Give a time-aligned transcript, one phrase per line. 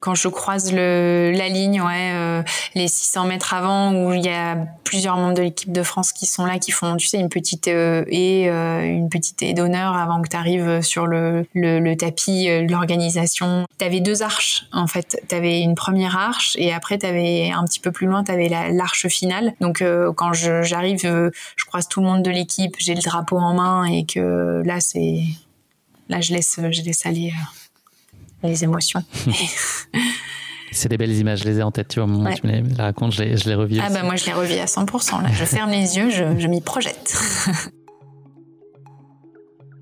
[0.00, 2.42] Quand je croise la ligne, euh,
[2.76, 6.24] les 600 mètres avant, où il y a plusieurs membres de l'équipe de France qui
[6.24, 9.96] sont là, qui font, tu sais, une petite euh, et euh, une petite haie d'honneur
[9.96, 11.44] avant que tu arrives sur le,
[11.98, 13.66] tapis de l'organisation.
[13.78, 15.20] Tu avais deux arches, en fait.
[15.28, 18.30] Tu avais une première arche et après, tu avais un petit peu plus loin, tu
[18.30, 19.52] avais l'arche finale.
[19.60, 19.84] Donc,
[20.16, 24.06] quand j'arrive, je croise tout le monde de l'équipe, j'ai le drapeau en main et
[24.06, 25.22] que là, c'est...
[26.08, 27.32] Là, je laisse, je laisse aller
[28.42, 29.02] les émotions.
[30.70, 32.46] C'est des belles images, je les ai en tête, tu vois, au moment où tu
[32.46, 33.80] me les racontes, je les, je les revis.
[33.80, 35.30] Ah bah moi je les revis à 100%, là.
[35.32, 37.16] je ferme les yeux, je, je m'y projette.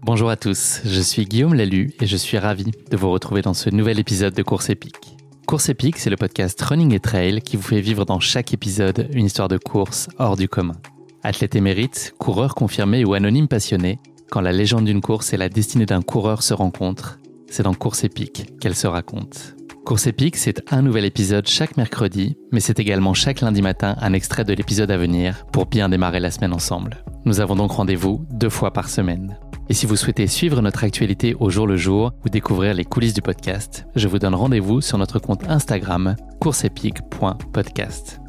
[0.02, 3.54] Bonjour à tous, je suis Guillaume Lalu et je suis ravi de vous retrouver dans
[3.54, 5.16] ce nouvel épisode de Course épique.
[5.46, 9.08] Course épique, c'est le podcast Running et Trail qui vous fait vivre dans chaque épisode
[9.12, 10.76] une histoire de course hors du commun.
[11.24, 13.98] Athlète émérite, coureur confirmé ou anonyme passionné,
[14.30, 18.04] quand la légende d'une course et la destinée d'un coureur se rencontrent, c'est dans Course
[18.04, 19.54] épique qu'elle se raconte.
[19.84, 24.12] Course épique, c'est un nouvel épisode chaque mercredi, mais c'est également chaque lundi matin un
[24.12, 27.04] extrait de l'épisode à venir pour bien démarrer la semaine ensemble.
[27.24, 29.38] Nous avons donc rendez-vous deux fois par semaine.
[29.68, 33.14] Et si vous souhaitez suivre notre actualité au jour le jour ou découvrir les coulisses
[33.14, 38.25] du podcast, je vous donne rendez-vous sur notre compte Instagram courseepique.podcast.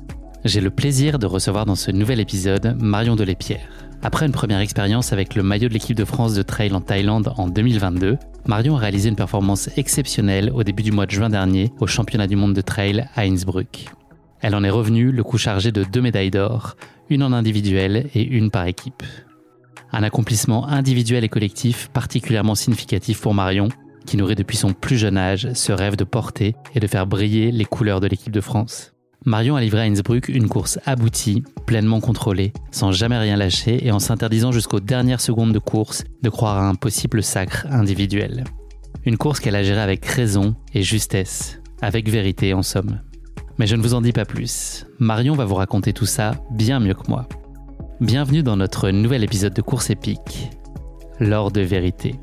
[0.48, 3.68] J'ai le plaisir de recevoir dans ce nouvel épisode Marion Delépierre.
[4.02, 7.34] Après une première expérience avec le maillot de l'équipe de France de trail en Thaïlande
[7.36, 11.74] en 2022, Marion a réalisé une performance exceptionnelle au début du mois de juin dernier
[11.82, 13.88] au championnat du monde de trail à Innsbruck.
[14.40, 16.78] Elle en est revenue le coup chargé de deux médailles d'or,
[17.10, 19.04] une en individuel et une par équipe.
[19.92, 23.68] Un accomplissement individuel et collectif particulièrement significatif pour Marion,
[24.06, 27.52] qui nourrit depuis son plus jeune âge ce rêve de porter et de faire briller
[27.52, 28.94] les couleurs de l'équipe de France.
[29.28, 33.92] Marion a livré à Innsbruck une course aboutie, pleinement contrôlée, sans jamais rien lâcher et
[33.92, 38.46] en s'interdisant jusqu'aux dernières secondes de course de croire à un possible sacre individuel.
[39.04, 43.02] Une course qu'elle a gérée avec raison et justesse, avec vérité en somme.
[43.58, 44.86] Mais je ne vous en dis pas plus.
[44.98, 47.28] Marion va vous raconter tout ça bien mieux que moi.
[48.00, 50.52] Bienvenue dans notre nouvel épisode de Course épique,
[51.20, 52.16] l'or de vérité.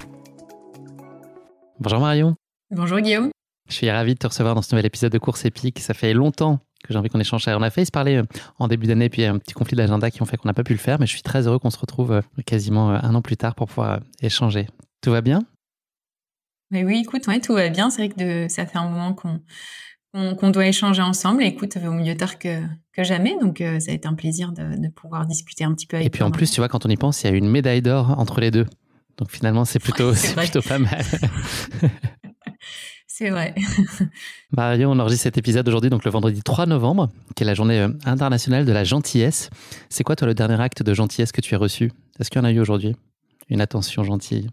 [1.81, 2.34] Bonjour Marion.
[2.70, 3.28] Bonjour Guillaume.
[3.69, 5.81] Je suis ravi de te recevoir dans ce nouvel épisode de Course épique.
[5.81, 7.45] Ça fait longtemps que j'ai envie qu'on échange.
[7.49, 8.25] On a failli se parler euh,
[8.59, 10.49] en début d'année, puis il y a un petit conflit d'agenda qui ont fait qu'on
[10.49, 12.93] n'a pas pu le faire, mais je suis très heureux qu'on se retrouve euh, quasiment
[12.93, 14.69] euh, un an plus tard pour pouvoir échanger.
[15.00, 15.43] Tout va bien?
[16.71, 17.91] Mais Oui, écoute, ouais, tout va bien.
[17.91, 21.43] C'est vrai que de, ça fait un moment qu'on doit échanger ensemble.
[21.43, 22.62] Écoute, au mieux tard que,
[22.93, 23.37] que jamais.
[23.41, 26.11] Donc, ça a été un plaisir de, de, pouvoir discuter un petit peu avec Et
[26.11, 28.19] puis en plus, tu vois, quand on y pense, il y a une médaille d'or
[28.19, 28.67] entre les deux.
[29.19, 31.05] Donc finalement, c'est plutôt, ouais, plutôt pas mal.
[33.16, 33.54] C'est vrai.
[34.50, 37.78] Marion, on enregistre cet épisode aujourd'hui, donc le vendredi 3 novembre, qui est la journée
[37.78, 39.50] euh, internationale de la gentillesse.
[39.88, 41.92] C'est quoi, toi, le dernier acte de gentillesse que tu as reçu?
[42.19, 42.97] Est-ce qu'il y en a eu aujourd'hui?
[43.48, 44.50] Une attention gentille?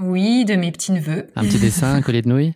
[0.00, 1.26] Oui, de mes petits-neveux.
[1.36, 2.54] Un petit dessin, un collier de nouilles?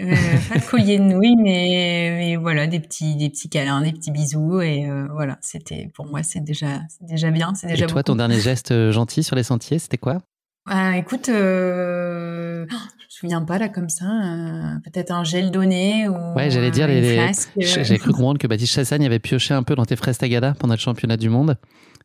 [0.00, 0.12] Euh,
[0.48, 4.10] Pas de collier de nouilles, mais, mais, voilà, des petits, des petits câlins, des petits
[4.10, 4.60] bisous.
[4.60, 7.52] Et euh, voilà, c'était pour moi, c'est déjà, déjà bien.
[7.52, 8.02] Déjà et toi, beaucoup.
[8.02, 10.20] ton dernier geste euh, gentil sur les sentiers, c'était quoi?
[10.68, 14.04] Ah, écoute, euh, je me souviens pas là comme ça.
[14.04, 16.34] Euh, Peut-être un gel donné ou.
[16.34, 17.00] Ouais, j'allais dire les.
[17.00, 17.32] les...
[17.56, 20.74] J'ai cru comprendre que Baptiste Chassagne avait pioché un peu dans tes fraises tagada pendant
[20.74, 21.56] le championnat du monde.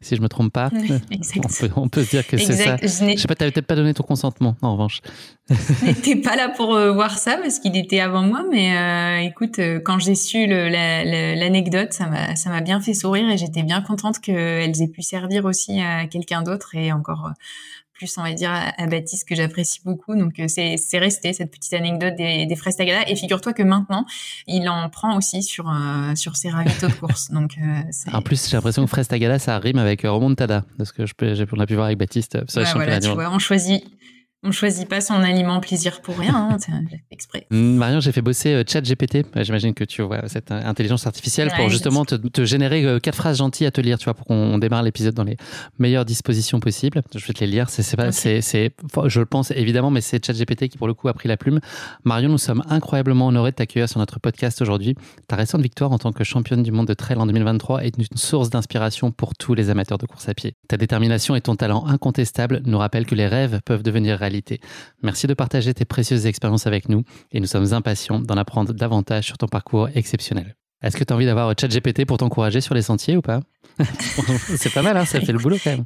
[0.03, 0.69] Si je me trompe pas,
[1.38, 2.75] on, peut, on peut se dire que c'est ça.
[2.81, 4.99] Je, je sais pas, t'avais peut-être pas donné ton consentement, en revanche.
[5.49, 9.27] je n'étais pas là pour euh, voir ça parce qu'il était avant moi, mais euh,
[9.27, 13.63] écoute, euh, quand j'ai su l'anecdote, la, la, ça m'a bien fait sourire et j'étais
[13.63, 17.31] bien contente qu'elles aient pu servir aussi à quelqu'un d'autre et encore
[17.93, 20.15] plus, on va dire, à, Baptiste que j'apprécie beaucoup.
[20.15, 23.07] Donc, c'est resté cette petite anecdote des, des fraises Tagada.
[23.07, 24.05] Et figure-toi que maintenant,
[24.47, 27.31] il en prend aussi sur, euh, sur ses ravitaux de course.
[27.31, 30.93] Donc, euh, en plus, j'ai l'impression que fraises Tagada, ça rime avec remontada, de ce
[30.93, 32.37] que je peux, on a pu voir avec Baptiste.
[32.49, 33.83] Ça, ouais, voilà, tu vois, on choisit,
[34.43, 36.71] on choisit pas son aliment plaisir pour rien, hein, c'est
[37.11, 37.47] exprès.
[37.53, 39.25] Mm, Marion, j'ai fait bosser euh, ChatGPT.
[39.35, 43.37] Euh, j'imagine que tu vois cette euh, intelligence artificielle pour justement te, générer quatre phrases
[43.37, 45.37] gentilles à te lire, tu vois, pour qu'on démarre l'épisode dans les
[45.77, 47.01] meilleures dispositions possibles.
[47.13, 47.69] Je vais te les lire.
[47.69, 51.13] C'est pas, c'est, je le pense évidemment, mais c'est ChatGPT qui pour le coup a
[51.13, 51.59] pris la plume.
[52.05, 54.95] Marion, nous sommes incroyablement honorés de t'accueillir sur notre podcast aujourd'hui.
[55.27, 58.05] Ta récente victoire en tant que championne du monde de trail en 2023 est une
[58.15, 60.55] source d'inspiration pour tous les amateurs de course à pied.
[60.67, 64.17] Ta détermination et ton talent incontestable nous rappellent que les rêves peuvent devenir
[65.01, 69.25] Merci de partager tes précieuses expériences avec nous et nous sommes impatients d'en apprendre davantage
[69.25, 70.56] sur ton parcours exceptionnel.
[70.81, 73.41] Est-ce que tu as envie d'avoir ChatGPT pour t'encourager sur les sentiers ou pas?
[74.57, 75.85] C'est pas mal, hein, ça fait le boulot quand même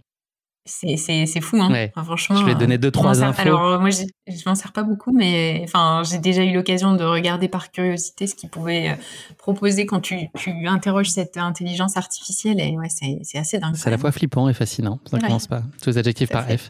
[0.67, 1.89] c'est fou hein.
[1.95, 3.41] franchement je vais donner deux trois infos.
[3.41, 4.03] Alors moi je
[4.45, 8.35] m'en sers pas beaucoup mais enfin j'ai déjà eu l'occasion de regarder par curiosité ce
[8.35, 8.93] qu'il pouvait euh,
[9.37, 13.91] proposer quand tu, tu interroges cette intelligence artificielle et ouais c'est assez dingue c'est à
[13.91, 16.69] la fois flippant et fascinant ça ne commence pas tous les adjectifs par F.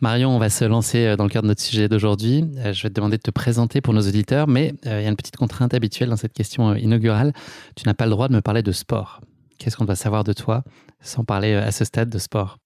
[0.00, 2.44] Marion on va se lancer euh, dans le cœur de notre sujet d'aujourd'hui.
[2.58, 5.08] Euh, je vais te demander de te présenter pour nos auditeurs mais il y a
[5.08, 7.32] une petite contrainte habituelle dans cette question inaugurale.
[7.76, 9.20] Tu n'as pas le droit de me parler de sport.
[9.58, 10.62] Qu'est-ce qu'on doit savoir de toi
[11.00, 12.58] sans parler à ce stade de sport?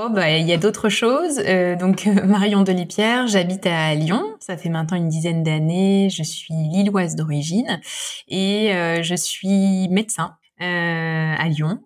[0.00, 1.40] Oh bah il y a d'autres choses.
[1.44, 4.36] Euh, donc Marion Delipierre, j'habite à Lyon.
[4.38, 6.08] Ça fait maintenant une dizaine d'années.
[6.08, 7.80] Je suis lilloise d'origine
[8.28, 10.36] et euh, je suis médecin.
[10.60, 11.80] Euh, à Lyon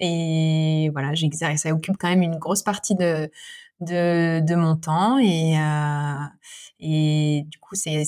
[0.00, 3.30] et voilà j'exerce ça occupe quand même une grosse partie de
[3.80, 5.54] de, mon temps et
[6.80, 8.04] et du coup c'est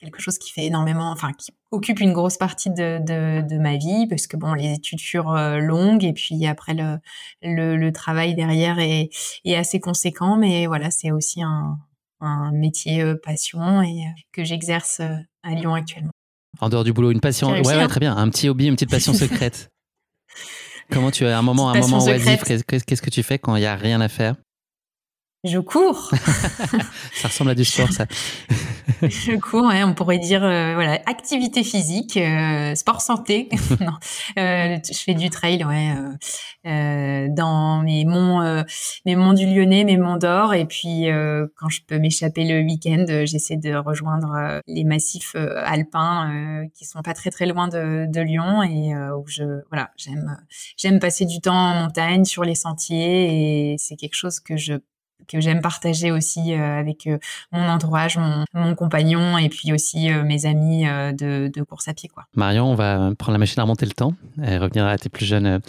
[0.00, 3.76] quelque chose qui fait énormément, enfin qui occupe une grosse partie de, de, de ma
[3.76, 6.98] vie parce que bon, les études furent euh, longues et puis après le,
[7.42, 9.10] le, le travail derrière est,
[9.44, 11.78] est, assez conséquent, mais voilà, c'est aussi un,
[12.20, 15.00] un métier euh, passion et euh, que j'exerce
[15.42, 16.12] à Lyon actuellement.
[16.60, 18.74] En dehors du boulot, une passion, ouais, ouais, hein très bien, un petit hobby, une
[18.74, 19.68] petite passion secrète.
[20.90, 23.66] Comment tu as un moment, un moment oisif Qu'est-ce que tu fais quand il y
[23.66, 24.34] a rien à faire?
[25.44, 26.10] Je cours.
[27.14, 28.06] ça ressemble à du sport, ça.
[29.02, 33.48] je cours, ouais, on pourrait dire euh, voilà activité physique, euh, sport santé.
[33.80, 33.94] non,
[34.38, 35.94] euh, je fais du trail, ouais,
[36.66, 38.64] euh, dans mes monts,
[39.06, 41.06] mes monts du Lyonnais, mes monts d'Or, et puis
[41.56, 47.14] quand je peux m'échapper le week-end, j'essaie de rejoindre les massifs alpins qui sont pas
[47.14, 50.36] très très loin de, de Lyon et où je voilà j'aime
[50.76, 54.74] j'aime passer du temps en montagne sur les sentiers et c'est quelque chose que je
[55.30, 57.18] que j'aime partager aussi euh, avec euh,
[57.52, 58.18] mon entourage,
[58.54, 62.08] mon, compagnon et puis aussi euh, mes amis de, course à pied.
[62.08, 62.24] Quoi.
[62.34, 65.26] Marion, on va prendre la machine à remonter le temps et revenir à tes plus
[65.26, 65.60] jeunes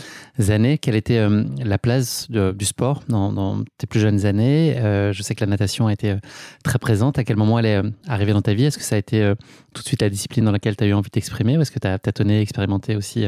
[0.49, 0.77] années.
[0.77, 1.27] Quelle était
[1.63, 4.75] la place du sport dans, tes plus jeunes années?
[5.11, 6.15] Je sais que la natation a été
[6.63, 7.19] très présente.
[7.19, 8.65] À quel moment elle est arrivée dans ta vie?
[8.65, 9.33] Est-ce que ça a été
[9.73, 11.71] tout de suite la discipline dans laquelle tu as eu envie de t'exprimer ou est-ce
[11.71, 13.25] que tu as tâtonné, expérimenté aussi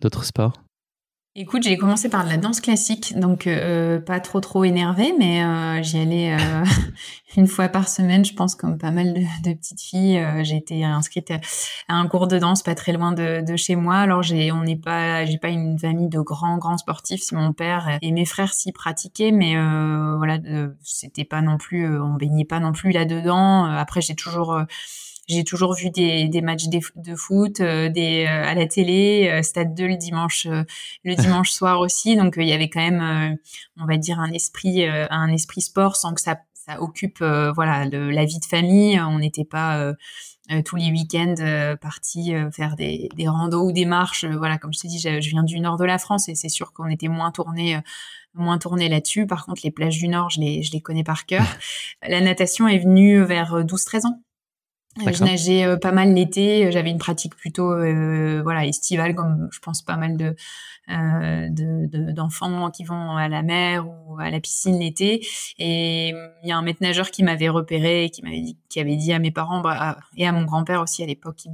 [0.00, 0.65] d'autres sports?
[1.38, 5.44] Écoute, j'ai commencé par de la danse classique, donc euh, pas trop trop énervée, mais
[5.44, 6.64] euh, j'y allais euh,
[7.36, 10.18] une fois par semaine, je pense, comme pas mal de, petites filles.
[10.44, 13.96] j'ai été inscrite à, un cours de danse pas très loin de, chez moi.
[13.96, 17.30] Alors j'ai, on n'est pas, j'ai pas une famille de grands grands sportifs.
[17.32, 19.56] Mon père et mes frères s'y pratiquaient, mais
[20.16, 20.38] voilà,
[20.82, 23.66] c'était pas non plus, on baignait pas non plus là dedans.
[23.66, 24.58] Après, j'ai toujours
[25.28, 29.42] j'ai toujours vu des, des matchs de, foot euh, des, euh, à la télé, euh,
[29.42, 32.16] Stade 2 le dimanche, le dimanche soir aussi.
[32.16, 33.38] Donc il y avait quand même,
[33.76, 38.24] on va dire, un esprit, un esprit sport sans que ça, ça occupe voilà la
[38.24, 39.00] vie de famille.
[39.00, 39.92] On n'était pas
[40.64, 44.24] tous les week-ends partis faire des, des randos ou des marches.
[44.24, 46.72] voilà, comme je t'ai dit, je, viens du nord de la France et c'est sûr
[46.72, 47.80] qu'on était moins tourné
[48.34, 49.26] moins tourné là-dessus.
[49.26, 51.46] Par contre, les plages du Nord, je les, je les connais par cœur.
[52.06, 54.25] La natation est venue vers 12-13 ans.
[54.98, 56.70] Je nageais euh, pas mal l'été.
[56.72, 60.34] J'avais une pratique plutôt euh, voilà estivale, comme je pense pas mal de
[60.88, 65.26] euh, d'enfants qui vont à la mer ou à la piscine l'été.
[65.58, 66.08] Et
[66.42, 69.12] il y a un maître nageur qui m'avait repéré, qui m'avait dit, qui avait dit
[69.12, 71.46] à mes parents bah, et à mon grand-père aussi à l'époque,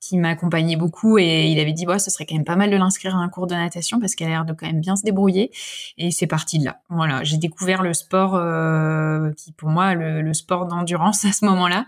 [0.00, 1.18] qui m'accompagnait beaucoup.
[1.18, 3.28] Et il avait dit ouais ce serait quand même pas mal de l'inscrire à un
[3.28, 5.50] cours de natation parce qu'elle a l'air de quand même bien se débrouiller.
[5.96, 6.80] Et c'est parti de là.
[6.88, 7.24] Voilà.
[7.24, 11.86] J'ai découvert le sport euh, qui pour moi le, le sport d'endurance à ce moment-là.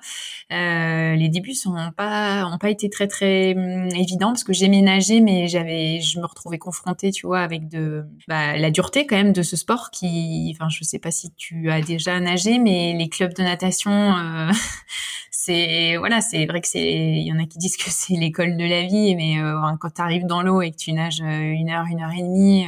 [0.52, 4.68] Euh, les débuts sont pas ont pas été très très hum, évidents parce que j'ai
[4.68, 9.16] ménagé mais j'avais je me retrouvais confrontée tu vois avec de bah, la dureté quand
[9.16, 12.95] même de ce sport qui enfin je sais pas si tu as déjà nagé mais
[12.97, 14.50] les clubs de natation euh,
[15.30, 18.57] c'est voilà, c'est vrai que c'est il y en a qui disent que c'est l'école
[18.57, 21.40] de la vie, mais euh, quand tu arrives dans l'eau et que tu nages euh,
[21.40, 22.66] une heure, une heure et demie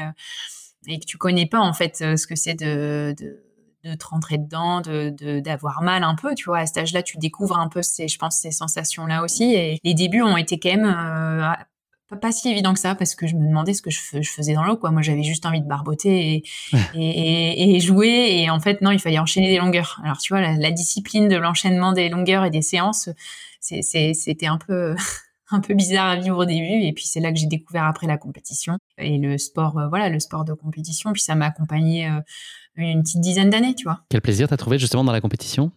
[0.89, 3.45] et que tu connais pas en fait ce que c'est de, de
[3.85, 6.59] de te rentrer dedans, de d'avoir mal un peu, tu vois.
[6.59, 9.55] À cet âge-là, tu découvres un peu ces, je pense, ces sensations-là aussi.
[9.55, 10.85] Et les débuts ont été quand même
[12.17, 14.65] pas, si évident que ça parce que je me demandais ce que je, faisais dans
[14.65, 14.77] l'eau.
[14.77, 14.91] Quoi.
[14.91, 16.43] Moi, j'avais juste envie de barboter
[16.95, 18.43] et, et, jouer.
[18.43, 20.01] Et en fait, non, il fallait enchaîner des longueurs.
[20.05, 23.09] Alors, tu vois, la, discipline de l'enchaînement des longueurs et des séances,
[23.61, 24.95] c'était un peu
[25.53, 26.85] un peu bizarre à vivre au début.
[26.85, 30.09] Et puis c'est là que j'ai découvert après la compétition et le sport, euh, voilà,
[30.09, 31.13] le sport de compétition.
[31.13, 32.21] Puis ça m'a accompagné euh,
[32.77, 34.01] une petite dizaine d'années, tu vois.
[34.09, 35.73] Quel plaisir t'as trouvé justement dans la compétition?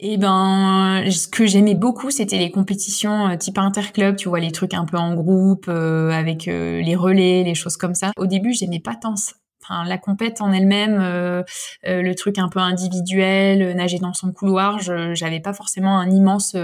[0.00, 4.52] Eh ben, ce que j'aimais beaucoup, c'était les compétitions euh, type interclub, tu vois, les
[4.52, 8.12] trucs un peu en groupe, avec les relais, les choses comme ça.
[8.16, 9.32] Au début, j'aimais pas tant ça.
[9.62, 10.98] Enfin, la compète en elle-même,
[11.84, 16.56] le truc un peu individuel, nager dans son couloir, je j'avais pas forcément un immense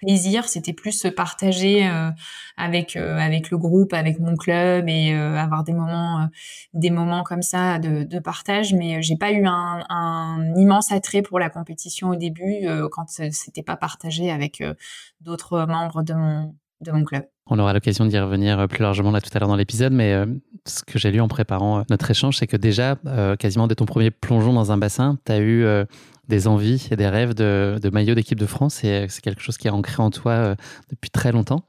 [0.00, 2.10] plaisir, c'était plus se partager euh,
[2.56, 6.28] avec euh, avec le groupe, avec mon club et euh, avoir des moments
[6.74, 8.74] des moments comme ça de, partage.
[8.74, 13.62] Mais j'ai pas eu un, un, immense attrait pour la compétition au début quand c'était
[13.62, 14.62] pas partagé avec
[15.20, 17.24] d'autres membres de mon de mon club.
[17.46, 20.24] On aura l'occasion d'y revenir plus largement là tout à l'heure dans l'épisode, mais
[20.66, 22.96] ce que j'ai lu en préparant notre échange, c'est que déjà,
[23.38, 25.66] quasiment dès ton premier plongeon dans un bassin, tu as eu
[26.30, 28.82] des envies et des rêves de, de maillot d'équipe de France.
[28.84, 30.54] Et c'est quelque chose qui est ancré en toi euh,
[30.88, 31.66] depuis très longtemps.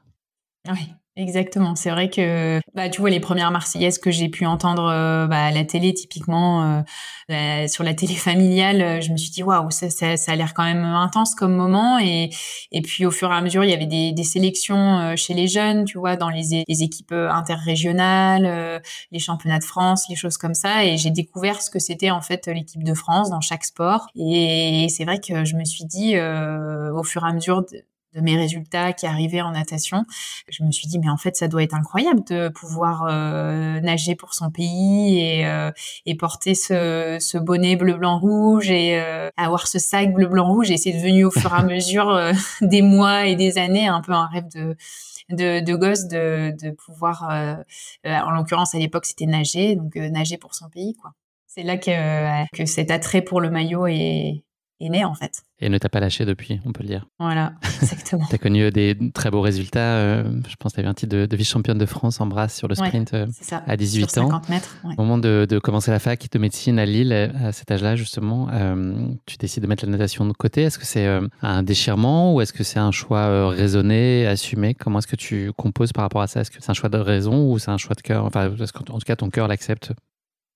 [0.70, 1.74] Oui, Exactement.
[1.74, 5.44] C'est vrai que bah tu vois les premières Marseillaises que j'ai pu entendre euh, bah,
[5.44, 6.82] à la télé typiquement euh,
[7.28, 10.36] bah, sur la télé familiale, euh, je me suis dit waouh ça, ça, ça, a
[10.36, 12.30] l'air quand même intense comme moment et
[12.70, 15.48] et puis au fur et à mesure il y avait des, des sélections chez les
[15.48, 20.54] jeunes tu vois dans les, les équipes interrégionales, les championnats de France, les choses comme
[20.54, 24.06] ça et j'ai découvert ce que c'était en fait l'équipe de France dans chaque sport
[24.16, 27.66] et c'est vrai que je me suis dit au fur et à mesure
[28.20, 30.04] mes résultats qui arrivaient en natation,
[30.48, 34.14] je me suis dit mais en fait ça doit être incroyable de pouvoir euh, nager
[34.14, 35.70] pour son pays et, euh,
[36.06, 40.46] et porter ce, ce, bonnet bleu blanc rouge et euh, avoir ce sac bleu blanc
[40.46, 44.00] rouge et c'est devenu au fur et à mesure des mois et des années un
[44.00, 44.76] peu un rêve de
[45.30, 47.30] de, de gosse de, de pouvoir
[48.04, 51.12] en l'occurrence à l'époque c'était nager donc nager pour son pays quoi.
[51.46, 54.42] C'est là que, que cet attrait pour le maillot est,
[54.82, 55.42] est né en fait.
[55.60, 57.06] Et ne t'a pas lâché depuis, on peut le dire.
[57.18, 58.26] Voilà, exactement.
[58.28, 59.96] tu as connu des très beaux résultats.
[59.96, 62.68] Euh, je pense que tu eu un titre de, vice-championne de France en brasse sur
[62.68, 63.26] le sprint euh,
[63.66, 64.42] à 18 sur 50 ans.
[64.48, 68.48] Mètres, Au moment de, commencer la fac de médecine à Lille, à cet âge-là justement,
[68.52, 70.62] euh, tu décides de mettre la natation de côté.
[70.62, 71.08] Est-ce que c'est
[71.42, 74.74] un déchirement ou est-ce que c'est un choix raisonné, assumé?
[74.74, 76.40] Comment est-ce que tu composes par rapport à ça?
[76.40, 78.24] Est-ce que c'est un choix de raison ou c'est un choix de cœur?
[78.24, 79.92] Enfin, est-ce qu'en tout cas ton cœur l'accepte?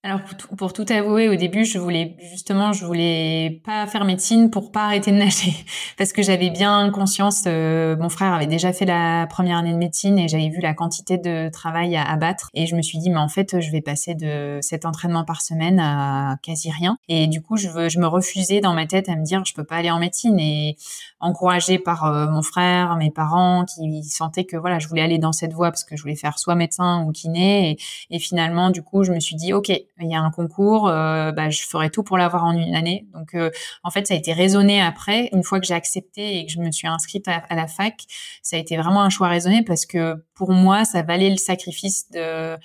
[0.06, 0.20] Alors
[0.56, 4.84] pour tout, avouer, au début, je voulais justement, je voulais pas faire médecine pour pas
[4.84, 5.52] arrêter de nager,
[5.98, 7.42] parce que j'avais bien conscience.
[7.48, 10.74] Euh, mon frère avait déjà fait la première année de médecine et j'avais vu la
[10.74, 13.80] quantité de travail à abattre, et je me suis dit, mais en fait, je vais
[13.80, 16.98] passer de cet entraînement par semaine à quasi rien.
[17.08, 19.64] Et du coup, je, je me refusais dans ma tête à me dire, je peux
[19.64, 20.38] pas aller en médecine.
[20.38, 20.76] Et
[21.18, 25.32] encouragée par euh, mon frère, mes parents, qui sentaient que voilà, je voulais aller dans
[25.32, 27.70] cette voie parce que je voulais faire soit médecin ou kiné.
[27.70, 30.88] Et, et finalement, du coup, je me suis dit, ok, il y a un concours,
[30.88, 33.06] euh, bah, je ferai tout pour l'avoir en une année.
[33.14, 33.50] Donc, euh,
[33.82, 35.30] en fait, ça a été raisonné après.
[35.32, 37.94] Une fois que j'ai accepté et que je me suis inscrite à, la fac,
[38.42, 42.10] ça a été vraiment un choix raisonné parce que pour moi, ça valait le sacrifice
[42.10, 42.56] de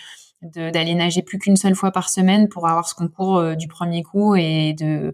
[0.43, 4.34] d'aller nager plus qu'une seule fois par semaine pour avoir ce concours du premier coup
[4.36, 5.13] et de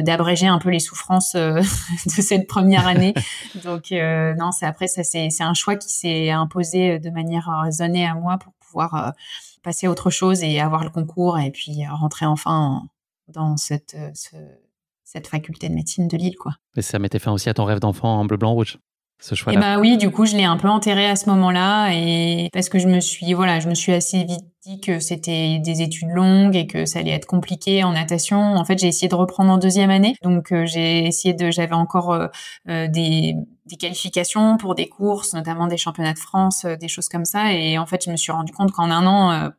[0.00, 1.62] d'abréger un peu les souffrances de
[2.06, 3.14] cette première année.
[3.64, 8.14] Donc non, c'est après ça c'est un choix qui s'est imposé de manière raisonnée à
[8.14, 9.12] moi pour pouvoir
[9.62, 12.82] passer à autre chose et avoir le concours et puis euh, rentrer enfin
[13.28, 14.10] dans cette, euh,
[15.04, 16.36] cette faculté de médecine de Lille.
[16.36, 16.56] Quoi.
[16.76, 18.78] Et ça mettait fin aussi à ton rêve d'enfant en bleu, blanc, rouge?
[19.22, 19.58] Ce choix-là.
[19.58, 22.68] Et bah oui, du coup, je l'ai un peu enterré à ce moment-là et parce
[22.68, 26.10] que je me suis, voilà, je me suis assez vite dit que c'était des études
[26.10, 28.38] longues et que ça allait être compliqué en natation.
[28.38, 31.74] En fait, j'ai essayé de reprendre en deuxième année, donc euh, j'ai essayé de, j'avais
[31.74, 32.28] encore euh,
[32.68, 33.34] euh, des,
[33.80, 37.52] qualifications pour des courses, notamment des championnats de France, des choses comme ça.
[37.52, 39.50] Et en fait, je me suis rendu compte qu'en un an,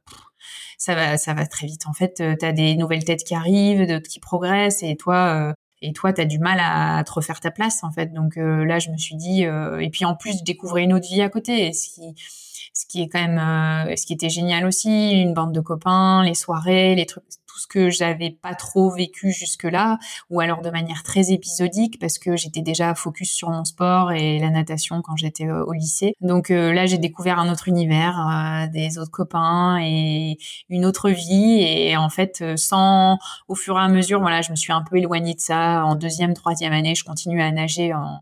[0.77, 1.87] ça va, ça va très vite.
[1.87, 6.13] En fait, tu des nouvelles têtes qui arrivent, d'autres qui progressent, et toi, et toi,
[6.13, 8.13] tu as du mal à te refaire ta place, en fait.
[8.13, 11.29] Donc là, je me suis dit, et puis en plus, découvrir une autre vie à
[11.29, 12.15] côté, ce qui,
[12.73, 16.23] ce qui est quand même, euh, ce qui était génial aussi, une bande de copains,
[16.23, 17.23] les soirées, les trucs,
[17.53, 19.99] tout ce que j'avais pas trop vécu jusque-là,
[20.31, 24.39] ou alors de manière très épisodique parce que j'étais déjà focus sur mon sport et
[24.39, 26.15] la natation quand j'étais euh, au lycée.
[26.21, 30.37] Donc euh, là, j'ai découvert un autre univers, des autres copains et
[30.69, 31.61] une autre vie.
[31.61, 34.97] Et en fait, sans, au fur et à mesure, voilà, je me suis un peu
[34.97, 35.85] éloignée de ça.
[35.85, 38.21] En deuxième, troisième année, je continuais à nager en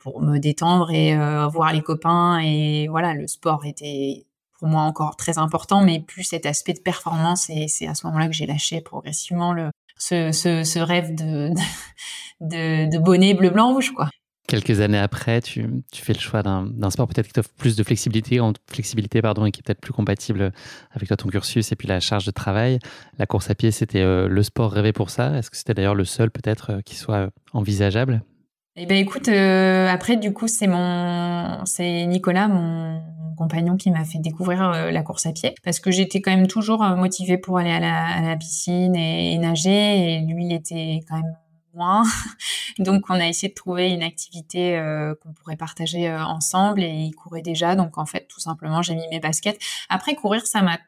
[0.00, 2.40] pour me détendre et euh, voir les copains.
[2.40, 4.24] Et voilà, le sport était
[4.60, 7.48] pour moi encore très important, mais plus cet aspect de performance.
[7.50, 11.50] Et c'est à ce moment-là que j'ai lâché progressivement le, ce, ce, ce rêve de,
[12.40, 14.10] de, de, bonnet bleu, blanc, rouge, quoi.
[14.46, 18.38] quelques années après, tu, fais le choix d'un sport peut-être qui t'offre plus de flexibilité,
[18.38, 20.52] en, flexibilité pardon, et qui est peut-être plus compatible
[20.92, 22.78] avec toi, ton cursus et puis la charge de travail.
[23.18, 25.38] La course à pied, c'était euh, le sport rêvé pour ça.
[25.38, 28.22] Est-ce que c'était d'ailleurs le seul peut-être euh, qui soit envisageable?
[28.76, 33.02] Eh ben écoute, euh, après du coup c'est mon, c'est Nicolas, mon
[33.40, 36.82] compagnon, qui m'a fait découvrir la course à pied parce que j'étais quand même toujours
[36.82, 37.80] motivée pour aller à
[38.20, 41.34] la, piscine et, nager et lui il était quand même
[41.74, 42.02] moins.
[42.78, 46.90] donc on a essayé de trouver une activité euh, qu'on pourrait partager euh, ensemble et
[46.90, 47.76] il courait déjà.
[47.76, 49.60] Donc en fait tout simplement j'ai mis mes baskets.
[49.88, 50.78] Après courir ça m'a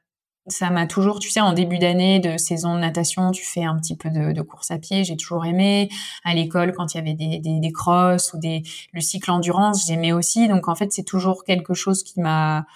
[0.47, 3.79] ça m'a toujours, tu sais, en début d'année de saison de natation, tu fais un
[3.79, 5.05] petit peu de, course à pied.
[5.05, 5.89] J'ai toujours aimé.
[6.25, 9.87] À l'école, quand il y avait des, des, des crosses ou des le cycle endurance,
[9.87, 10.49] j'aimais aussi.
[10.49, 12.67] Donc en fait, c'est toujours quelque chose qui m'a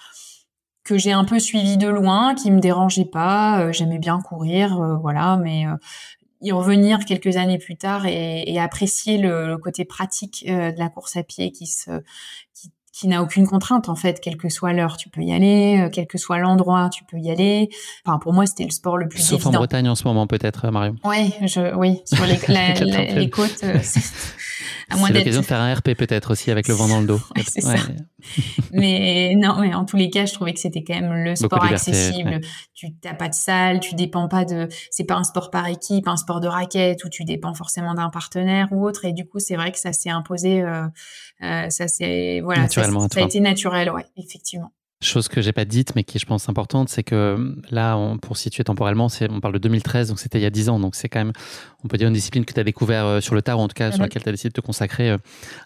[0.83, 3.59] que j'ai un peu suivi de loin, qui me dérangeait pas.
[3.59, 5.65] Euh, j'aimais bien courir, voilà, mais
[6.41, 10.79] y revenir quelques années plus tard et, et apprécier le, le, côté pratique euh, de
[10.79, 11.89] la course à pied qui se
[12.53, 15.79] qui, qui n'a aucune contrainte en fait, quelle que soit l'heure, tu peux y aller,
[15.79, 17.69] euh, quel que soit l'endroit, tu peux y aller.
[18.03, 20.71] Enfin, pour moi, c'était le sport le plus Sauf en Bretagne en ce moment, peut-être,
[20.71, 20.95] Marion.
[21.03, 23.63] Ouais, je, oui, sur les, les côtes.
[23.63, 24.01] Euh, c'est
[25.13, 27.19] l'occasion de faire un RP peut-être aussi avec le vent dans le dos.
[27.47, 27.75] ça.
[28.71, 31.63] mais non, mais en tous les cas, je trouvais que c'était quand même le sport
[31.63, 32.41] accessible.
[32.73, 34.69] Tu n'as pas de salle, tu dépends pas de.
[34.89, 38.09] C'est pas un sport par équipe, un sport de raquette où tu dépends forcément d'un
[38.09, 39.05] partenaire ou autre.
[39.05, 40.61] Et du coup, c'est vrai que ça s'est imposé.
[40.63, 40.87] Euh, euh,
[41.41, 44.71] ça c'est voilà, ça, ça a été naturel, ouais, effectivement.
[44.99, 48.35] Chose que j'ai pas dite, mais qui je pense importante, c'est que là, on, pour
[48.35, 50.79] situer temporellement, on parle de 2013, donc c'était il y a 10 ans.
[50.79, 51.33] Donc c'est quand même,
[51.83, 53.67] on peut dire, une discipline que tu as découvert euh, sur le tard, ou en
[53.67, 55.17] tout cas sur laquelle tu as décidé de te consacrer euh,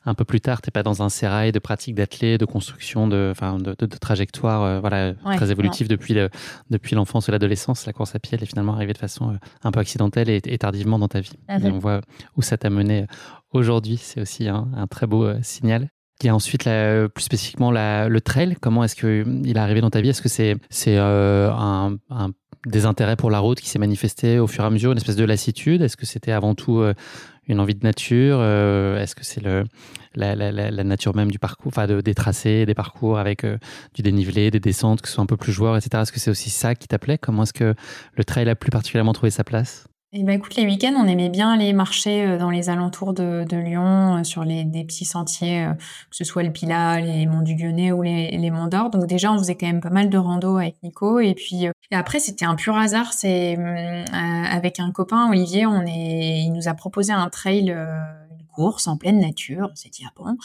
[0.05, 0.61] un peu plus tard.
[0.61, 4.63] Tu pas dans un sérail de pratique d'athlète, de construction, de, de, de, de trajectoire
[4.63, 6.29] euh, voilà, très évolutive depuis, le,
[6.69, 7.85] depuis l'enfance ou l'adolescence.
[7.85, 11.00] La course à pied, elle est finalement arrivée de façon un peu accidentelle et, tardivement
[11.00, 11.39] dans ta vie.
[11.47, 12.01] Et on voit
[12.35, 13.05] où ça t'a mené
[13.51, 13.95] aujourd'hui.
[13.95, 15.88] C'est aussi un très beau signal.
[16.21, 18.55] Il y a ensuite plus spécifiquement le trail.
[18.61, 20.09] Comment est-ce qu'il est arrivé dans ta vie?
[20.09, 22.29] Est-ce que c'est c'est euh, un, un,
[22.67, 25.15] des intérêts pour la route qui s'est manifesté au fur et à mesure, une espèce
[25.15, 25.81] de lassitude?
[25.81, 26.93] Est-ce que c'était avant tout euh,
[27.47, 28.37] une envie de nature?
[28.39, 29.63] Euh, Est-ce que c'est le
[30.13, 33.45] la, la, la, nature même du parcours, enfin de, des tracés, des parcours avec
[33.95, 36.01] du dénivelé, des descentes, que ce soit un peu plus joueur, etc.
[36.01, 37.17] Est-ce que c'est aussi ça qui t'appelait?
[37.17, 37.73] Comment est-ce que
[38.15, 39.88] le trail a plus particulièrement trouvé sa place?
[40.13, 43.45] Eh ben, écoute, les week-ends, on aimait bien aller marcher euh, dans les alentours de,
[43.56, 47.43] Lyon, euh, sur les, des petits sentiers, euh, que ce soit le Pilat, les monts
[47.43, 48.89] du Lyonnais ou les, monts d'Or.
[48.89, 51.21] Donc déjà, on faisait quand même pas mal de rando avec Nico.
[51.21, 53.13] Et puis et après, c'était un pur hasard.
[53.13, 53.58] C'est
[54.13, 57.74] avec un copain, Olivier, on est, il nous a proposé un trail
[58.54, 59.69] course en pleine nature.
[59.71, 60.38] On s'est dit, ah bon?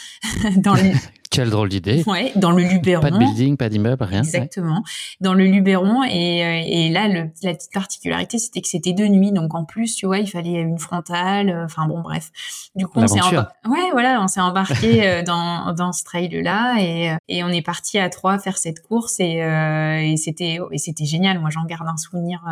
[0.63, 0.93] Dans le...
[1.31, 2.03] Quelle drôle d'idée.
[2.07, 3.01] Ouais, dans le Luberon.
[3.01, 4.21] Pas de building, pas d'immeuble, rien.
[4.21, 4.83] Exactement.
[5.21, 6.03] Dans le Luberon.
[6.05, 9.33] Et, euh, et là, le, la petite particularité, c'était que c'était de nuit.
[9.33, 11.51] Donc, en plus, tu vois, il fallait une frontale.
[11.51, 12.31] Euh, enfin, bon, bref.
[12.75, 17.17] Du coup, on s'est ouais, voilà, on s'est embarqué euh, dans, dans ce trail-là et,
[17.29, 21.39] et on est parti à trois faire cette course et, et c'était, et c'était génial.
[21.41, 22.43] Moi, j'en garde un souvenir.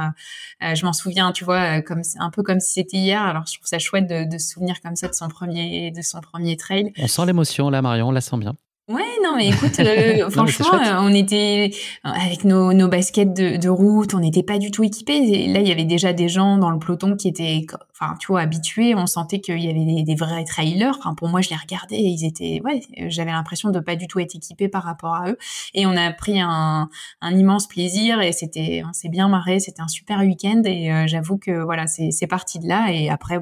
[0.60, 3.22] je m'en souviens, tu vois, comme, un peu comme si c'était hier.
[3.22, 6.02] Alors, je trouve ça chouette de, de se souvenir comme ça de son premier, de
[6.02, 6.92] son premier trail.
[6.98, 8.54] On sent l'émotion, là, Marion, on la sent bien.
[8.86, 11.70] Ouais, non, mais écoute, euh, franchement, euh, on était
[12.02, 15.46] avec nos, nos baskets de, de route, on n'était pas du tout équipés.
[15.46, 18.42] là, il y avait déjà des gens dans le peloton qui étaient, enfin, tu vois,
[18.42, 18.94] habitués.
[18.94, 20.96] On sentait qu'il y avait des, des, vrais trailers.
[20.98, 24.06] Enfin, pour moi, je les regardais, et ils étaient, ouais, j'avais l'impression de pas du
[24.06, 25.38] tout être équipés par rapport à eux.
[25.72, 26.90] Et on a pris un,
[27.22, 29.60] un immense plaisir et c'était, on s'est bien marré.
[29.60, 32.88] C'était un super week-end et euh, j'avoue que voilà, c'est parti de là.
[32.92, 33.38] Et après,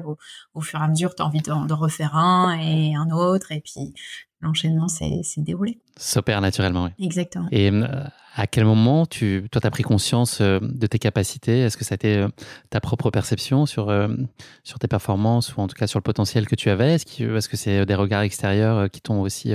[0.53, 3.51] au fur et à mesure, tu as envie de, de refaire un et un autre.
[3.51, 3.93] Et puis,
[4.43, 5.79] l'enchaînement s'est déroulé.
[5.97, 7.05] S'opère naturellement, oui.
[7.05, 7.47] Exactement.
[7.51, 7.87] Et euh,
[8.35, 11.61] à quel moment, tu, toi, tu as pris conscience euh, de tes capacités?
[11.61, 12.27] Est-ce que ça a été euh,
[12.69, 13.91] ta propre perception sur,
[14.63, 16.93] sur tes performances ou en tout cas sur le potentiel que tu avais?
[16.95, 19.53] Est-ce que c'est des regards extérieurs qui t'ont aussi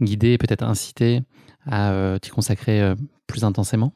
[0.00, 1.22] guidé, peut-être incité
[1.66, 2.94] à t'y consacrer
[3.26, 3.92] plus intensément?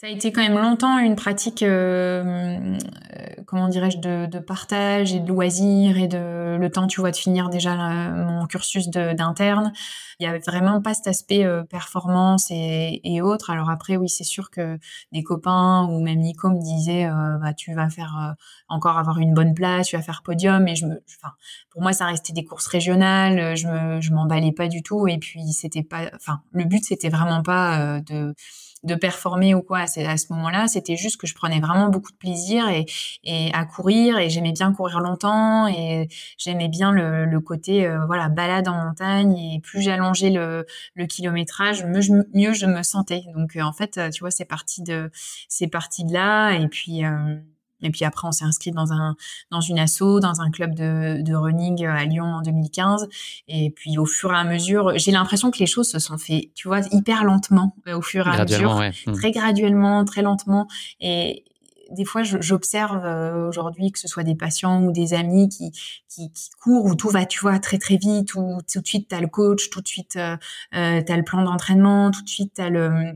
[0.00, 5.12] Ça a été quand même longtemps une pratique, euh, euh, comment dirais-je, de, de, partage
[5.12, 9.72] et de loisirs et de le temps, tu vois, de finir déjà mon cursus d'interne.
[10.20, 13.50] Il y avait vraiment pas cet aspect euh, performance et, et, autres.
[13.50, 14.78] Alors après, oui, c'est sûr que
[15.10, 18.36] des copains ou même Nico me disaient, bah, tu vas faire
[18.68, 20.68] encore avoir une bonne place, tu vas faire podium.
[20.68, 21.34] Et je me, enfin,
[21.70, 23.56] pour moi, ça restait des courses régionales.
[23.56, 25.08] Je me, je m'emballais pas du tout.
[25.08, 28.32] Et puis c'était pas, enfin, le but c'était vraiment pas de
[28.84, 30.68] de performer ou quoi à ce moment-là.
[30.68, 32.86] C'était juste que je prenais vraiment beaucoup de plaisir et,
[33.24, 38.04] et à courir et j'aimais bien courir longtemps et j'aimais bien le, le côté euh,
[38.06, 42.82] voilà balade en montagne et plus j'allongeais le, le kilométrage, mieux je, mieux je me
[42.82, 43.22] sentais.
[43.34, 45.10] Donc euh, en fait, tu vois, c'est parti de
[45.48, 47.36] c'est parti de là et puis euh,
[47.82, 49.16] Et puis après, on s'est inscrit dans un
[49.50, 53.08] dans une asso, dans un club de, de running à Lyon en 2015.
[53.48, 56.50] Et puis au fur et à mesure, j'ai l'impression que les choses se sont fait,
[56.54, 59.12] tu vois, hyper lentement au fur et à mesure, mmh.
[59.12, 60.68] très graduellement, très lentement.
[61.00, 61.44] Et,
[61.90, 65.70] des fois, j'observe euh, aujourd'hui que ce soit des patients ou des amis qui,
[66.08, 69.08] qui, qui, courent où tout va, tu vois, très très vite, où tout de suite
[69.08, 70.36] t'as le coach, tout de suite euh,
[70.74, 73.14] euh t'as le plan d'entraînement, tout de suite t'as le.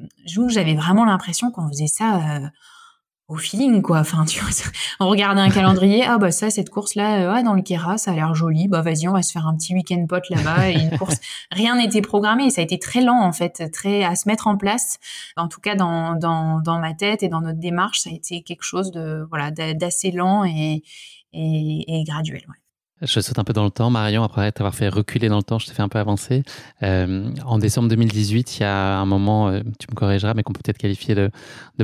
[0.49, 2.17] J'avais vraiment l'impression qu'on faisait ça.
[2.17, 2.49] Euh,
[3.33, 4.01] au feeling quoi.
[4.01, 4.51] Enfin tu vois
[5.01, 8.13] on regardait un calendrier ah bah ça cette course là euh, dans le Kera ça
[8.13, 10.75] a l'air joli bah vas-y on va se faire un petit week-end pote là-bas et
[10.75, 11.17] une course.
[11.51, 14.57] Rien n'était programmé ça a été très lent en fait très à se mettre en
[14.57, 14.99] place.
[15.37, 18.43] En tout cas dans dans dans ma tête et dans notre démarche ça a été
[18.43, 20.83] quelque chose de voilà d'assez lent et
[21.33, 22.62] et, et graduel ouais.
[23.03, 25.59] Je saute un peu dans le temps, Marion, après t'avoir fait reculer dans le temps,
[25.59, 26.45] je t'ai fait un peu avancer.
[26.85, 30.53] Euh, en décembre 2018, il y a un moment, euh, tu me corrigeras, mais qu'on
[30.53, 31.31] peut peut-être qualifier de,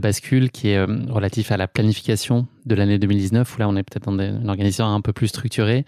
[0.00, 3.82] bascule, qui est euh, relatif à la planification de l'année 2019, où là on est
[3.82, 5.84] peut-être dans une organisation un peu plus structurée.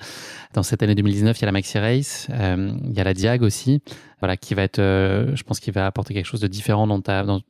[0.52, 3.42] Dans cette année 2019, il y a la Maxi Race, il y a la Diag
[3.42, 3.82] aussi,
[4.18, 7.22] voilà, qui va être, je pense, qui va apporter quelque chose de différent dans ta,
[7.22, 7.40] dans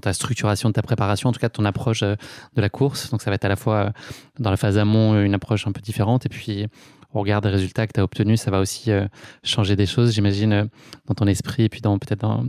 [0.00, 2.16] ta structuration de ta préparation, en tout cas de ton approche de
[2.56, 3.10] la course.
[3.10, 3.92] Donc ça va être à la fois
[4.38, 6.68] dans la phase amont une approche un peu différente et puis
[7.14, 9.06] au regard des résultats que tu as obtenus, ça va aussi euh,
[9.42, 10.64] changer des choses, j'imagine, euh,
[11.06, 12.44] dans ton esprit et puis dans peut-être dans,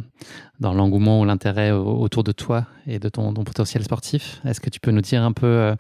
[0.59, 4.41] dans l'engouement ou l'intérêt autour de toi et de ton, potentiel sportif.
[4.45, 5.75] Est-ce que tu peux nous dire un peu euh,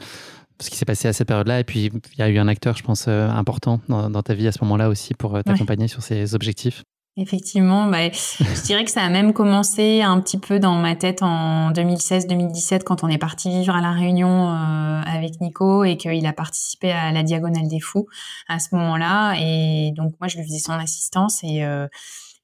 [0.59, 1.59] ce qui s'est passé à cette période-là?
[1.59, 4.47] Et puis, il y a eu un acteur, je pense, important dans, dans ta vie
[4.47, 6.83] à ce moment-là aussi pour t'accompagner sur ces objectifs.
[7.15, 11.21] Effectivement, bah, je dirais que ça a même commencé un petit peu dans ma tête
[11.21, 16.25] en 2016-2017 quand on est parti vivre à la Réunion euh, avec Nico et qu'il
[16.25, 18.07] a participé à la Diagonale des Fous
[18.47, 19.35] à ce moment-là.
[19.39, 21.87] Et donc moi, je lui faisais son assistance et euh,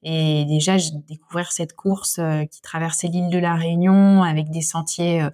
[0.01, 4.61] et déjà, j'ai découvert cette course euh, qui traversait l'île de la Réunion avec des
[4.61, 5.29] sentiers euh,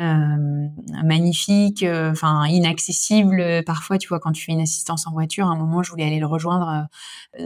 [0.00, 0.68] euh
[1.04, 3.62] magnifiques, euh, enfin inaccessibles.
[3.66, 6.06] Parfois, tu vois, quand tu fais une assistance en voiture, à un moment, je voulais
[6.06, 6.86] aller le rejoindre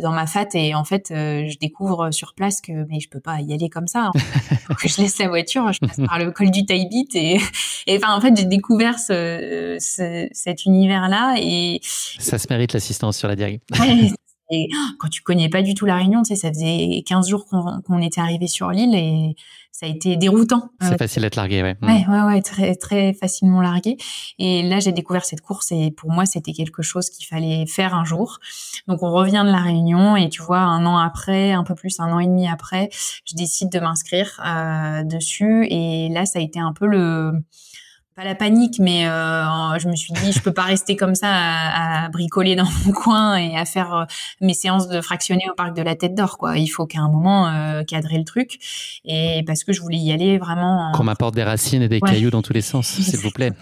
[0.01, 3.41] dans ma fat et en fait, je découvre sur place que mais je peux pas
[3.41, 4.11] y aller comme ça.
[4.81, 7.39] Que je laisse la voiture, je passe par le col du Taibit et,
[7.87, 13.19] et enfin, en fait, j'ai découvert ce, ce, cet univers-là et ça se mérite l'assistance
[13.19, 13.61] sur la diag.
[14.51, 17.47] Et quand tu connais pas du tout la Réunion, tu sais, ça faisait 15 jours
[17.47, 19.37] qu'on était arrivé sur l'île et
[19.81, 20.71] ça a été déroutant.
[20.83, 21.77] C'est facile d'être largué, ouais.
[21.81, 23.97] Ouais, ouais, ouais, très, très facilement largué.
[24.39, 27.95] Et là, j'ai découvert cette course et pour moi, c'était quelque chose qu'il fallait faire
[27.95, 28.41] un jour.
[28.89, 31.99] Donc, on revient de la Réunion et tu vois, un an après, un peu plus,
[31.99, 32.91] un an et demi après,
[33.25, 35.67] je décide de m'inscrire euh, dessus.
[35.71, 37.33] Et là, ça a été un peu le
[38.21, 41.29] pas la panique, mais euh, je me suis dit, je peux pas rester comme ça
[41.31, 44.05] à, bricoler dans mon coin et à faire euh,
[44.43, 46.59] mes séances de fractionner au parc de la Tête d'Or, quoi.
[46.59, 48.59] Il faut qu'à un moment euh, cadrer le truc,
[49.07, 50.93] et parce que je voulais y aller vraiment.
[50.93, 53.53] Qu'on m'apporte des racines et des cailloux dans tous les sens, s'il vous plaît.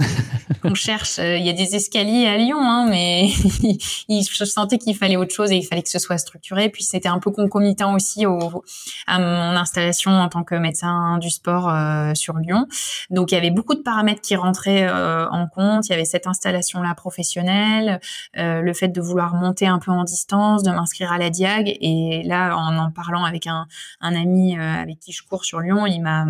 [0.64, 1.18] On cherche.
[1.18, 3.28] Il y a des escaliers à Lyon, hein, mais
[4.08, 6.68] je sentais qu'il fallait autre chose et il fallait que ce soit structuré.
[6.68, 8.64] Puis c'était un peu concomitant aussi au,
[9.06, 11.72] à mon installation en tant que médecin du sport
[12.16, 12.66] sur Lyon.
[13.10, 15.88] Donc il y avait beaucoup de paramètres qui rentrer euh, en compte.
[15.88, 18.00] Il y avait cette installation-là professionnelle,
[18.38, 21.76] euh, le fait de vouloir monter un peu en distance, de m'inscrire à la Diag.
[21.80, 23.66] Et là, en en parlant avec un,
[24.00, 26.26] un ami euh, avec qui je cours sur Lyon, il m'a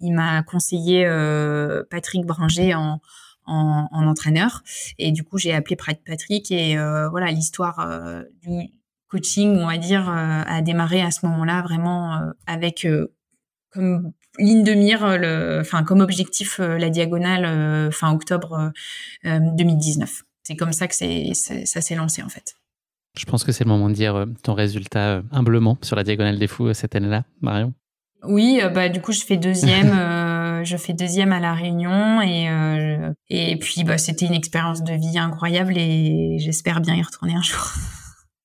[0.00, 1.04] il m'a conseillé
[1.90, 3.00] Patrick Bringer en
[3.48, 4.62] en, en, entraîneur.
[4.98, 6.76] Et du coup, j'ai appelé Patrick et
[7.10, 7.76] voilà, l'histoire
[8.42, 8.72] du
[9.08, 12.86] coaching, on va dire, a démarré à ce moment-là vraiment avec
[13.70, 18.72] comme ligne de mire, euh, le, enfin comme objectif euh, la diagonale euh, fin octobre
[19.24, 20.22] 2019.
[20.42, 22.54] C'est comme ça que c'est, ça s'est lancé en fait.
[23.18, 26.46] Je pense que c'est le moment de dire ton résultat humblement sur la diagonale des
[26.46, 27.72] fous cette année-là, Marion.
[28.22, 29.90] Oui, bah du coup je fais deuxième,
[30.64, 32.48] je fais deuxième à la Réunion et
[33.28, 37.42] et puis bah c'était une expérience de vie incroyable et j'espère bien y retourner un
[37.42, 37.72] jour.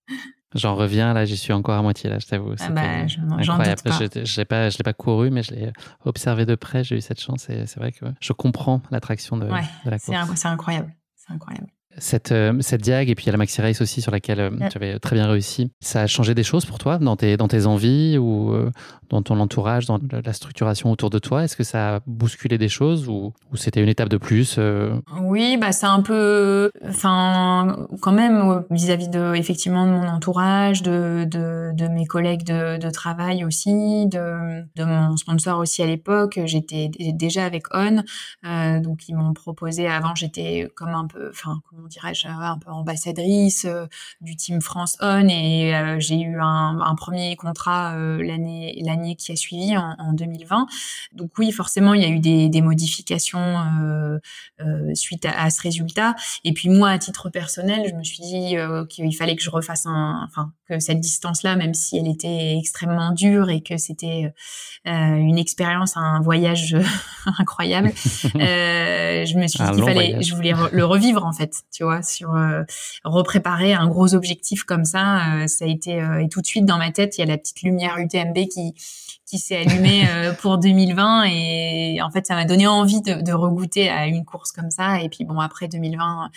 [0.54, 2.56] J'en reviens, là, j'y suis encore à moitié, là, je t'avoue.
[2.60, 3.82] Ah bah, incroyable.
[4.26, 5.72] Je l'ai pas, je l'ai pas couru, mais je l'ai
[6.06, 9.46] observé de près, j'ai eu cette chance et c'est vrai que je comprends l'attraction de,
[9.46, 9.52] de,
[9.90, 10.18] la course.
[10.36, 10.94] C'est incroyable.
[11.16, 11.68] C'est incroyable.
[11.98, 14.40] Cette, euh, cette diag et puis il y a la Maxi Race aussi sur laquelle
[14.40, 15.72] euh, tu avais très bien réussi.
[15.82, 18.72] Ça a changé des choses pour toi dans tes, dans tes envies ou euh,
[19.10, 21.44] dans ton entourage, dans la structuration autour de toi?
[21.44, 24.58] Est-ce que ça a bousculé des choses ou, ou c'était une étape de plus
[25.20, 31.26] Oui, bah c'est un peu, enfin quand même vis-à-vis de effectivement de mon entourage, de,
[31.30, 36.40] de, de mes collègues de, de, travail aussi, de, de mon sponsor aussi à l'époque.
[36.46, 38.04] J'étais déjà avec On,
[38.80, 43.66] donc ils m'ont proposé avant j'étais comme un peu, enfin comment dirais-je, un peu ambassadrice
[44.22, 49.76] du Team France On et j'ai eu un, premier contrat l'année l'année qui a suivi
[49.76, 50.68] en, en, 2020.
[51.14, 53.56] Donc oui, forcément, il y a eu des, des modifications
[54.94, 56.16] suite à, à, ce résultat.
[56.44, 58.56] Et puis moi, à titre personnel, je me suis dit
[58.90, 63.12] qu'il fallait que je refasse un, enfin que cette distance-là, même si elle était extrêmement
[63.12, 64.34] dure et que c'était
[64.86, 66.76] une expérience, un voyage
[67.40, 67.90] incroyable,
[68.36, 72.02] euh, je me suis dit qu'il fallait, je voulais le revivre en fait, tu vois,
[72.02, 72.64] sur euh,
[73.04, 75.36] repréparer un gros objectif comme ça.
[75.36, 77.38] Euh, ça a été et tout de suite dans ma tête, il y a la
[77.38, 78.74] petite lumière UTMB qui
[79.32, 83.32] qui s'est allumé euh, pour 2020 et en fait ça m'a donné envie de, de
[83.32, 85.00] regoûter à une course comme ça.
[85.02, 86.30] Et puis bon après 2020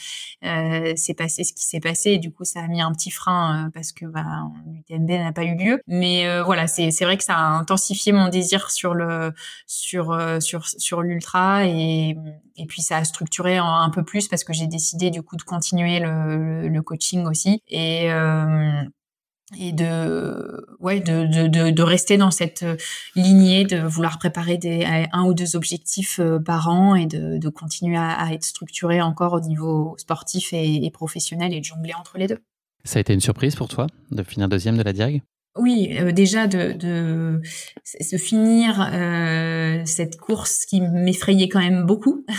[0.45, 2.11] euh, c'est passé ce qui s'est passé.
[2.13, 4.25] Et du coup ça a mis un petit frein euh, parce que bah,
[4.65, 5.83] l'UTMB n'a pas eu lieu.
[5.89, 9.33] Mais euh, voilà c'est c'est vrai que ça a intensifié mon désir sur le
[9.67, 11.67] sur sur sur l'ultra.
[11.67, 12.17] Et
[12.57, 15.43] et puis ça a structuré un, peu plus parce que j'ai décidé du coup de
[15.43, 17.61] continuer le, le coaching aussi.
[17.69, 18.09] Et
[19.59, 22.77] et de ouais de, de, de, rester dans cette euh,
[23.15, 27.49] lignée de vouloir préparer des un ou deux objectifs euh, par an et de, de
[27.49, 32.27] continuer à, être structuré encore au niveau sportif et, professionnel et de jongler entre les
[32.27, 32.39] deux.
[32.85, 35.23] Ça a été une surprise pour toi de finir deuxième de la Diag?
[35.57, 37.41] Oui, euh, déjà de, de,
[38.13, 38.91] de finir
[39.87, 42.25] cette course qui m'effrayait quand même beaucoup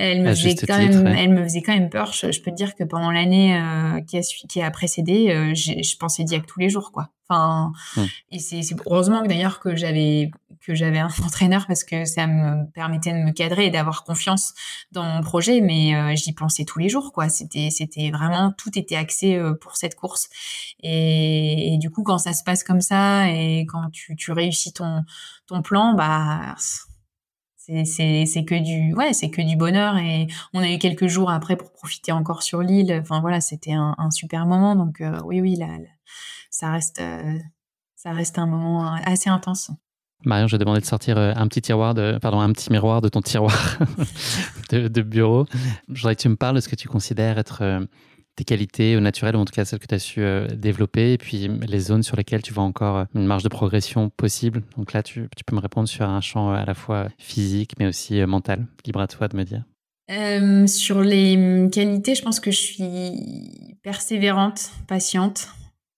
[0.00, 2.12] elle me faisait quand même, elle me faisait quand même peur.
[2.12, 5.96] Je, peux te dire que pendant l'année euh, qui a qui a précédé, euh, je
[5.96, 7.10] pensais Diac tous les jours, quoi.
[7.28, 8.08] Enfin, hum.
[8.32, 12.70] et c'est heureusement que d'ailleurs que j'avais que j'avais un entraîneur parce que ça me
[12.72, 14.54] permettait de me cadrer et d'avoir confiance
[14.92, 15.60] dans mon projet.
[15.60, 17.28] Mais euh, j'y pensais tous les jours, quoi.
[17.28, 20.28] C'était c'était vraiment tout était axé pour cette course.
[20.82, 24.72] Et, et, du coup, quand ça se passe comme ça et quand tu, tu réussis
[24.72, 25.04] ton
[25.46, 26.54] ton plan, bah
[27.84, 31.56] c'est que du ouais c'est que du bonheur et on a eu quelques jours après
[31.56, 35.40] pour profiter encore sur l'île enfin voilà c'était un, un, super moment donc euh, oui
[35.40, 35.68] oui là,
[36.50, 37.38] ça reste euh,
[37.96, 39.70] ça reste un moment assez intense
[40.24, 43.00] Marion, je vais demander de sortir euh, un petit tiroir de, pardon, un petit miroir
[43.00, 43.78] de ton tiroir
[44.70, 45.46] de, de, bureau.
[45.88, 47.86] Je voudrais que tu me parles de ce que tu considères être
[48.36, 51.12] tes qualités au naturel, ou en tout cas celles que tu as su euh, développer,
[51.12, 54.62] et puis les zones sur lesquelles tu vois encore euh, une marge de progression possible.
[54.76, 57.72] Donc là, tu, tu peux me répondre sur un champ euh, à la fois physique,
[57.78, 58.66] mais aussi mental.
[58.86, 59.64] Libre à toi de me dire.
[60.10, 65.48] Euh, sur les hum, qualités, je pense que je suis persévérante, patiente,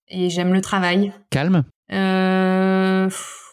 [0.09, 1.13] et j'aime le travail.
[1.31, 1.65] Calme?
[1.93, 3.09] Euh,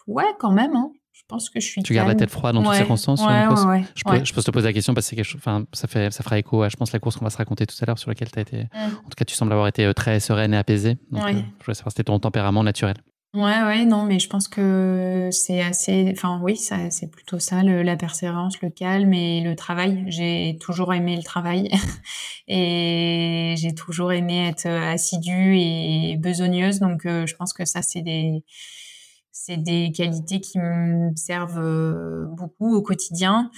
[0.10, 0.76] Ouais, quand même.
[0.76, 0.91] Hein
[1.30, 1.84] pense que je suis.
[1.84, 3.62] Tu gardes la tête froide dans toutes circonstances une course
[3.95, 6.38] je, peux, je, peux, te poser la question parce que enfin, ça, fait, ça fera
[6.38, 8.32] écho à, je pense, la course qu'on va se raconter tout à l'heure sur laquelle
[8.32, 8.63] tu as été.
[8.63, 8.98] Mm.
[9.06, 10.98] En tout cas, tu sembles avoir été euh, très sereine et apaisée.
[11.12, 12.95] Donc, euh, je voulais savoir si c'était ton tempérament naturel.
[13.36, 16.12] Ouais, ouais, non, mais je pense que c'est assez.
[16.12, 20.04] Enfin, oui, ça, c'est plutôt ça, la persévérance, le calme et le travail.
[20.08, 21.69] J'ai toujours aimé le travail
[22.48, 26.80] et j'ai toujours aimé être assidue et besogneuse.
[26.80, 28.43] Donc, euh, je pense que ça, c'est des
[29.41, 33.49] c'est des qualités qui me servent euh, beaucoup au quotidien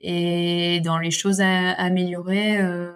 [0.00, 2.60] et dans les choses à, améliorer.
[2.60, 2.92] Euh,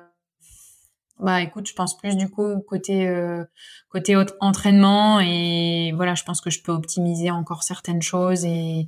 [1.20, 3.44] bah écoute, je pense plus du coup côté euh,
[3.88, 8.86] côté entraînement et voilà, je pense que je peux optimiser encore certaines choses et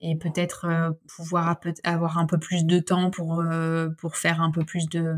[0.00, 3.44] et peut-être pouvoir avoir un peu plus de temps pour
[3.98, 5.14] pour faire un peu plus de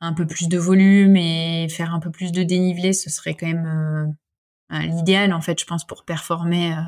[0.00, 3.46] un peu plus de volume et faire un peu plus de dénivelé, ce serait quand
[3.46, 4.14] même
[4.80, 6.80] l'idéal en fait, je pense, pour performer euh,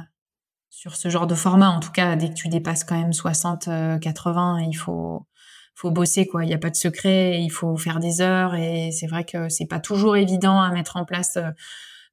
[0.70, 1.68] sur ce genre de format.
[1.70, 3.68] En tout cas, dès que tu dépasses quand même 60,
[4.00, 5.26] 80, euh, il faut
[5.76, 6.44] faut bosser quoi.
[6.44, 9.48] Il n'y a pas de secret, il faut faire des heures et c'est vrai que
[9.48, 11.36] c'est pas toujours évident à mettre en place.
[11.36, 11.50] Euh,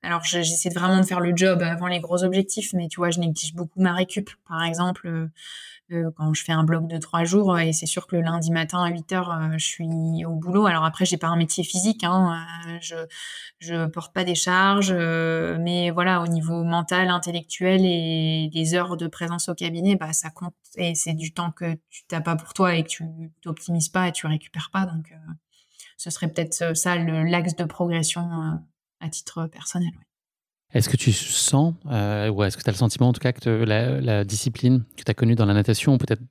[0.04, 3.20] alors j'essaie vraiment de faire le job avant les gros objectifs, mais tu vois, je
[3.20, 4.32] néglige beaucoup ma récup.
[4.48, 5.30] Par exemple,
[6.16, 8.84] quand je fais un bloc de trois jours et c'est sûr que le lundi matin
[8.84, 10.66] à 8 heures euh, je suis au boulot.
[10.66, 12.96] Alors après j'ai pas un métier physique hein, euh, je
[13.60, 18.98] je porte pas des charges euh, mais voilà au niveau mental intellectuel et des heures
[18.98, 22.36] de présence au cabinet bah ça compte et c'est du temps que tu t'as pas
[22.36, 23.04] pour toi et que tu
[23.42, 24.86] t'optimises pas et tu récupères pas.
[24.86, 25.14] Donc
[25.98, 28.60] ce serait peut-être ça l'axe de progression
[29.00, 29.92] à titre personnel
[30.74, 33.34] est-ce que tu sens, euh, ou est-ce que tu as le sentiment en tout cas
[33.34, 36.22] que la, discipline que tu as connue dans la natation, peut-être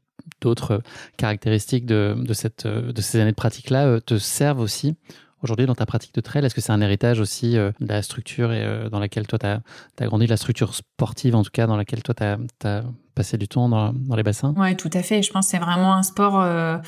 [0.41, 0.83] d'autres
[1.17, 4.97] caractéristiques de, de, cette, de ces années de pratique-là, euh, te servent aussi
[5.43, 6.45] aujourd'hui dans ta pratique de trail?
[6.45, 8.51] Est-ce que c'est un héritage aussi euh, de la structure
[8.91, 12.15] dans laquelle toi tu as, grandi, la structure sportive en tout cas, dans laquelle toi
[12.15, 12.83] tu as,
[13.21, 14.55] passer du temps dans, les bassins.
[14.57, 15.23] Ouais, tout à fait.
[15.23, 16.41] Je pense que c'est vraiment un sport.
[16.41, 16.79] Euh,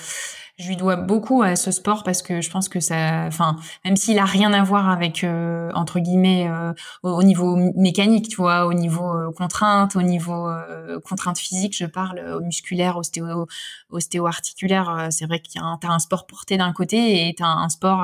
[0.58, 3.96] je lui dois beaucoup à ce sport parce que je pense que ça, enfin, même
[3.96, 8.64] s'il a rien à voir avec euh, entre guillemets euh, au, niveau mécanique, tu vois,
[8.64, 10.48] au niveau contrainte, au niveau
[11.04, 13.46] contrainte physique, je parle musculaire, ostéo,
[13.90, 15.08] ostéo-articulaire.
[15.10, 18.02] c'est vrai qu'il y a un, sport porté d'un côté et t'as un sport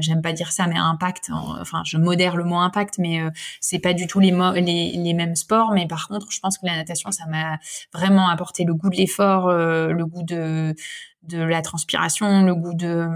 [0.00, 1.30] j'aime pas dire ça, mais impact.
[1.60, 5.36] Enfin, je modère le mot impact, mais euh, c'est pas du tout les, les, mêmes
[5.36, 5.72] sports.
[5.72, 7.58] Mais par contre, je pense que la natation, ça m'a
[7.92, 10.74] vraiment apporté le goût de l'effort, euh, le goût de
[11.22, 13.08] de la transpiration, le goût de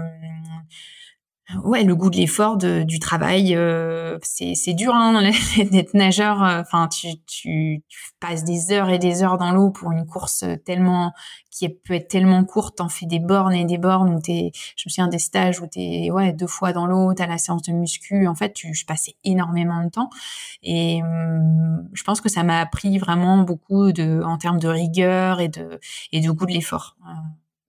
[1.63, 3.55] ouais, le goût de l'effort, du travail.
[3.55, 5.31] Euh, c'est dur hein,
[5.71, 6.43] d'être nageur.
[6.43, 10.05] Euh, enfin, tu, tu, tu, passes des heures et des heures dans l'eau pour une
[10.05, 11.13] course tellement
[11.49, 12.77] qui peut être tellement courte.
[12.77, 14.51] T'en fais des bornes et des bornes où t'es.
[14.75, 17.13] Je me souviens des stages où t'es ouais deux fois dans l'eau.
[17.13, 18.27] T'as la séance de muscu.
[18.27, 20.09] En fait, tu, je passais énormément de temps
[20.63, 25.39] et hum, je pense que ça m'a appris vraiment beaucoup de en termes de rigueur
[25.39, 25.79] et de
[26.11, 26.97] et de goût de l'effort.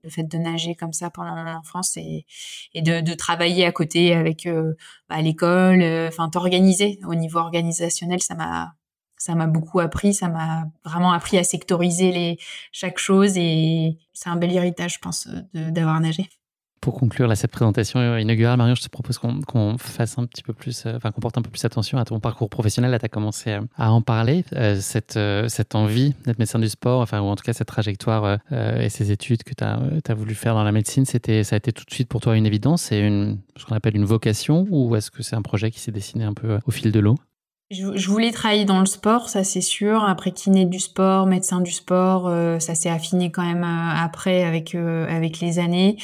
[0.04, 2.26] Euh, le fait de nager comme ça pendant mon enfance et,
[2.74, 4.74] et de, de travailler à côté avec euh,
[5.08, 8.74] bah, l'école, euh, enfin t'organiser au niveau organisationnel, ça m'a
[9.16, 12.38] ça m'a beaucoup appris, ça m'a vraiment appris à sectoriser les
[12.72, 16.28] chaque chose et c'est un bel héritage, je pense, d'avoir nagé.
[16.82, 20.52] Pour conclure là, cette présentation inaugurale, Marion, je te propose qu'on fasse un petit peu
[20.52, 22.90] plus, euh, enfin qu'on porte un peu plus attention à ton parcours professionnel.
[22.90, 24.44] Là, tu as commencé à en parler.
[24.54, 27.68] Euh, cette, euh, cette envie d'être médecin du sport, enfin, ou en tout cas cette
[27.68, 31.72] trajectoire et ces études que tu as, voulu faire dans la médecine, ça a été
[31.72, 34.96] tout de suite pour toi une évidence C'est une, ce qu'on appelle une vocation ou
[34.96, 37.14] est-ce que c'est un projet qui s'est dessiné un peu au fil de l'eau?
[37.72, 40.04] Je, voulais travailler dans le sport, ça c'est sûr.
[40.04, 42.30] Après kiné du sport, médecin du sport,
[42.60, 45.96] ça s'est affiné quand même après avec avec les années.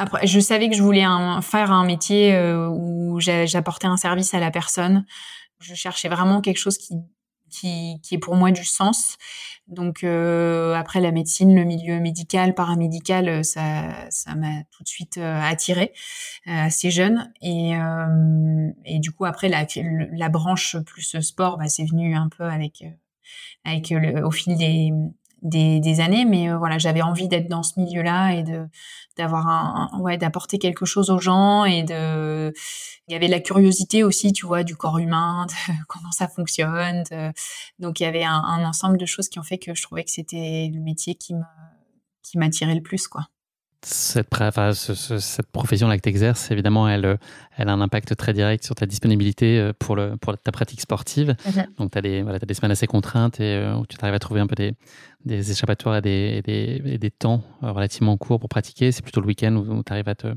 [0.00, 1.04] Après, je savais que je voulais
[1.42, 5.04] faire un métier euh, où j'apportais un service à la personne.
[5.60, 6.94] Je cherchais vraiment quelque chose qui
[7.50, 9.16] qui, qui est pour moi du sens.
[9.70, 14.88] Donc euh, après la médecine, le milieu médical, paramédical, euh, ça ça m'a tout de
[14.88, 15.92] suite euh, attiré
[16.46, 17.72] assez jeune et
[18.84, 19.66] et du coup après la
[20.12, 22.84] la branche plus sport, bah, c'est venu un peu avec
[23.64, 24.92] avec le, au fil des
[25.42, 28.66] des, des années, mais euh, voilà, j'avais envie d'être dans ce milieu-là et de
[29.16, 32.52] d'avoir un, ouais, d'apporter quelque chose aux gens et de
[33.08, 37.04] il y avait la curiosité aussi, tu vois, du corps humain, de comment ça fonctionne.
[37.78, 40.04] donc il y avait un, un, ensemble de choses qui ont fait que je trouvais
[40.04, 41.42] que c'était le métier qui me
[42.22, 43.26] qui m'attirait le plus, quoi
[43.82, 47.18] cette, enfin, cette profession-là que tu exerces, évidemment, elle,
[47.56, 50.80] elle a un impact très direct sur ta disponibilité euh, pour, le, pour ta pratique
[50.80, 51.34] sportive.
[51.78, 54.14] Donc, tu as, des, voilà, as des semaines assez contraintes et euh, où tu arrives
[54.14, 54.74] à trouver un peu des,
[55.24, 58.92] des échappatoires et des, des, des, temps euh, relativement courts pour pratiquer.
[58.92, 60.28] C'est plutôt le week-end où, tu arrives à te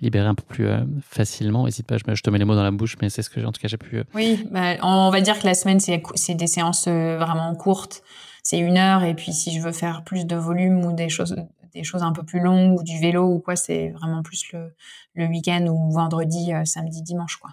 [0.00, 0.68] libérer un peu plus
[1.02, 1.64] facilement.
[1.64, 3.52] N'hésite pas, je, te mets les mots dans la bouche, mais c'est ce que, en
[3.52, 4.02] tout cas, j'ai pu.
[4.14, 8.02] Oui, bah, on va dire que la semaine, c'est des séances vraiment courtes.
[8.42, 11.36] C'est une heure, et puis si je veux faire plus de volume ou des choses
[11.74, 14.74] des choses un peu plus longues ou du vélo ou quoi, c'est vraiment plus le,
[15.14, 17.50] le week-end ou vendredi, euh, samedi, dimanche, quoi.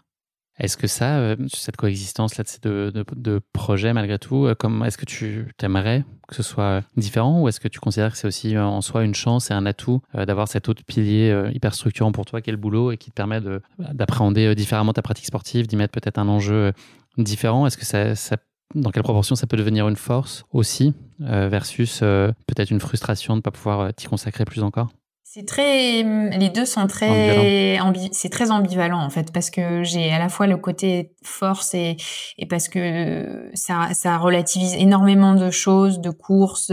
[0.57, 4.83] Est-ce que ça, euh, cette coexistence là de deux, de, projets malgré tout, euh, comme
[4.83, 8.27] est-ce que tu aimerais que ce soit différent ou est-ce que tu considères que c'est
[8.27, 12.25] aussi en soi une chance et un atout d'avoir cet autre pilier hyper structurant pour
[12.25, 13.39] toi qu'est le boulot et qui te permet
[13.79, 16.71] d'appréhender différemment ta pratique sportive, d'y mettre peut-être un enjeu
[17.17, 17.65] différent?
[17.65, 18.37] Est-ce que ça, ça
[18.75, 23.33] dans quelle proportion ça peut devenir une force aussi, euh, versus euh, peut-être une frustration
[23.33, 24.89] de ne pas pouvoir euh, t'y consacrer plus encore?
[25.23, 27.77] C'est très, les deux sont très,
[28.11, 31.97] c'est très ambivalent en fait parce que j'ai à la fois le côté force et,
[32.39, 36.71] et parce que ça, ça relativise énormément de choses, de courses,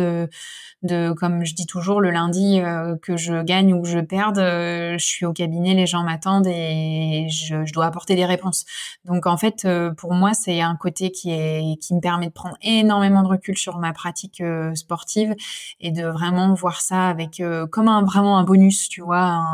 [0.83, 4.39] de comme je dis toujours le lundi euh, que je gagne ou que je perde,
[4.39, 8.65] euh, je suis au cabinet, les gens m'attendent et je, je, dois apporter des réponses.
[9.05, 12.33] Donc en fait, euh, pour moi, c'est un côté qui est qui me permet de
[12.33, 14.43] prendre énormément de recul sur ma pratique
[14.75, 15.35] sportive
[15.81, 19.45] et de vraiment voir ça avec comme un vraiment un bonus, tu vois,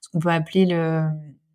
[0.00, 1.02] ce qu'on peut appeler le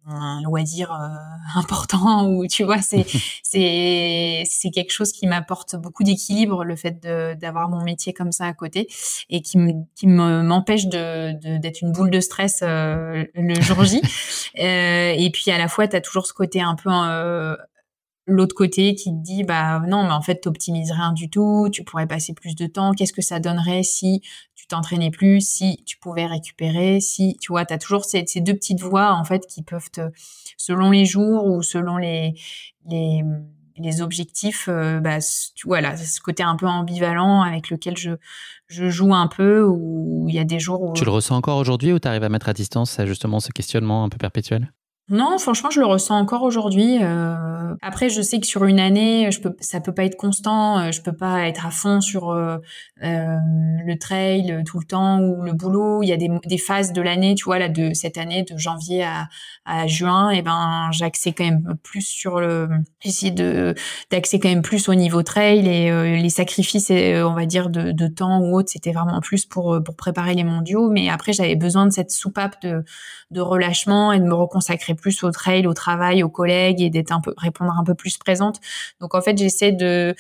[0.06, 1.08] un loisir euh,
[1.60, 3.06] important ou tu vois c'est
[3.44, 8.32] c'est c'est quelque chose qui m'apporte beaucoup d'équilibre le fait de d'avoir mon métier comme
[8.32, 8.88] ça à côté
[9.30, 14.02] et qui me qui m'empêche de d'être une boule de stress euh, le jour J.
[14.60, 16.90] Euh, et puis à la fois tu as toujours ce côté un peu
[18.28, 21.84] l'autre côté qui te dit bah non mais en fait t'optimises rien du tout tu
[21.84, 24.22] pourrais passer plus de temps qu'est-ce que ça donnerait si
[24.64, 28.80] tu t'entraînais plus si tu pouvais récupérer si tu vois t'as toujours ces, deux petites
[28.80, 30.10] voix en fait qui peuvent te
[30.56, 32.34] selon les jours ou selon les
[32.88, 35.18] les, objectifs euh, bah
[35.54, 38.12] tu voilà ce côté un peu ambivalent avec lequel je
[38.68, 41.58] je joue un peu ou il y a des jours où tu le ressens encore
[41.58, 44.72] aujourd'hui ou tu arrives à mettre à distance justement ce questionnement un peu perpétuel?
[45.10, 47.00] Non, franchement, je le ressens encore aujourd'hui.
[47.02, 50.80] Euh, après, je sais que sur une année, je peux, ça peut pas être constant.
[50.80, 52.58] Euh, je peux pas être à fond sur euh,
[53.02, 56.04] le trail tout le temps ou le boulot.
[56.04, 59.04] Il y a des, phases de l'année, tu vois, là, de cette année, de janvier
[59.66, 60.30] à, juin.
[60.30, 62.70] Et ben, j'axais quand même plus sur le,
[63.02, 63.76] j'essaie de
[64.10, 68.40] quand même plus au niveau trail et les sacrifices, on va dire, de, de temps
[68.40, 70.90] ou autre, c'était vraiment plus pour pour préparer les mondiaux.
[70.90, 72.84] Mais après, j'avais besoin de cette soupape de
[73.32, 77.12] de relâchement et de me reconsacrer plus au trail, au travail, aux collègues et d'être
[77.12, 78.60] un peu répondre un peu plus présente.
[79.00, 80.16] Donc en fait, j'essaie de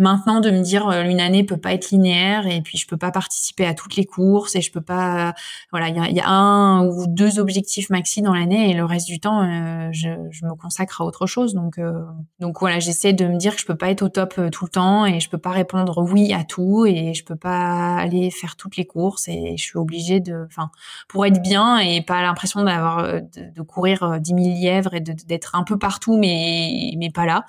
[0.00, 2.96] maintenant de me dire euh, une année peut pas être linéaire et puis je peux
[2.96, 5.34] pas participer à toutes les courses et je peux pas
[5.70, 9.20] voilà il y a, un ou deux objectifs maxi dans l'année et le reste du
[9.20, 11.54] temps euh, je, je, me consacre à autre chose.
[11.54, 12.02] Donc euh,
[12.40, 14.70] donc voilà j'essaie de me dire que je peux pas être au top tout le
[14.70, 18.56] temps et je peux pas répondre oui à tout et je peux pas aller faire
[18.56, 20.70] toutes les courses et je suis obligée de enfin
[21.08, 25.54] pour être bien et pas l'impression d'avoir de, de, courir 10 000 lièvres et d'être
[25.54, 27.44] un peu partout mais mais pas là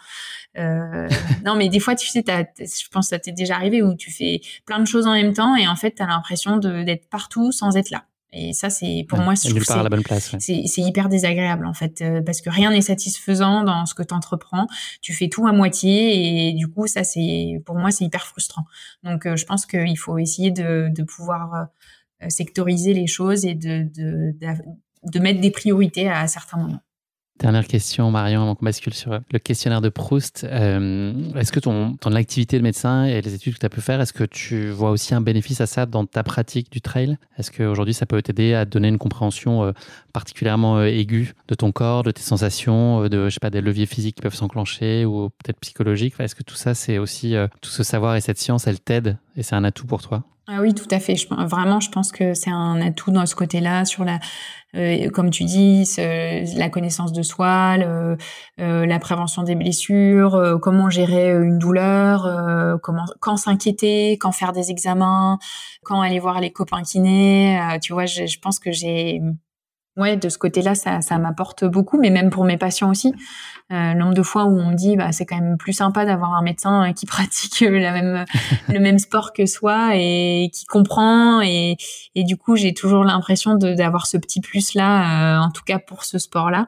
[0.57, 1.07] euh,
[1.45, 4.11] non, mais des fois, tu sais, je pense que ça t'est déjà arrivé où tu
[4.11, 7.51] fais plein de choses en même temps et en fait, tu as l'impression d'être partout
[7.51, 8.05] sans être là.
[8.33, 9.49] Et ça, c'est pour moi, c'est
[9.83, 10.33] la bonne place.
[10.39, 14.13] C'est hyper désagréable en fait, euh, parce que rien n'est satisfaisant dans ce que tu
[14.13, 14.67] entreprends.
[15.01, 18.63] Tu fais tout à moitié et du coup, ça, c'est pour moi, c'est hyper frustrant.
[19.03, 21.67] Donc, euh, je pense qu'il faut essayer de, de pouvoir
[22.29, 24.33] sectoriser les choses et de, de,
[25.03, 26.83] de mettre des priorités à certains moments.
[27.41, 30.45] Dernière question, Marion, avant qu'on bascule sur le questionnaire de Proust.
[30.47, 33.81] Euh, est-ce que ton, ton activité de médecin et les études que tu as pu
[33.81, 37.17] faire, est-ce que tu vois aussi un bénéfice à ça dans ta pratique du trail?
[37.39, 39.71] Est-ce qu'aujourd'hui, ça peut t'aider à donner une compréhension euh,
[40.13, 43.87] particulièrement euh, aiguë de ton corps, de tes sensations, de, je sais pas, des leviers
[43.87, 46.13] physiques qui peuvent s'enclencher ou peut-être psychologiques?
[46.19, 49.41] Est-ce que tout ça, c'est aussi, tout ce savoir et cette science, elle t'aide et
[49.41, 50.23] c'est un atout pour toi?
[50.47, 51.15] Ah oui, tout à fait.
[51.29, 54.19] Vraiment, je pense que c'est un atout dans ce côté-là, sur la,
[54.75, 58.15] euh, comme tu dis, la connaissance de soi, euh,
[58.57, 62.77] la prévention des blessures, euh, comment gérer une douleur, euh,
[63.19, 65.37] quand s'inquiéter, quand faire des examens,
[65.83, 67.59] quand aller voir les copains kinés.
[67.81, 69.21] tu vois, je pense que j'ai
[69.97, 73.13] Ouais, de ce côté-là, ça, ça m'apporte beaucoup, mais même pour mes patients aussi.
[73.73, 76.33] Euh, nombre de fois où on me dit, bah, c'est quand même plus sympa d'avoir
[76.33, 78.25] un médecin euh, qui pratique la même,
[78.69, 81.41] le même sport que soi et qui comprend.
[81.41, 81.75] Et,
[82.15, 86.05] et du coup, j'ai toujours l'impression d'avoir ce petit plus-là, euh, en tout cas pour
[86.05, 86.67] ce sport-là.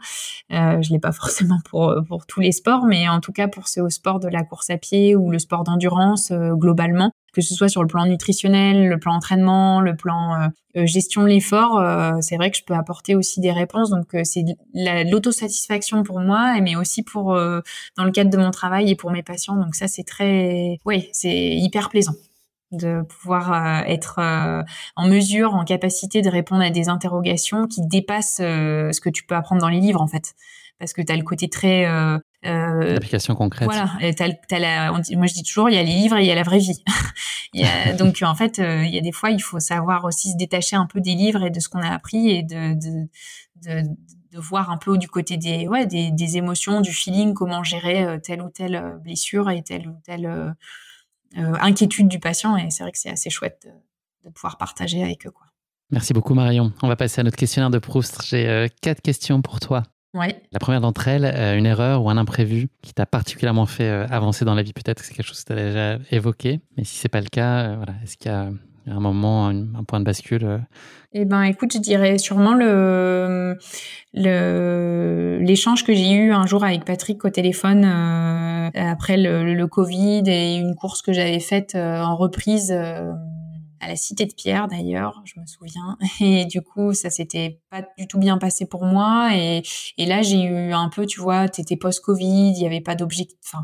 [0.51, 3.69] Euh, je l'ai pas forcément pour, pour tous les sports, mais en tout cas pour
[3.69, 7.53] ce sport de la course à pied ou le sport d'endurance euh, globalement que ce
[7.55, 11.79] soit sur le plan nutritionnel, le plan entraînement, le plan euh, euh, gestion de l'effort,
[11.79, 13.89] euh, c'est vrai que je peux apporter aussi des réponses.
[13.89, 18.95] Donc c'est l'autosatisfaction pour moi, mais aussi pour dans le cadre de mon travail et
[18.95, 19.55] pour mes patients.
[19.55, 22.13] Donc ça c'est très, oui, c'est hyper plaisant
[22.71, 24.19] de pouvoir être
[24.95, 29.35] en mesure, en capacité de répondre à des interrogations qui dépassent ce que tu peux
[29.35, 30.33] apprendre dans les livres en fait
[30.83, 33.65] parce que tu as le côté très euh, L'application concrète.
[33.65, 33.91] Voilà.
[34.91, 36.59] moi, je dis toujours, il y a les livres et il y a la vraie
[36.59, 36.83] vie.
[37.97, 40.75] donc, en fait, euh, il y a des fois, il faut savoir aussi se détacher
[40.75, 43.07] un peu des livres et de ce qu'on a appris et de, de,
[43.63, 43.87] de,
[44.31, 48.03] de, voir un peu du côté des, ouais, des, des émotions, du feeling, comment gérer
[48.03, 50.55] euh, telle ou telle blessure et telle ou telle
[51.35, 52.57] inquiétude du patient.
[52.57, 55.31] Et c'est vrai que c'est assez chouette de, de, pouvoir partager avec eux.
[55.31, 55.47] Quoi.
[55.91, 56.73] Merci beaucoup, Marion.
[56.81, 58.23] On va passer à notre questionnaire de Proust.
[58.25, 59.83] J'ai quatre questions pour toi.
[60.13, 64.05] La première d'entre elles, euh, une erreur ou un imprévu qui t'a particulièrement fait euh,
[64.09, 66.83] avancer dans la vie, peut-être que c'est quelque chose que tu as déjà évoqué, mais
[66.83, 68.49] si c'est pas le cas, euh, voilà, est-ce qu'il y a
[68.85, 70.61] un moment, un, point de bascule
[71.13, 73.57] Eh ben, écoute, je dirais sûrement le
[74.13, 77.83] l'échange que j'ai eu un jour avec Patrick au téléphone
[78.75, 82.71] après le, le, Covid et une course que j'avais faite en reprise
[83.83, 85.97] à la Cité de Pierre d'ailleurs, je me souviens.
[86.19, 89.31] Et du coup, ça s'était pas du tout bien passé pour moi.
[89.35, 89.61] Et,
[89.97, 93.37] et là, j'ai eu un peu, tu vois, t'étais post-Covid, il y avait pas d'objectif,
[93.43, 93.63] enfin,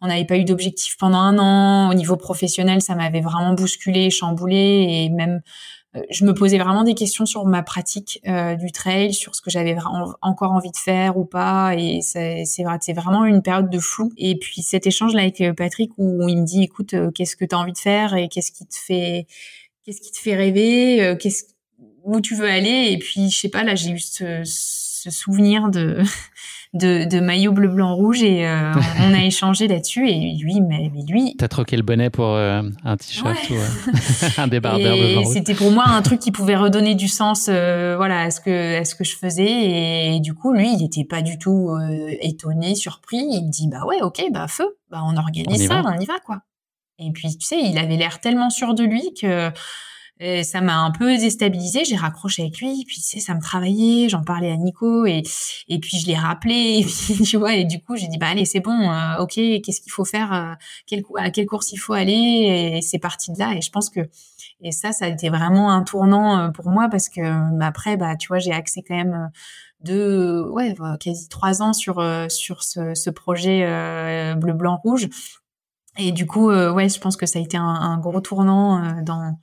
[0.00, 1.90] on n'avait pas eu d'objectif pendant un an.
[1.90, 4.56] Au niveau professionnel, ça m'avait vraiment bousculé, chamboulé,
[4.88, 5.40] et même
[6.10, 9.50] je me posais vraiment des questions sur ma pratique euh, du trail, sur ce que
[9.50, 9.76] j'avais
[10.22, 11.74] encore envie de faire ou pas.
[11.76, 14.12] Et c'est vrai, vraiment une période de flou.
[14.16, 17.44] Et puis cet échange là avec euh, Patrick où il me dit, écoute, qu'est-ce que
[17.44, 19.26] tu as envie de faire et qu'est-ce qui te fait,
[19.84, 21.44] qu'est-ce qui te fait rêver, qu'est-ce
[22.04, 22.92] où tu veux aller?
[22.92, 24.42] Et puis je sais pas, là j'ai eu ce
[25.10, 26.02] souvenir de
[26.76, 30.90] de, de maillot bleu blanc rouge et euh, on a échangé là-dessus et lui mais,
[31.08, 35.22] lui t'as troqué le bonnet pour euh, un t-shirt ou euh, un débardeur bleu blanc
[35.22, 35.32] rouge.
[35.32, 38.84] c'était pour moi un truc qui pouvait redonner du sens voilà à ce que à
[38.84, 41.70] ce que je faisais et, du coup lui il était pas du tout
[42.20, 43.18] étonné surpris.
[43.18, 46.18] Il me dit bah ouais ok bah feu bah on organise ça on y va
[46.24, 46.40] quoi.
[46.98, 49.50] Et puis tu sais il avait l'air tellement sûr de lui que
[50.18, 51.84] Et ça m'a un peu déstabilisée.
[51.84, 54.08] J'ai raccroché avec lui, puis tu sais, ça me travaillait.
[54.08, 55.22] J'en parlais à Nico et
[55.68, 56.86] et puis je l'ai rappelé.
[57.10, 59.80] Et tu vois, et du coup j'ai dit bah allez c'est bon, euh, ok, qu'est-ce
[59.80, 60.54] qu'il faut faire, euh,
[60.86, 62.76] quel, à quelle course il faut aller?
[62.78, 63.54] Et c'est parti de là.
[63.54, 64.00] Et je pense que
[64.62, 68.16] et ça, ça a été vraiment un tournant euh, pour moi parce que après bah
[68.16, 69.30] tu vois j'ai accès quand même
[69.80, 75.08] de ouais quasi trois ans sur sur ce, ce projet bleu blanc rouge
[75.98, 79.02] et du coup, euh, ouais, je pense que ça a été un, gros tournant euh,
[79.02, 79.38] dans,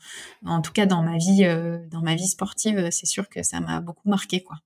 [0.45, 2.89] en tout cas dans ma vie, euh, dans ma vie sportive.
[2.91, 4.57] C'est sûr que ça m'a beaucoup marqué, quoi.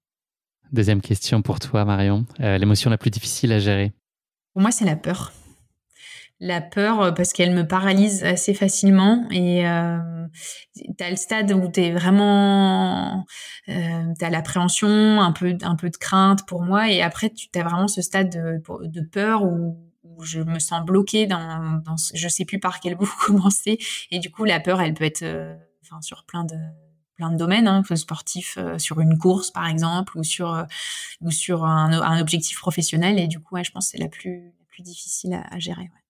[0.72, 2.26] Deuxième question pour toi, Marion.
[2.40, 3.94] L'émotion la plus difficile à gérer?
[4.54, 5.32] Pour moi, c'est la peur.
[6.40, 11.82] La peur parce qu'elle me paralyse assez facilement et tu as le stade où tu
[11.82, 13.26] es vraiment
[13.66, 17.64] tu as l'appréhension, un peu un peu de crainte pour moi et après tu as
[17.64, 19.78] vraiment ce stade de, de peur où
[20.18, 23.78] où je me sens bloquée dans, dans je sais plus par quel bout commencer
[24.12, 26.56] et du coup la peur elle peut être euh, enfin sur plein de
[27.16, 30.66] plein de domaines hein, sportif euh, sur une course par exemple ou sur euh,
[31.22, 34.10] ou sur un, un, objectif professionnel et du coup ouais, je pense que c'est la
[34.10, 36.07] plus la plus difficile à, à gérer ouais.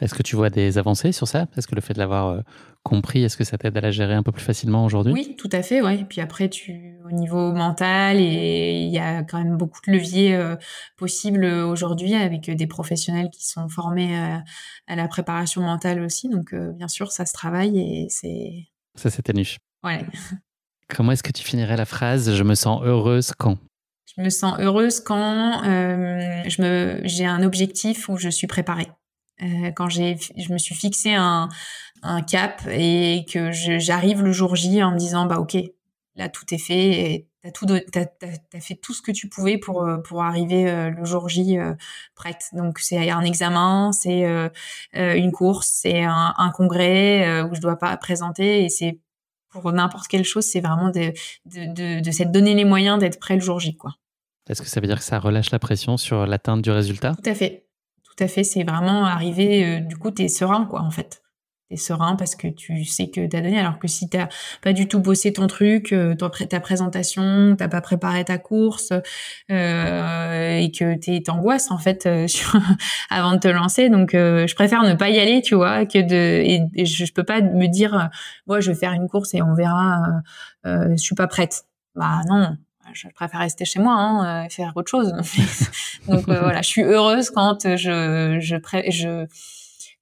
[0.00, 1.46] Est-ce que tu vois des avancées sur ça?
[1.56, 2.40] Est-ce que le fait de l'avoir euh,
[2.84, 5.12] compris, est-ce que ça t'aide à la gérer un peu plus facilement aujourd'hui?
[5.12, 5.82] Oui, tout à fait.
[5.82, 5.98] Ouais.
[5.98, 9.92] Et puis après, tu, au niveau mental, et il y a quand même beaucoup de
[9.92, 10.54] leviers euh,
[10.96, 14.36] possibles aujourd'hui avec des professionnels qui sont formés euh,
[14.86, 16.28] à la préparation mentale aussi.
[16.28, 18.68] Donc, bien sûr, ça se travaille et c'est.
[18.94, 19.58] Ça, c'est ta niche.
[19.82, 20.06] Ouais.
[20.88, 23.58] Comment est-ce que tu finirais la phrase Je me sens heureuse quand?
[24.16, 25.62] Je me sens heureuse quand
[26.46, 28.88] j'ai un objectif où je suis préparée.
[29.42, 31.48] Euh, quand j'ai, je me suis fixé un,
[32.02, 35.56] un cap et que j'arrive le jour J en me disant bah ok,
[36.16, 39.58] là tout est fait, et t'as tout, t'as, t'as, fait tout ce que tu pouvais
[39.58, 41.56] pour euh, pour arriver euh, le jour J
[42.14, 42.46] prête.
[42.52, 44.24] Donc c'est un examen, c'est
[44.94, 48.98] une course, c'est un, un congrès où je dois pas présenter et c'est
[49.50, 51.12] pour n'importe quelle chose, c'est vraiment de
[51.46, 53.94] de, de, de s'être donné les moyens d'être prêt le jour J quoi.
[54.48, 57.14] Est-ce que ça veut dire que ça relâche la pression sur l'atteinte du résultat?
[57.22, 57.67] Tout à fait
[58.18, 58.44] tout à fait.
[58.44, 61.22] C'est vraiment arriver, euh, du coup, tu es serein, quoi, en fait.
[61.68, 63.58] Tu es serein parce que tu sais que tu as donné.
[63.58, 64.18] Alors que si tu
[64.62, 66.14] pas du tout bossé ton truc, euh,
[66.48, 68.92] ta présentation, t'as pas préparé ta course
[69.50, 72.08] euh, et que tu t'angoisses, en fait,
[73.10, 73.90] avant de te lancer.
[73.90, 76.42] Donc, je préfère ne pas y aller, tu vois, que de...
[76.74, 78.08] Et, je, je, peux pas me dire,
[78.46, 80.02] moi, je vais faire une course et on verra,
[80.64, 81.64] je suis pas prête.
[81.94, 82.56] Bah non,
[82.92, 85.12] je préfère rester chez moi hein, et faire autre chose.
[86.08, 89.26] Donc euh, voilà, je suis heureuse quand je,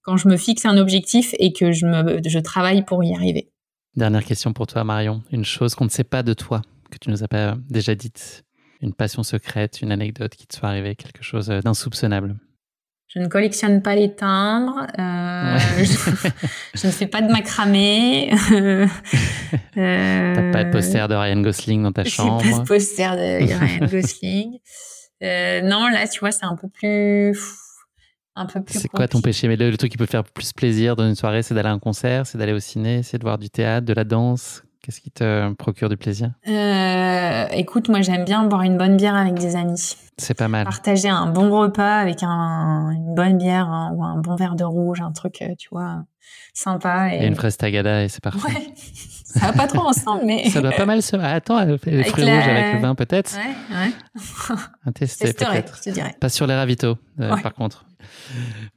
[0.02, 3.50] quand je me fixe un objectif et que je, je travaille pour y arriver.
[3.96, 5.22] Dernière question pour toi, Marion.
[5.32, 8.44] Une chose qu'on ne sait pas de toi, que tu nous as pas déjà dite.
[8.82, 12.36] Une passion secrète, une anecdote qui te soit arrivée, quelque chose d'insoupçonnable.
[13.16, 14.86] Je ne collectionne pas les timbres.
[14.98, 15.58] Euh,
[16.74, 18.30] je, ne fais pas de macramé.
[18.52, 18.86] euh,
[19.74, 22.42] T'as pas de poster de Ryan Gosling dans ta chambre.
[22.42, 24.58] Pas de poster de Ryan Gosling.
[25.22, 27.38] Euh, non, là, tu vois, c'est un peu plus,
[28.34, 28.80] un peu plus.
[28.80, 29.48] C'est quoi ton péché?
[29.48, 31.72] Mais le, le, truc qui peut faire plus plaisir dans une soirée, c'est d'aller à
[31.72, 34.62] un concert, c'est d'aller au ciné, c'est de voir du théâtre, de la danse.
[34.86, 36.30] Qu'est-ce qui te procure du plaisir?
[36.46, 39.96] Euh, Écoute, moi j'aime bien boire une bonne bière avec des amis.
[40.16, 40.62] C'est pas mal.
[40.62, 44.62] Partager un bon repas avec un, une bonne bière hein, ou un bon verre de
[44.62, 46.04] rouge, un truc, euh, tu vois,
[46.54, 47.12] sympa.
[47.12, 48.46] Et, une fraise tagada et c'est parfait.
[48.46, 48.74] Ouais.
[49.24, 50.48] Ça va pas trop ensemble, mais.
[50.50, 51.16] Ça doit pas mal se.
[51.16, 54.56] Ah, attends, les fruits rouges avec le vin, peut-être Ouais, ouais.
[54.86, 55.80] Un tester, peut-être.
[56.20, 57.85] Pas sur les ravitaux, euh, par contre.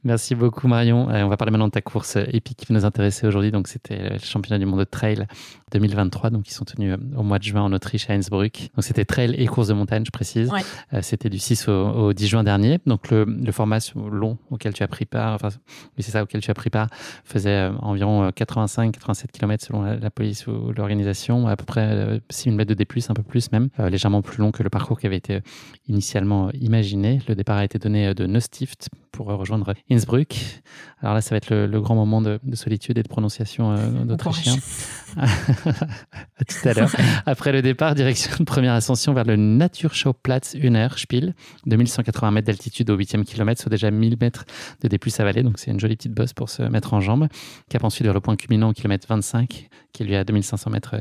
[0.04, 1.08] Merci beaucoup Marion.
[1.08, 3.50] on va parler maintenant de ta course épique qui nous intéressait aujourd'hui.
[3.50, 5.26] Donc c'était le championnat du monde de trail
[5.72, 8.70] 2023, donc ils sont tenus euh, au mois de juin en Autriche à Innsbruck.
[8.74, 10.50] Donc c'était trail et course de montagne, je précise.
[10.92, 12.78] Euh, c'était du 6 au, 10 juin dernier.
[12.86, 15.48] Donc le, le, format long auquel tu as pris part, enfin
[15.96, 16.88] oui c'est ça auquel tu as pris part,
[17.24, 22.68] faisait euh, environ 85-87 km selon la, police ou l'organisation, à peu près 6000 mètres
[22.68, 25.40] de D+, un peu plus même, légèrement plus long que le parcours qui avait été
[25.88, 27.20] initialement imaginé.
[27.28, 30.62] Le départ a été donné de Neustift pour rejoindre Innsbruck.
[31.02, 34.56] Alors là, ça va être le, grand moment de, solitude et de prononciation euh, d'autrichien.
[35.16, 36.90] à tout à l'heure.
[37.26, 41.34] Après le départ, direction de première ascension vers le Naturschauplatz Uner Spiel,
[41.66, 44.44] 2180 mètres d'altitude au 8e kilomètre, soit déjà 1000 mètres
[44.82, 45.42] de D+, à vallée.
[45.42, 47.28] Donc c'est une jolie petite bosse pour se mettre en jambes.
[47.68, 50.96] Cap ensuite vers le point culminant au kilomètre 25, qui est lui à 2500 mètres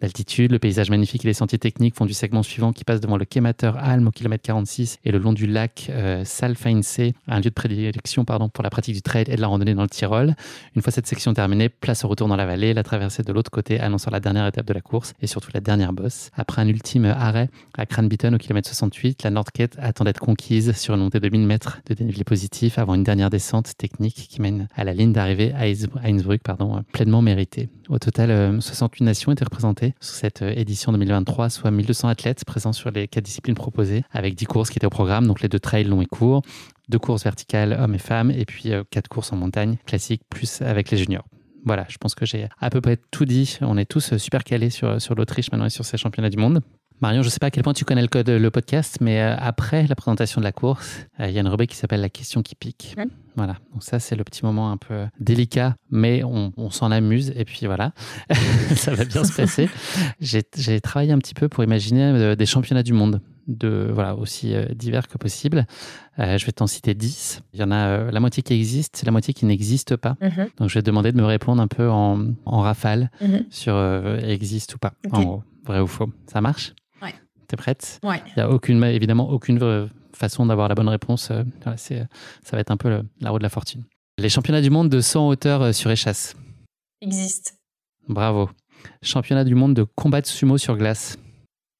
[0.00, 0.52] d'altitude.
[0.52, 3.24] Le paysage magnifique et les sentiers techniques font du segment suivant qui passe devant le
[3.24, 6.24] Kémater Alm au kilomètre 46 et le long du lac euh,
[7.26, 9.82] un lieu de prédilection pardon, pour la pratique du trail et de la randonnée dans
[9.82, 10.34] le Tyrol.
[10.76, 13.50] Une fois cette section terminée, place au retour dans la vallée, la traversée de l'autre
[13.50, 16.30] côté annonçant la dernière étape de la course et surtout la dernière bosse.
[16.34, 20.94] Après un ultime arrêt à Cranbeaton au kilomètre 68, la Nordkette attend d'être conquise sur
[20.94, 24.68] une montée de 1000 mètres de dénivelé positif avant une dernière descente technique qui mène
[24.74, 27.68] à la ligne d'arrivée à Innsbruck, pardon, pleinement méritée.
[27.88, 28.30] Au total,
[28.60, 32.90] 68 euh, nations étaient représentées sur cette euh, édition 2023, soit 1200 athlètes présents sur
[32.90, 35.84] les quatre disciplines proposées, avec 10 courses qui étaient au programme, donc les deux trails
[35.84, 36.42] longs et courts,
[36.88, 40.62] deux courses verticales hommes et femmes, et puis euh, quatre courses en montagne classiques, plus
[40.62, 41.24] avec les juniors.
[41.64, 43.58] Voilà, je pense que j'ai à peu près tout dit.
[43.62, 46.60] On est tous super calés sur, sur l'Autriche maintenant et sur ces championnats du monde.
[47.00, 49.20] Marion, je ne sais pas à quel point tu connais le code, le podcast, mais
[49.20, 52.00] euh, après la présentation de la course, euh, il y a une rubrique qui s'appelle
[52.00, 52.94] la question qui pique.
[53.36, 57.44] Voilà, donc ça c'est le petit moment un peu délicat, mais on, s'en amuse et
[57.44, 57.92] puis voilà,
[58.76, 59.68] ça va bien se passer.
[60.20, 64.54] J'ai travaillé un petit peu pour imaginer euh, des championnats du monde, de voilà aussi
[64.76, 65.66] divers que possible.
[66.16, 67.42] je vais t'en citer 10.
[67.54, 70.16] Il y en a la moitié qui existe, la moitié qui n'existe pas.
[70.22, 70.46] Mhm.
[70.58, 73.46] Donc je vais te demander de me répondre un peu en, rafale mhm.
[73.50, 73.76] sur
[74.22, 76.08] existe ou pas, en gros, vrai ou faux.
[76.32, 76.72] Ça marche?
[77.46, 78.22] T'es prête Ouais.
[78.28, 81.30] Il n'y a aucune, évidemment aucune euh, façon d'avoir la bonne réponse.
[81.30, 82.06] Euh, euh, ça
[82.52, 83.84] va être un peu la roue de la fortune.
[84.18, 86.36] Les championnats du monde de 100 hauteur sur échasse
[87.00, 87.52] Existent.
[88.08, 88.50] Bravo.
[89.02, 91.18] Championnat du monde de combat de sumo sur glace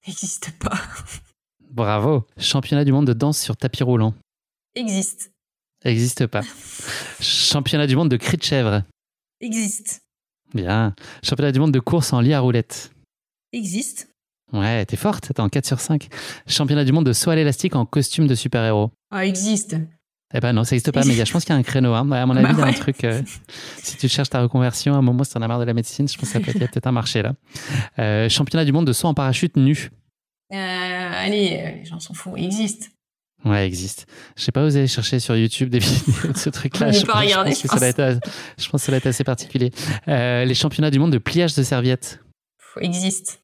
[0.07, 0.79] N'existe pas.
[1.71, 2.27] Bravo.
[2.39, 4.15] Championnat du monde de danse sur tapis roulant
[4.75, 5.33] Existe.
[5.85, 6.43] Existe pas.
[7.21, 8.83] Championnat du monde de cri de chèvre
[9.41, 10.03] Existe.
[10.55, 10.95] Bien.
[11.23, 12.91] Championnat du monde de course en lit à roulettes
[13.53, 14.09] Existe.
[14.53, 16.09] Ouais, t'es forte, t'es en 4 sur 5.
[16.47, 18.91] Championnat du monde de saut à l'élastique en costume de super-héros.
[19.11, 19.77] Ah, existe.
[20.37, 21.95] Eh ben non, ça n'existe pas, mais je pense qu'il y a un créneau.
[21.95, 22.11] Hein.
[22.11, 23.05] À mon avis, il y a un truc.
[23.05, 23.23] Euh,
[23.77, 26.09] si tu cherches ta reconversion, à un moment, si t'en as marre de la médecine,
[26.09, 27.35] je pense qu'il y a peut-être un marché là.
[28.01, 29.91] Euh, championnat du monde de saut en parachute nu.
[30.53, 32.91] Euh, allez, les gens s'en foutent, existe.
[33.45, 34.07] Ouais, existe.
[34.37, 36.91] Je sais pas, vous allez chercher sur YouTube des vidéos de ce truc-là.
[36.91, 39.71] Je, pas regarder, je, pense je pense que ça va être assez particulier.
[40.09, 42.21] les championnats du monde de pliage de serviettes.
[42.81, 43.44] Existe.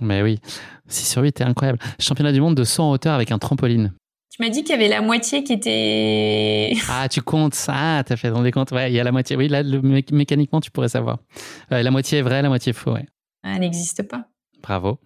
[0.00, 0.38] Mais oui,
[0.86, 1.78] 6 sur 8, c'est incroyable.
[1.98, 3.92] Championnat du monde de saut en hauteur avec un trampoline.
[4.30, 6.72] Tu m'as dit qu'il y avait la moitié qui était.
[6.88, 7.58] Ah, tu comptes.
[7.68, 8.70] Ah, t'as fait dans des comptes.
[8.70, 9.36] Ouais, il y a la moitié.
[9.36, 9.62] Oui, là,
[10.12, 11.18] mécaniquement, tu pourrais savoir.
[11.72, 13.06] Euh, la moitié est vraie, la moitié est faux, ouais.
[13.42, 14.26] Ah, elle n'existe pas.
[14.62, 14.98] Bravo.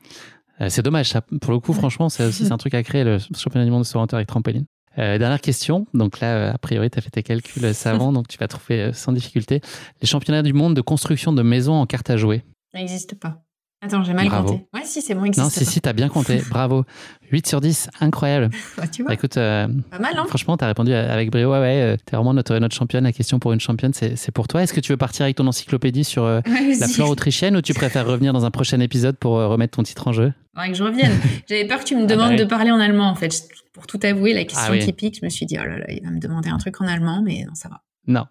[0.61, 1.23] Euh, c'est dommage, ça.
[1.23, 3.87] Pour le coup, franchement, c'est aussi un truc à créer, le championnat du monde de
[3.87, 4.67] saut en hauteur avec trampoline.
[4.99, 5.87] Euh, dernière question.
[5.95, 9.13] Donc là, a priori, tu as fait tes calculs savants, donc tu vas trouver sans
[9.13, 9.63] difficulté.
[10.03, 12.43] Les championnats du monde de construction de maisons en cartes à jouer.
[12.75, 13.43] N'existe pas.
[13.85, 14.65] Attends, j'ai mal compté.
[14.73, 15.29] Ouais, si, c'est bon.
[15.37, 16.41] Non, si, si, t'as bien compté.
[16.51, 16.85] Bravo.
[17.33, 18.51] 8 sur 10, incroyable.
[18.77, 19.09] Bah, tu vois.
[19.09, 21.51] Bah, écoute, euh, pas mal, hein Franchement, t'as répondu avec brio.
[21.51, 23.03] Ouais, ouais, euh, t'es vraiment notre, notre championne.
[23.03, 24.63] La question pour une championne, c'est pour toi.
[24.63, 26.41] Est-ce que tu veux partir avec ton encyclopédie sur euh,
[26.79, 30.07] la flore autrichienne ou tu préfères revenir dans un prochain épisode pour remettre ton titre
[30.07, 30.33] en jeu?
[30.57, 31.13] Ouais, que je revienne.
[31.49, 33.49] J'avais peur que tu me ah bah demandes de parler en allemand, en fait.
[33.73, 36.05] Pour tout avouer, la question ah typique, je me suis dit, oh là là, il
[36.05, 37.81] va me demander un truc en allemand, mais non, ça va.
[38.09, 38.27] Non,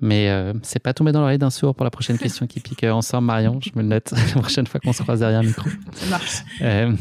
[0.00, 2.84] mais euh, c'est pas tombé dans l'oreille d'un sourd pour la prochaine question qui pique
[2.84, 3.58] ensemble, Marion.
[3.62, 5.68] Je me le note la prochaine fois qu'on se croise derrière un micro.
[5.92, 6.42] Ça marche.
[6.60, 6.92] Euh,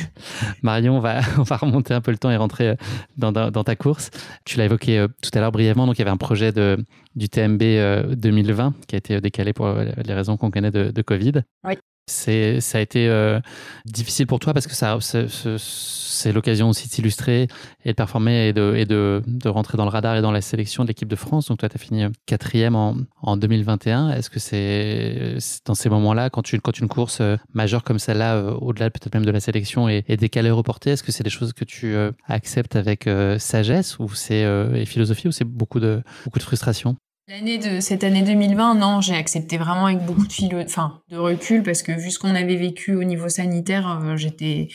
[0.62, 2.74] Marion, on va, on va remonter un peu le temps et rentrer euh,
[3.18, 4.10] dans, dans, ta course.
[4.44, 6.82] Tu l'as évoqué tout à l'heure brièvement, donc il y avait un projet de,
[7.16, 11.42] du TMB 2020 qui a été décalé pour les raisons qu'on connaît de, de Covid.
[11.64, 11.74] Oui.
[12.08, 13.40] C'est, ça a été euh,
[13.84, 17.48] difficile pour toi parce que ça, c'est, l'occasion aussi de s'illustrer
[17.84, 20.40] et de performer et, de, et de, de, rentrer dans le radar et dans la
[20.40, 21.48] sélection de l'équipe de France.
[21.48, 24.10] Donc toi, tu as fini quatrième en, en 2021.
[24.10, 28.36] Est-ce que c'est, dans ces moments-là, quand, tu, quand une course euh, majeure comme celle-là,
[28.36, 31.30] euh, au-delà peut-être même de la sélection, est, est décalée, reportée, est-ce que c'est des
[31.30, 31.94] choses que tu
[32.26, 34.42] acceptes avec sagesse ou c'est,
[34.74, 36.96] et philosophie ou c'est beaucoup de, beaucoup de frustration?
[37.28, 41.18] L'année de cette année 2020, non, j'ai accepté vraiment avec beaucoup de filo, enfin de
[41.18, 44.68] recul parce que vu ce qu'on avait vécu au niveau sanitaire, euh, j'étais,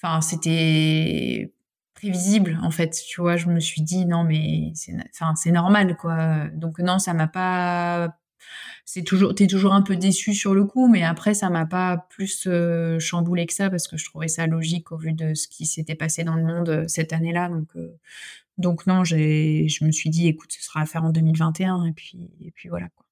[0.00, 1.52] enfin c'était
[1.94, 2.96] prévisible en fait.
[3.08, 6.46] Tu vois, je me suis dit non mais c'est, normal quoi.
[6.54, 8.16] Donc non, ça m'a pas,
[8.84, 12.06] c'est toujours, t'es toujours un peu déçu sur le coup, mais après ça m'a pas
[12.10, 15.48] plus euh, chamboulé que ça parce que je trouvais ça logique au vu de ce
[15.48, 17.48] qui s'était passé dans le monde euh, cette année-là.
[17.48, 17.70] Donc
[18.62, 22.30] donc non, je me suis dit, écoute, ce sera à faire en 2021, et puis,
[22.40, 22.88] et puis voilà.
[22.96, 23.04] Quoi.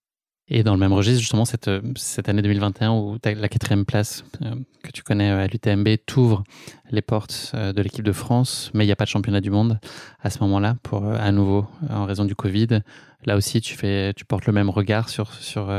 [0.53, 4.57] Et dans le même registre, justement, cette, cette année 2021 où la quatrième place euh,
[4.83, 6.43] que tu connais à l'UTMB t'ouvre
[6.91, 9.51] les portes euh, de l'équipe de France, mais il n'y a pas de championnat du
[9.51, 9.79] monde
[10.21, 12.81] à ce moment-là, pour euh, à nouveau, en raison du Covid.
[13.27, 15.71] Là aussi, tu, fais, tu portes le même regard sur, sur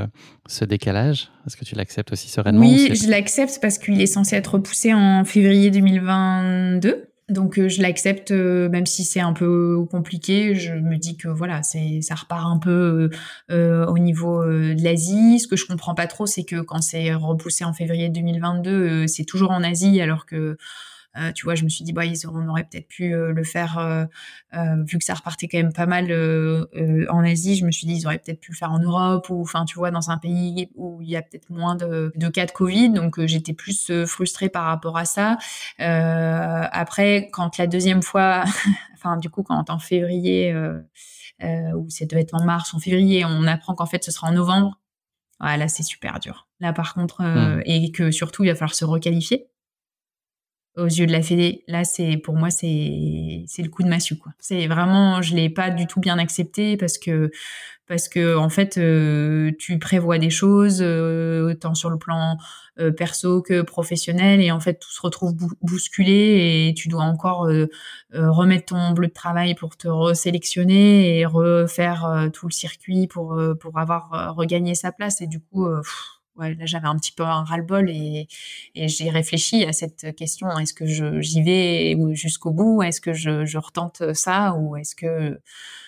[0.45, 1.31] ce décalage.
[1.47, 2.61] Est-ce que tu l'acceptes aussi sereinement?
[2.61, 7.10] Oui, je l'accepte parce qu'il est censé être repoussé en février 2022.
[7.31, 10.55] Donc euh, je l'accepte, euh, même si c'est un peu compliqué.
[10.55, 13.09] Je me dis que voilà, c'est ça repart un peu
[13.49, 15.39] euh, au niveau de l'Asie.
[15.39, 19.25] Ce que je comprends pas trop, c'est que quand c'est repoussé en février 2022, c'est
[19.25, 20.57] toujours en Asie, alors que
[21.35, 24.07] tu vois, je me suis dit, bah, on aurait peut-être pu le faire,
[24.53, 26.05] vu que ça repartait quand même pas mal
[27.09, 27.55] en Asie.
[27.55, 29.75] Je me suis dit, ils auraient peut-être pu le faire en Europe ou, enfin, tu
[29.75, 32.91] vois, dans un pays où il y a peut-être moins de, de, cas de Covid.
[32.91, 35.37] Donc, j'étais plus frustrée par rapport à ça.
[35.77, 38.43] après, quand la deuxième fois,
[38.93, 40.55] enfin, du coup, quand en février,
[41.43, 44.33] ou ça devait être en mars, en février, on apprend qu'en fait, ce sera en
[44.33, 44.81] novembre
[45.43, 46.47] ah, là, c'est super dur.
[46.59, 47.61] Là, par contre, euh, hmm.
[47.65, 49.47] et que surtout, il va falloir se requalifier
[50.77, 51.63] aux yeux de la Fédé.
[51.67, 54.31] Là, c'est pour moi, c'est le coup de massue, quoi.
[54.39, 57.31] C'est vraiment, je l'ai pas du tout bien accepté parce que
[57.87, 62.37] parce que en fait, euh, tu prévois des choses euh, autant sur le plan
[62.79, 67.49] euh, perso que professionnel et en fait tout se retrouve bousculé et tu dois encore
[68.13, 73.77] remettre ton bleu de travail pour te resélectionner et refaire tout le circuit pour pour
[73.77, 75.67] avoir regagné sa place et du coup
[76.49, 78.27] là j'avais un petit peu un ras-le-bol et,
[78.75, 80.49] j'ai réfléchi à cette question.
[80.59, 82.83] Est-ce que j'y vais jusqu'au bout?
[82.83, 85.39] Est-ce que je, retente ça ou est-ce que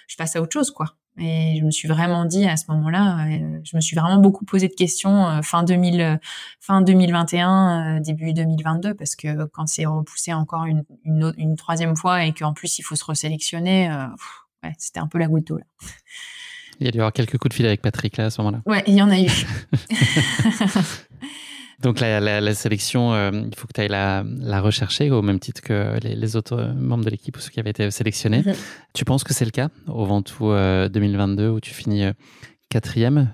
[0.07, 0.73] je passe à autre chose
[1.17, 4.45] et je me suis vraiment dit à ce moment-là, euh, je me suis vraiment beaucoup
[4.45, 6.19] posé de questions euh, fin 2000,
[6.59, 12.33] fin 2021, euh, début 2022, parce que quand c'est repoussé encore une, troisième fois et
[12.33, 13.95] qu'en plus il faut se resélectionner,
[14.79, 15.65] c'était un peu la goutte d'eau là.
[16.79, 18.41] Il y a dû y avoir quelques coups de fil avec Patrick là à ce
[18.41, 18.61] moment-là.
[18.65, 19.29] Ouais, il y en a eu.
[21.83, 25.99] Donc la, sélection, euh, il faut que tu ailles la, rechercher au même titre que
[26.01, 28.41] les, autres euh, membres de l'équipe ou ceux qui avaient été sélectionnés.
[28.45, 28.53] Mhm.
[28.93, 30.53] Tu penses que c'est le cas au Ventoux
[30.89, 32.13] 2022 où tu finis euh,
[32.69, 33.29] quatrième?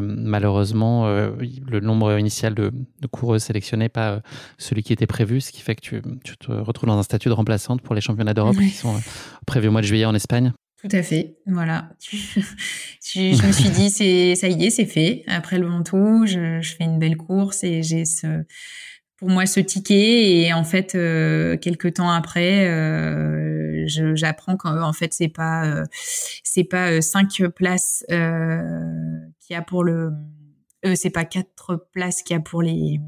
[0.00, 2.72] Malheureusement, le nombre initial de,
[3.10, 4.22] coureuses sélectionnées pas
[4.56, 6.00] celui qui était prévu, ce qui fait que tu,
[6.38, 8.98] te retrouves dans un statut de remplaçante pour les championnats d'Europe qui sont
[9.46, 10.52] prévus au mois de juillet en Espagne.
[10.80, 11.90] Tout à fait, voilà.
[12.10, 15.24] je me suis dit, c'est ça y est, c'est fait.
[15.26, 18.44] Après le Ventoux, je, je fais une belle course et j'ai ce,
[19.16, 20.40] pour moi ce ticket.
[20.40, 25.84] Et en fait, euh, quelques temps après, euh, j'apprends qu'en fait c'est pas euh,
[26.44, 28.62] c'est pas cinq places euh,
[29.40, 30.12] qu'il y a pour le,
[30.84, 33.00] euh, c'est pas quatre places qu'il y a pour les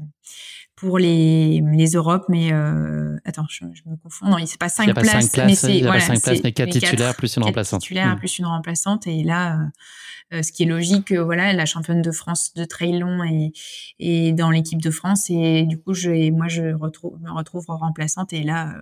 [0.81, 4.25] pour les, les Europes, mais euh, attends, je, me confonds.
[4.25, 7.37] Non, c'est pas cinq places, places, mais c'est voilà, cinq places, mais quatre titulaires plus
[7.37, 7.81] une remplaçante.
[7.81, 8.19] Titulaires hmm.
[8.19, 12.11] plus une remplaçante, et là, euh, euh, ce qui est logique, voilà, la championne de
[12.11, 13.51] France de trail long est,
[13.99, 18.33] est dans l'équipe de France, et du coup, je, moi, je retrouve, me retrouve remplaçante,
[18.33, 18.73] et là.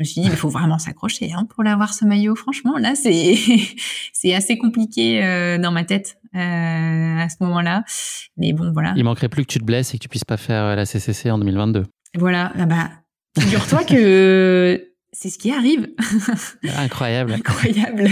[0.00, 2.34] Je me suis dit, il faut vraiment s'accrocher hein, pour l'avoir ce maillot.
[2.34, 3.36] Franchement, là, c'est
[4.14, 5.20] c'est assez compliqué
[5.60, 7.82] dans ma tête euh, à ce moment-là.
[8.36, 8.92] Mais bon, voilà.
[8.96, 10.86] Il manquerait plus que tu te blesses et que tu puisses pas faire euh, la
[10.86, 11.84] CCC en 2022.
[12.16, 12.52] Voilà.
[12.56, 12.90] Ah bah,
[13.38, 15.88] figure-toi que c'est ce qui arrive.
[16.76, 17.32] Incroyable.
[17.32, 18.08] Incroyable.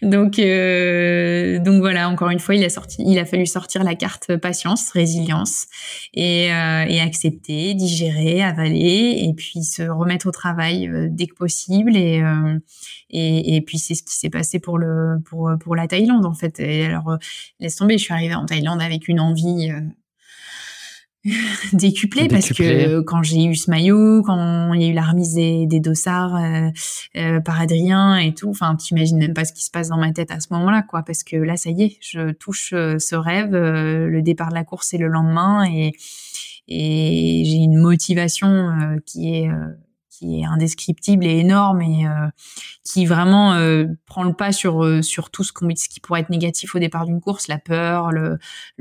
[0.00, 3.94] Donc, euh, donc voilà, encore une fois, il a sorti, il a fallu sortir la
[3.94, 5.66] carte patience, résilience
[6.14, 11.34] et, euh, et accepter, digérer, avaler et puis se remettre au travail euh, dès que
[11.34, 12.22] possible et,
[13.10, 16.34] et, et puis c'est ce qui s'est passé pour le pour pour la Thaïlande en
[16.34, 16.60] fait.
[16.60, 17.18] Et alors
[17.60, 19.70] laisse tomber, je suis arrivée en Thaïlande avec une envie
[21.72, 25.34] décuplé, parce que quand j'ai eu ce maillot, quand il y a eu la remise
[25.34, 26.68] des, dossards euh,
[27.16, 30.12] euh, par Adrien et tout, enfin t'imagines même pas ce qui se passe dans ma
[30.12, 33.14] tête à ce moment-là, quoi, parce que là ça y est, je touche euh, ce
[33.14, 35.92] rêve, le départ de la course est le lendemain et
[36.70, 39.50] et j'ai une motivation qui est
[40.18, 42.28] qui est indescriptible et énorme et euh,
[42.84, 45.00] qui vraiment euh, prend le pas sur euh,
[45.32, 48.38] tout ce, qui pourrait être négatif au départ d'une course, la peur, le,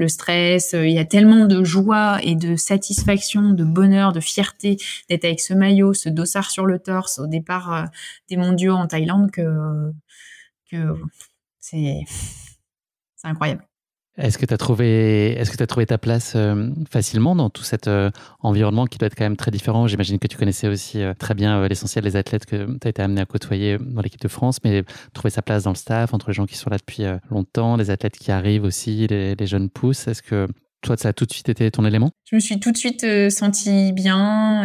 [0.07, 0.73] stress.
[0.73, 4.77] Il y a tellement de joie et de satisfaction, de bonheur, de fierté
[5.09, 7.85] d'être avec ce maillot, ce dossard sur le torse au départ
[8.29, 9.93] des mondiaux en Thaïlande que
[11.59, 12.03] c'est
[13.23, 13.67] incroyable.
[14.17, 17.63] Est-ce que tu as trouvé, est-ce que tu trouvé ta place euh, facilement dans tout
[17.63, 18.09] cet euh,
[18.39, 19.85] environnement qui doit être quand même très différent?
[19.85, 23.01] J'imagine que tu connaissais aussi euh, très bien l'essentiel des athlètes que tu as été
[23.03, 26.29] amené à côtoyer dans l'équipe de France, mais trouver sa place dans le staff, entre
[26.29, 30.07] les gens qui sont là depuis longtemps, les athlètes qui arrivent aussi, les, jeunes pousses,
[30.07, 30.47] est-ce que
[30.81, 32.09] toi, ça a tout de suite été ton élément?
[32.25, 34.61] Je me suis tout de suite sentie bien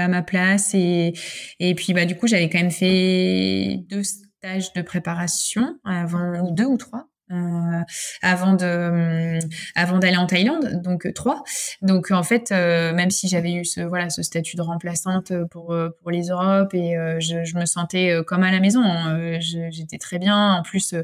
[0.00, 1.12] à ma place et,
[1.60, 6.66] et puis bah, du coup, j'avais quand même fait deux stages de préparation avant, deux
[6.66, 7.80] ou trois euh,
[8.22, 9.40] avant de euh,
[9.74, 11.42] avant d'aller en Thaïlande donc euh, trois
[11.82, 16.10] donc en fait même si j'avais eu ce voilà ce statut de remplaçante pour pour
[16.12, 19.40] les Europes et je, je, me sentais comme à la maison hein.
[19.40, 20.94] j'étais très bien en plus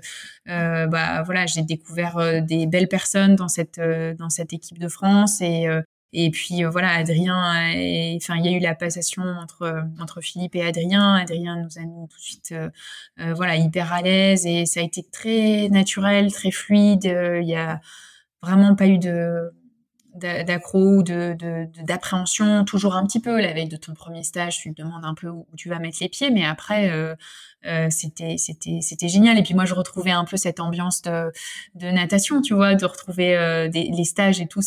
[0.47, 3.81] bah voilà j'ai découvert des belles personnes dans cette
[4.17, 5.67] dans cette équipe de France et
[6.13, 7.35] et puis euh, voilà, Adrien,
[8.17, 11.15] enfin il y a eu la passation entre entre Philippe et Adrien.
[11.15, 12.69] Adrien nous a mis tout de suite, euh,
[13.21, 17.05] euh, voilà, hyper à l'aise et ça a été très naturel, très fluide.
[17.05, 17.81] Il y a
[18.43, 19.53] vraiment pas eu de
[20.15, 21.37] d'accro ou de
[21.85, 23.41] d'appréhension toujours un petit peu.
[23.41, 25.99] La veille de ton premier stage tu te demandes un peu où tu vas mettre
[26.01, 27.15] les pieds mais après euh,
[27.67, 29.39] euh, c'était génial.
[29.39, 31.33] Et puis moi je retrouvais un peu cette ambiance de,
[31.75, 34.61] de natation tu vois de retrouver euh, les stages et tout.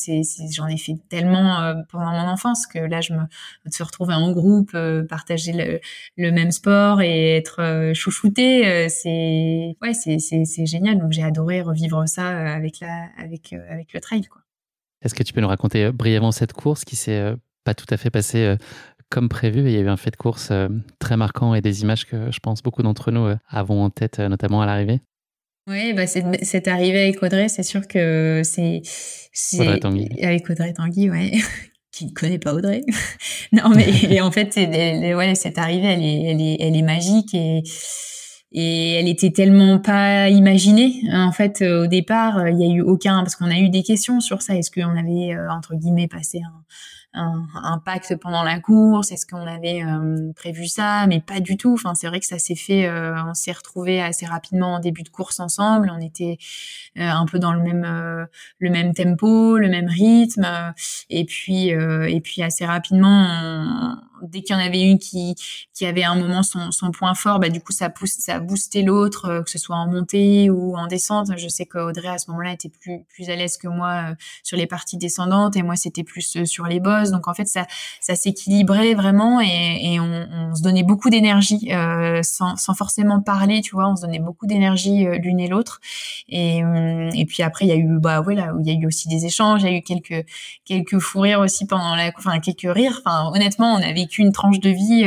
[0.52, 3.22] J'en ai fait tellement euh, pendant mon enfance que là je me
[3.66, 4.76] de se retrouver en groupe
[5.10, 5.80] partager le,
[6.18, 11.00] le, même sport et être chouchouté c'est ouais c'est génial.
[11.00, 14.45] Donc j'ai adoré revivre ça avec la avec avec le trail quoi
[15.06, 17.86] est-ce que tu peux nous raconter euh, brièvement cette course qui s'est euh, pas tout
[17.91, 18.58] à fait passée euh,
[19.10, 19.62] comme prévu?
[19.62, 20.51] Il y a eu un fait de course
[20.99, 24.62] très marquant et des images que je pense beaucoup d'entre nous avons en tête, notamment
[24.64, 24.99] à l'arrivée.
[25.68, 28.82] Oui, bah c'est arrivé avec Audrey, c'est sûr que c'est
[29.60, 30.10] Audrey Tanguy.
[30.24, 31.32] Avec Audrey Tanguy, ouais.
[31.91, 32.82] qui ne connaît pas Audrey.
[33.51, 37.62] non, mais en fait, ouais, cette arrivée, elle est, elle est, elle est magique et
[38.52, 41.02] et elle était tellement pas imaginée.
[41.12, 43.84] En fait, euh, au départ, il y a eu aucun parce qu'on a eu des
[43.84, 44.56] questions sur ça.
[44.56, 46.64] Est-ce qu'on avait euh, entre guillemets passé un,
[47.16, 49.12] un, pacte pendant la course?
[49.12, 51.08] Est-ce qu'on avait euh, prévu ça?
[51.08, 51.74] Mais pas du tout.
[51.74, 52.88] Enfin, c'est vrai que ça s'est fait.
[52.88, 55.91] Euh, on s'est retrouvés assez rapidement en début de course ensemble.
[55.96, 56.38] On était
[56.98, 58.28] euh, un peu dans le même
[58.60, 60.46] le même tempo, le même rythme.
[61.10, 65.36] et puis et puis assez rapidement, dès qu'il y en avait une qui
[65.74, 68.84] qui avait un moment son, son point fort, bah du coup ça pousse ça boosté
[68.84, 71.32] l'autre, que ce soit en montée ou en descente.
[71.38, 74.68] Je sais qu'Audrey à ce moment-là était plus plus à l'aise que moi sur les
[74.68, 77.66] parties descendantes et moi c'était plus sur les bosses donc en fait, ça,
[78.01, 83.89] ça s'équilibrait vraiment et, on, se donnait beaucoup d'énergie euh, sans, forcément parler, tu vois.
[83.89, 85.82] On se donnait beaucoup d'énergie euh, l'une et l'autre.
[86.30, 88.86] Et, euh, et puis après, il y a eu, bah voilà, il y a eu
[88.86, 90.26] aussi des échanges, il y a eu quelques
[90.66, 93.01] quelques fous rires aussi pendant la, enfin quelques rires.
[93.05, 95.06] Enfin honnêtement, on a vécu une tranche de vie,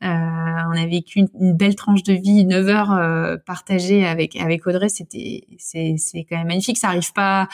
[0.00, 4.88] on a vécu une, belle tranche de vie, 9 heures partagées avec avec Audrey.
[4.88, 6.78] C'était c'est c'est quand même magnifique.
[6.78, 7.48] Ça arrive pas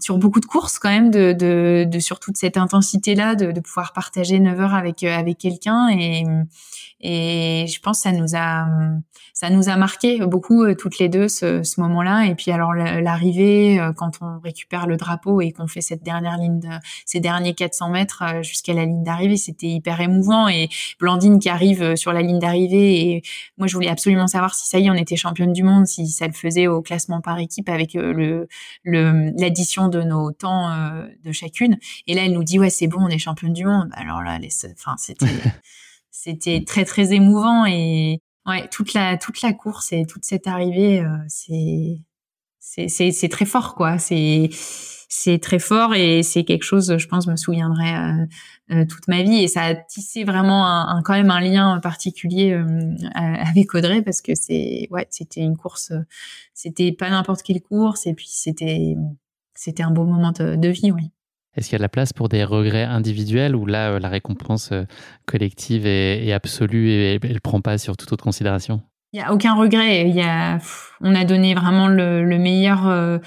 [0.00, 3.52] sur beaucoup de courses quand même de, de, de sur toute cette intensité là de,
[3.52, 5.88] de pouvoir partager 9 heures avec euh, avec quelqu'un.
[5.90, 6.24] Et
[7.00, 8.66] et je pense que ça nous a
[9.34, 12.24] ça nous a marqué beaucoup euh, toutes les deux ce, ce moment-là.
[12.24, 16.38] Et puis alors l'arrivée euh, quand on récupère le drapeau et qu'on fait cette dernière
[16.38, 16.60] ligne
[17.04, 20.48] ces derniers 400 mètres jusqu'à la ligne d'arrivée c'était hyper émouvant.
[20.48, 20.68] Et
[20.98, 23.22] Blandine qui arrive sur la ligne d'arrivée et
[23.58, 26.08] moi je voulais absolument savoir si ça y est on était championne du monde si
[26.08, 28.48] ça le faisait au classement par équipe avec le
[28.84, 31.78] l'addition de nos temps euh, de chacune.
[32.06, 33.88] Et là, elle nous dit ouais, c'est bon, on est championne du monde.
[33.90, 34.38] Bah, alors là,
[34.72, 35.26] enfin, c'était
[36.10, 41.00] c'était très très émouvant et ouais, toute la toute la course et toute cette arrivée,
[41.00, 42.00] euh, c'est
[42.58, 43.98] c'est c'est très fort quoi.
[43.98, 44.50] C'est
[45.08, 47.94] c'est très fort et c'est quelque chose, je pense, me souviendrai
[48.70, 49.44] euh, toute ma vie.
[49.44, 52.60] Et ça a tissé vraiment un, quand même un lien particulier
[53.14, 55.92] avec Audrey parce que c'est ouais, c'était une course,
[56.54, 58.96] c'était pas n'importe quelle course et puis c'était
[59.56, 61.10] c'était un beau moment de, vie, oui.
[61.54, 64.08] Est-ce qu'il y a de la place pour des regrets individuels ou là, euh, la
[64.08, 64.84] récompense euh,
[65.24, 68.82] collective est, absolue et elle ne prend pas sur toute autre considération?
[69.12, 70.08] Il n'y a aucun regret.
[70.08, 70.58] Il y a,
[71.00, 73.18] on a donné vraiment le, meilleur euh,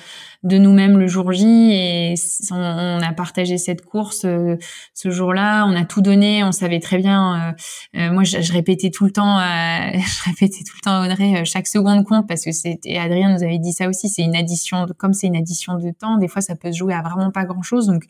[0.43, 2.13] de nous-mêmes le jour J et
[2.51, 4.55] on, a partagé cette course euh,
[4.93, 5.65] ce jour-là.
[5.65, 6.43] On a tout donné.
[6.43, 7.55] On savait très bien.
[7.95, 9.39] Euh, moi, je, je, répétais tout le temps,
[9.93, 13.43] je répétais tout le temps à Audrey, chaque seconde compte parce que c'était Adrien nous
[13.43, 14.09] avait dit ça aussi.
[14.09, 16.17] C'est une addition, de, comme c'est une addition de temps.
[16.17, 17.87] Des fois, ça peut se jouer à vraiment pas grand-chose.
[17.87, 18.03] Donc,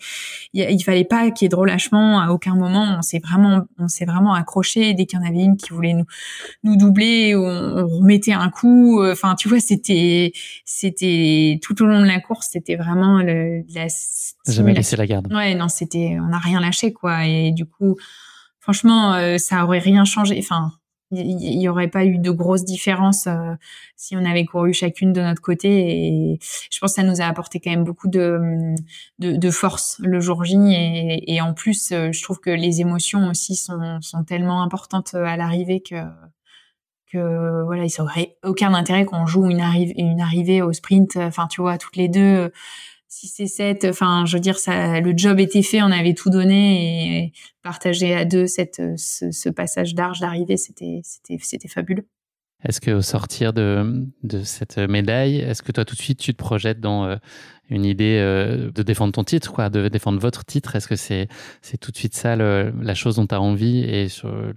[0.54, 2.96] il, il fallait pas qu'il y ait de relâchement à aucun moment.
[2.98, 5.94] On s'est vraiment, on s'est vraiment accroché dès qu'il y en avait une qui voulait
[5.94, 6.06] nous
[6.64, 7.36] nous doubler.
[7.36, 9.04] On, on remettait un coup.
[9.04, 10.32] Enfin, tu vois, c'était
[10.66, 13.88] c'était tout au long de la course, c'était vraiment le, la.
[14.48, 15.32] Jamais laissé la garde.
[15.34, 17.26] Ouais, non, c'était, on n'a rien lâché, quoi.
[17.26, 17.98] Et du coup,
[18.60, 20.38] franchement, euh, ça aurait rien changé.
[20.40, 20.72] Enfin,
[21.12, 23.56] il y, aurait pas eu de grosses différences euh,
[23.96, 25.70] si on avait couru chacune de notre côté.
[25.70, 26.40] Et
[26.72, 28.76] je pense que ça nous a apporté quand même beaucoup de,
[29.18, 30.56] de, de force le jour J.
[30.72, 35.16] Et, et en plus, euh, je trouve que les émotions aussi sont, sont tellement importantes
[35.16, 35.96] à l'arrivée que
[37.12, 41.18] que voilà, il aurait aucun intérêt qu'on joue une arrivée, une arrivée au sprint.
[41.18, 42.52] Enfin, tu vois, toutes les deux,
[43.10, 46.30] 6 et 7, enfin, je veux dire, ça, le job était fait, on avait tout
[46.30, 47.34] donné et
[47.64, 52.08] partager à deux cette, ce, passage d'arche d'arrivée, c'était, c'était, fabuleux.
[52.64, 56.38] Est-ce qu'au sortir de, de cette médaille, est-ce que toi tout de suite tu te
[56.38, 57.16] projettes dans euh,
[57.70, 61.28] une idée euh, de défendre ton titre, quoi, de défendre votre titre Est-ce que c'est
[61.62, 64.08] c'est tout de suite ça la chose dont tu as envie et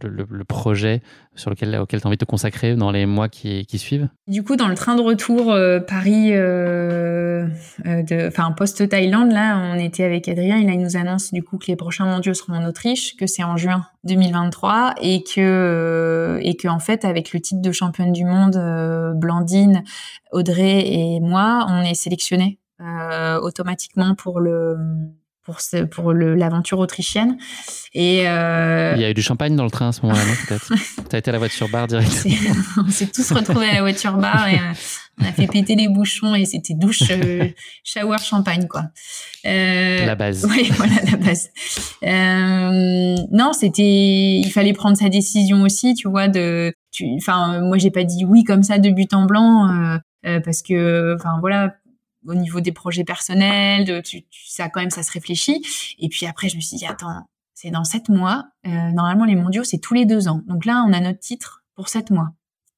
[0.02, 1.02] le, projet
[1.34, 4.08] sur lequel auquel tu as envie de te consacrer dans les mois qui, qui suivent?
[4.26, 7.46] Du coup, dans le train de retour euh, Paris, euh,
[8.26, 10.56] enfin post Thaïlande, là, on était avec Adrien.
[10.58, 13.56] Il nous annonce du coup que les prochains mondiaux seront en Autriche, que c'est en
[13.56, 18.56] juin 2023 et que et que en fait avec le titre de championne du monde,
[19.16, 19.84] Blandine,
[20.32, 24.76] Audrey et moi, on est sélectionnés euh, automatiquement pour le
[25.44, 27.36] pour ce, pour l'aventure autrichienne.
[27.94, 28.92] Et euh...
[28.94, 30.72] il y a eu du champagne dans le train à ce moment-là, peut-être.
[31.08, 32.26] T'as été à la voiture bar direct.
[32.76, 34.72] on s'est tous retrouvés à la voiture bar et euh,
[35.20, 37.48] on a fait péter les bouchons et c'était douche, euh,
[37.84, 38.84] shower, champagne quoi.
[39.44, 40.46] Euh, la base.
[40.48, 41.50] Oui, voilà la base.
[42.04, 46.28] Euh, non, c'était, il fallait prendre sa décision aussi, tu vois.
[46.28, 46.72] De,
[47.16, 51.38] enfin, moi j'ai pas dit oui comme ça de but en blanc parce que, enfin
[51.40, 51.74] voilà
[52.26, 55.64] au niveau des projets personnels, de, tu, ça quand même ça se réfléchit.
[55.98, 58.44] Et puis après, je me suis dit attends, c'est dans sept mois.
[58.66, 60.42] Euh, normalement, les mondiaux c'est tous les deux ans.
[60.46, 62.30] Donc là, on a notre titre pour sept mois.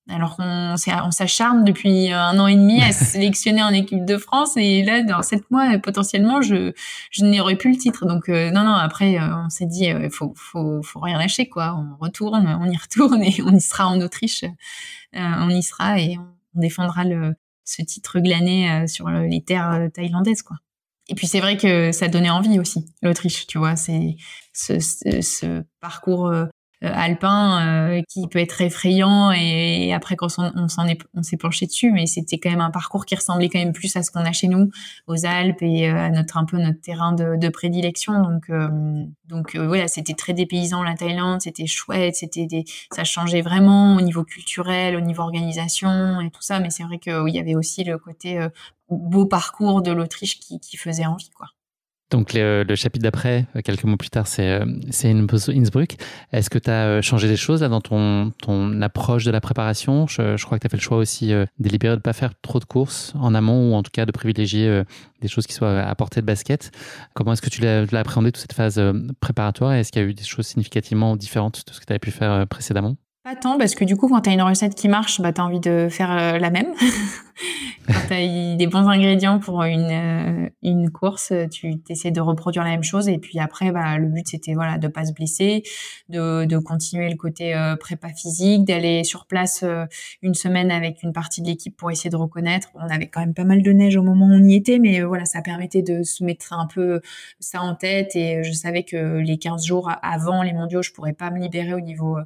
[0.06, 4.18] Alors qu'on on s'acharne depuis un an et demi à se sélectionner en équipe de
[4.18, 6.74] France et là dans sept mois potentiellement je
[7.10, 10.10] je n'aurais plus le titre donc euh, non non après euh, on s'est dit il
[10.10, 13.86] faut faut faut rien lâcher quoi on retourne on y retourne et on y sera
[13.86, 14.44] en Autriche
[15.14, 17.34] on y sera et on défendra le
[17.64, 20.56] ce titre glané euh, sur les terres euh, thaïlandaises, quoi.
[21.08, 23.76] Et puis c'est vrai que ça donnait envie aussi, l'Autriche, tu vois.
[23.76, 24.16] C'est
[24.52, 26.48] ce, ce, parcours euh, euh,
[26.92, 31.66] alpin euh, qui peut être effrayant et, après quand on, s'en est on s'est penché
[31.66, 34.24] dessus mais c'était quand même un parcours qui ressemblait quand même plus à ce qu'on
[34.24, 34.70] a chez nous
[35.06, 38.22] aux Alpes et euh, à notre un peu notre terrain de, de prédilection.
[38.22, 38.50] Donc
[39.26, 44.00] donc voilà c'était très dépaysant la Thaïlande c'était chouette c'était des ça changeait vraiment au
[44.00, 46.60] niveau culturel au niveau organisation et tout ça.
[46.60, 48.38] Mais c'est vrai qu'il y avait aussi le côté
[48.90, 51.48] beau parcours de l'Autriche qui, qui faisait envie quoi
[52.10, 54.66] donc le, chapitre d'après, euh, quelques mots plus tard, c'est euh,
[55.04, 55.96] Innsbruck.
[56.32, 59.40] Est-ce que tu as euh, changé des choses là, dans ton, ton approche de la
[59.40, 60.06] préparation?
[60.06, 62.60] Je, crois que tu as fait le choix aussi délibéré de ne pas faire trop
[62.60, 64.82] de courses en amont ou en tout cas de privilégier
[65.20, 66.70] des choses qui soient à portée de basket.
[67.14, 68.80] Comment est-ce que tu l'as appréhendé toute cette phase
[69.20, 69.72] préparatoire?
[69.72, 72.10] Est-ce qu'il y a eu des choses significativement différentes de ce que tu avais pu
[72.10, 72.96] faire précédemment?
[73.24, 75.40] Pas tant, parce que du coup, quand tu as une recette qui marche, bah, tu
[75.40, 76.66] as envie de faire euh, la même.
[77.86, 82.64] quand tu as des bons ingrédients pour une, euh, une course, tu essaies de reproduire
[82.64, 83.08] la même chose.
[83.08, 85.62] Et puis après, bah, le but, c'était voilà, de pas se blesser,
[86.08, 89.64] de, de continuer le côté euh, prépa physique, d'aller sur place
[90.22, 92.68] une semaine avec une partie de l'équipe pour essayer de reconnaître.
[92.74, 95.02] On avait quand même pas mal de neige au moment où on y était, mais
[95.02, 97.00] voilà, ça permettait de se mettre un peu
[97.40, 98.14] ça en tête.
[98.16, 101.74] Et je savais que les 15 jours avant les mondiaux, je pourrais pas me libérer
[101.74, 102.18] au niveau,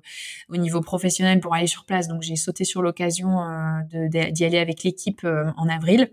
[0.48, 2.08] au niveau professionnel pour aller sur place.
[2.08, 6.10] Donc j'ai sauté sur l'occasion euh, d'y aller avec l'équipe euh, en avril.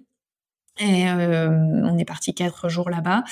[0.77, 1.49] Et euh,
[1.85, 3.23] on est parti quatre jours là-bas.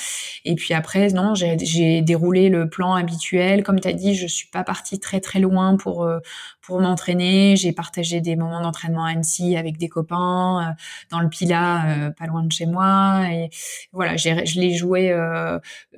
[0.45, 3.63] Et puis après, non, j'ai déroulé le plan habituel.
[3.63, 6.19] Comme tu as dit, je suis pas partie très très loin pour euh,
[6.61, 7.57] pour m'entraîner.
[7.57, 10.73] J'ai partagé des moments d'entraînement à Annecy avec des copains euh,
[11.11, 13.23] dans le Pila, pas loin de chez moi.
[13.29, 13.49] Et
[13.91, 15.13] voilà, je l'ai joué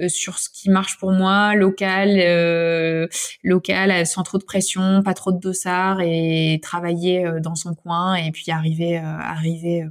[0.07, 3.07] sur ce qui marche pour moi, local,
[3.43, 8.31] local, sans trop de pression, pas trop de dossard et travailler dans son coin et
[8.31, 9.85] puis arriver arriver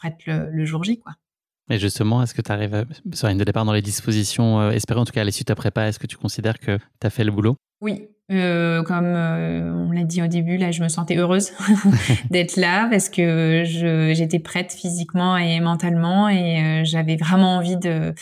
[0.00, 1.12] prête le, jour J, quoi.
[1.70, 5.00] Et justement, est-ce que tu arrives sur une de départ dans les dispositions euh, espérées,
[5.00, 7.10] en tout cas à l'issue de ta prépa, est-ce que tu considères que tu as
[7.10, 7.56] fait le boulot?
[7.80, 11.52] Oui, euh, comme euh, on l'a dit au début, là, je me sentais heureuse
[12.30, 18.14] d'être là parce que j'étais prête physiquement et mentalement et j'avais vraiment envie de,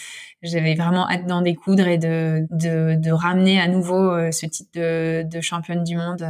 [0.42, 5.22] j'avais vraiment hâte d'en découdre et de, de, de, ramener à nouveau ce titre de,
[5.22, 6.22] de championne du monde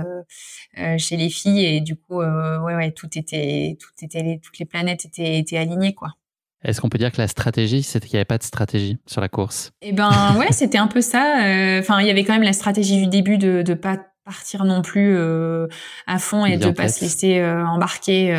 [0.98, 5.04] chez les filles et du coup, ouais, ouais, tout était, tout était, toutes les planètes
[5.04, 6.17] étaient, étaient alignées, quoi.
[6.64, 9.20] Est-ce qu'on peut dire que la stratégie, c'était qu'il n'y avait pas de stratégie sur
[9.20, 9.70] la course?
[9.80, 11.44] Eh ben ouais, c'était un peu ça.
[11.44, 14.64] Euh, enfin, il y avait quand même la stratégie du début de ne pas partir
[14.64, 15.68] non plus euh,
[16.06, 18.38] à fond et de ne pas se laisser euh, embarquer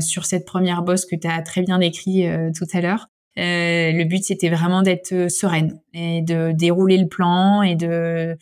[0.00, 2.26] sur cette première bosse que tu as très bien décrit
[2.56, 3.08] tout à l'heure.
[3.36, 8.36] Le but, c'était vraiment d'être sereine et de dérouler le plan et de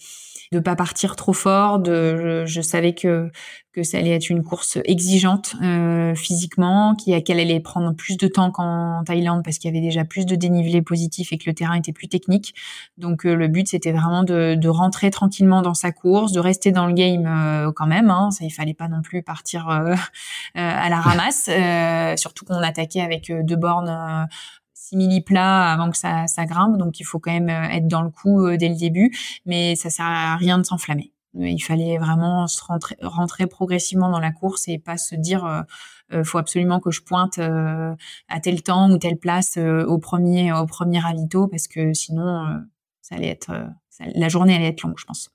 [0.53, 1.79] de pas partir trop fort.
[1.79, 3.31] De, je, savais que
[3.73, 8.51] que ça allait être une course exigeante euh, physiquement, qu'elle allait prendre plus de temps
[8.51, 11.75] qu'en Thaïlande parce qu'il y avait déjà plus de dénivelé positif et que le terrain
[11.75, 12.55] était plus technique.
[12.99, 16.71] Donc euh, le but c'était vraiment de, de, rentrer tranquillement dans sa course, de rester
[16.71, 18.11] dans le game euh, quand même.
[18.11, 19.95] Hein, ça, il fallait pas non plus partir euh,
[20.55, 21.49] à la ramasse,
[22.21, 24.29] surtout qu'on attaquait avec deux bornes
[24.93, 26.77] simili plat avant que ça, ça grimpe.
[26.77, 29.11] Donc, il faut quand même euh, être dans le coup euh, dès le début.
[29.47, 31.13] Mais ça sert à rien de s'enflammer.
[31.35, 32.61] Il fallait vraiment se
[33.01, 35.65] rentrer, progressivement dans la course et pas se dire
[36.13, 40.67] euh, faut absolument que je pointe à tel temps ou telle place au premier au
[40.67, 42.61] premier ravito parce que sinon
[43.01, 43.51] ça allait être
[44.15, 45.31] la journée allait être longue je pense.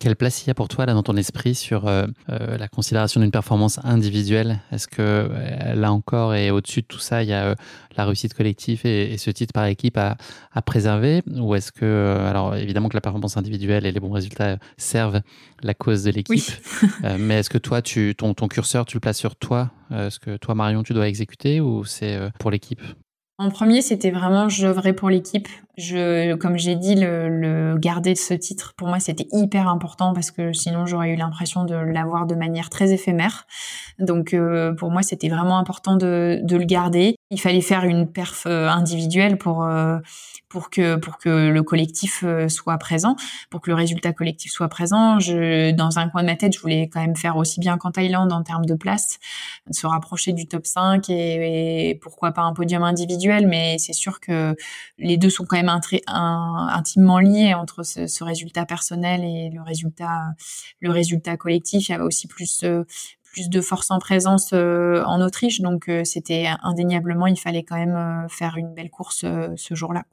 [0.00, 2.68] Quelle place il y a pour toi là dans ton esprit sur euh, euh, la
[2.68, 4.60] considération d'une performance individuelle?
[4.70, 7.54] Est-ce que euh, là encore et au-dessus de tout ça, il y a
[7.96, 10.16] la réussite collective et, ce titre par équipe à,
[10.62, 11.22] préserver?
[11.30, 15.22] Ou est-ce que, alors évidemment que la performance individuelle et les bons résultats servent
[15.62, 16.52] la cause de l'équipe,
[17.18, 19.70] mais est-ce que toi, tu, ton, ton curseur, tu le places sur toi?
[19.90, 22.82] Est-ce que toi, Marion, tu dois exécuter ou c'est pour l'équipe?
[23.38, 25.48] En premier, c'était vraiment j'œuvrais pour l'équipe.
[25.76, 30.30] Je, comme j'ai dit, le, le, garder ce titre pour moi c'était hyper important parce
[30.30, 33.46] que sinon j'aurais eu l'impression de l'avoir de manière très éphémère.
[33.98, 37.16] Donc euh, pour moi c'était vraiment important de, de, le garder.
[37.30, 39.98] Il fallait faire une perf euh, individuelle pour euh,
[40.54, 43.16] pour que pour que le collectif soit présent,
[43.50, 45.18] pour que le résultat collectif soit présent.
[45.18, 47.90] Je, dans un coin de ma tête, je voulais quand même faire aussi bien qu'en
[47.90, 49.18] Thaïlande en termes de place,
[49.72, 53.48] se rapprocher du top 5 et, pourquoi pas un podium individuel.
[53.48, 54.54] Mais c'est sûr que
[54.98, 55.68] les deux sont quand même
[56.06, 60.34] intimement lié entre ce, résultat personnel et le résultat,
[60.78, 61.88] le résultat collectif.
[61.88, 62.84] Il y avait aussi plus euh,
[63.24, 67.74] plus de force en présence euh, en Autriche, donc euh, c'était indéniablement, il fallait quand
[67.74, 69.24] même faire une belle course
[69.56, 70.04] ce jour-là.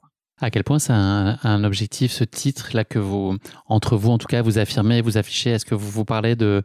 [0.42, 3.36] À quel point c'est un, objectif, ce titre-là que vous,
[3.68, 5.50] entre vous en tout cas, vous affirmez, vous affichez?
[5.50, 6.62] Est-ce que vous vous parlez de,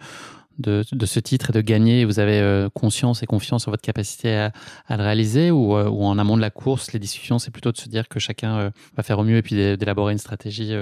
[0.59, 4.35] de, ce titre et de gagner, vous avez euh, conscience et confiance en votre capacité
[4.35, 4.51] à,
[4.97, 7.77] le réaliser ou, euh, ou, en amont de la course, les discussions, c'est plutôt de
[7.77, 10.73] se dire que chacun euh, va faire au mieux et puis d'élaborer une stratégie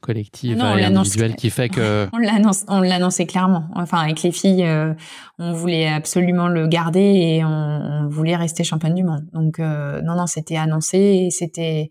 [0.00, 2.08] collective et individuelle qui fait que...
[2.68, 3.68] On l'annonçait clairement.
[3.74, 4.66] Enfin, avec les filles,
[5.38, 9.24] on voulait absolument le garder et on, voulait rester championne du monde.
[9.32, 11.90] Donc, non, non, c'était annoncé et c'était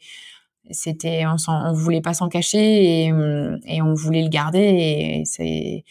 [0.72, 3.13] c'était on, on voulait pas s'en cacher et,
[3.68, 5.84] et on voulait le garder et c'est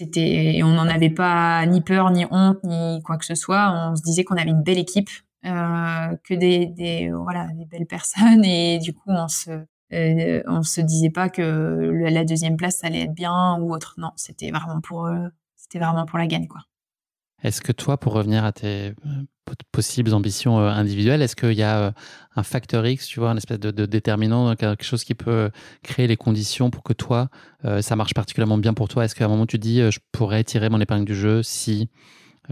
[0.00, 3.70] c'était, on n'en avait pas ni peur, ni honte, ni quoi que ce soit.
[3.74, 5.10] On se disait qu'on avait une belle équipe,
[5.44, 9.50] euh, que des, des, voilà, des belles personnes, et du coup, on se,
[9.92, 13.94] euh, on se disait pas que la deuxième place ça allait être bien ou autre.
[13.98, 16.62] Non, c'était vraiment pour, euh, c'était vraiment pour la gagne, quoi.
[17.42, 18.94] Est-ce que toi, pour revenir à tes
[19.72, 21.90] possibles ambitions euh, individuelles, est-ce qu'il y a euh,
[22.36, 25.50] un facteur X, tu vois, un espèce de, déterminant, quelque chose qui peut
[25.82, 27.28] créer les conditions pour que toi,
[27.64, 29.04] euh, ça marche particulièrement bien pour toi?
[29.04, 31.88] Est-ce qu'à un moment tu dis, je pourrais tirer mon épingle du jeu si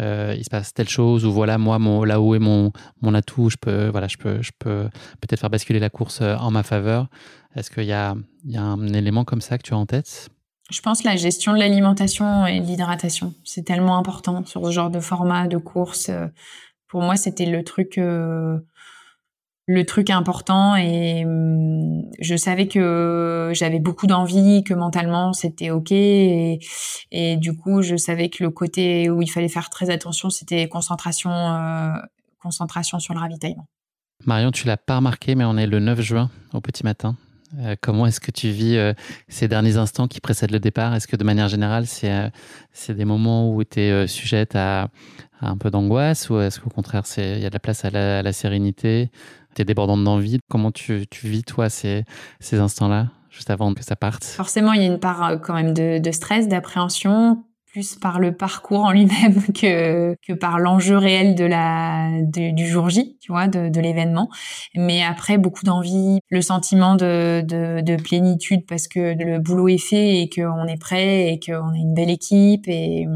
[0.00, 2.70] il se passe telle chose ou voilà moi mon là où est mon
[3.02, 4.88] mon atout je peux voilà je peux je peux
[5.20, 7.08] peut-être faire basculer la course en ma faveur?
[7.56, 8.14] Est-ce qu'il y a
[8.44, 10.28] il y a un élément comme ça que tu as en tête?
[10.70, 14.90] Je pense la gestion de l'alimentation et de l'hydratation, c'est tellement important sur ce genre
[14.90, 16.10] de format de course.
[16.88, 18.58] Pour moi, c'était le truc, euh,
[19.66, 25.92] le truc important et hum, je savais que j'avais beaucoup d'envie, que mentalement c'était ok
[25.92, 26.58] et,
[27.12, 30.68] et, du coup, je savais que le côté où il fallait faire très attention, c'était
[30.68, 31.92] concentration, euh,
[32.40, 33.66] concentration sur le ravitaillement.
[34.26, 37.16] Marion, tu l'as pas remarqué, mais on est le 9 juin au petit matin.
[37.58, 38.92] Euh, comment est-ce que tu vis euh,
[39.28, 40.94] ces derniers instants qui précèdent le départ?
[40.94, 44.88] Est-ce que de manière générale, c'est euh, des moments où tu es sujette à,
[45.40, 48.32] un peu d'angoisse ou est-ce qu'au contraire, il y a de la place à la,
[48.32, 49.10] sérénité?
[49.54, 50.38] Tu es débordante d'envie?
[50.50, 52.04] Comment tu, tu, vis, toi, ces,
[52.40, 54.24] ces instants-là, juste avant que ça parte?
[54.24, 58.84] Forcément, il y a une part quand même de stress, d'appréhension plus par le parcours
[58.84, 63.68] en lui-même que que par l'enjeu réel de la du jour J, tu vois, de,
[63.68, 64.28] de l'événement.
[64.74, 69.78] Mais après beaucoup d'envie, le sentiment de, de, de plénitude parce que le boulot est
[69.78, 73.06] fait et qu'on est prêt et qu'on a une belle équipe et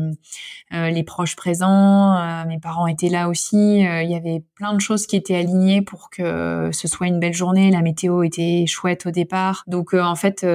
[0.75, 3.87] euh, les proches présents, euh, mes parents étaient là aussi.
[3.87, 7.21] Euh, il y avait plein de choses qui étaient alignées pour que ce soit une
[7.21, 7.71] belle journée.
[7.71, 10.47] La météo était chouette au départ, donc en fait,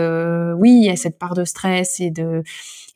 [0.57, 2.43] oui, il y a cette part de stress et de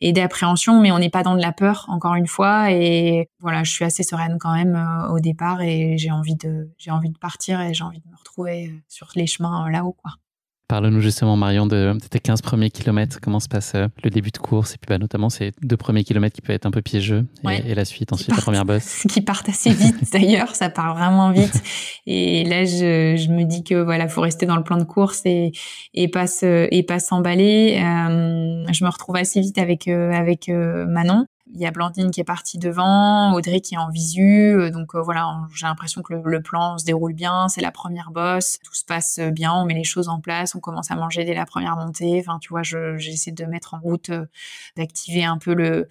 [0.02, 2.72] et d'appréhension, mais on n'est pas dans de la peur, encore une fois.
[2.72, 6.70] Et voilà, je suis assez sereine quand même euh, au départ et j'ai envie de,
[6.78, 9.70] j'ai envie de partir et j'ai envie de me retrouver euh, sur les chemins euh,
[9.70, 10.12] là-haut, quoi.
[10.72, 13.20] Parle-nous justement, Marion, de, tes 15 premiers kilomètres.
[13.22, 14.76] Comment se passe le début de course?
[14.76, 17.76] Et puis bah, notamment ces deux premiers kilomètres qui peuvent être un peu piégeux et,
[17.76, 19.04] la suite, ensuite la première bosse.
[19.10, 21.62] Qui partent assez vite d'ailleurs, ça part vraiment vite.
[22.08, 25.24] Et là, je, je, me dis que voilà, faut rester dans le plan de course
[25.26, 25.52] et,
[25.94, 27.74] et pas et pas s'emballer.
[27.76, 32.12] Euh, je me retrouve assez vite avec euh, avec euh, Manon il y a Blandine
[32.12, 34.56] qui est partie devant, Audrey qui est en visu.
[34.56, 37.47] Euh, donc euh, voilà, j'ai l'impression que le, plan se déroule bien.
[37.49, 40.60] C'est la première bosse, tout se passe bien, on met les choses en place, on
[40.60, 42.18] commence à manger dès la première montée.
[42.20, 44.26] Enfin, tu vois, j'essaie de mettre en route, euh,
[44.78, 45.88] d'activer un peu le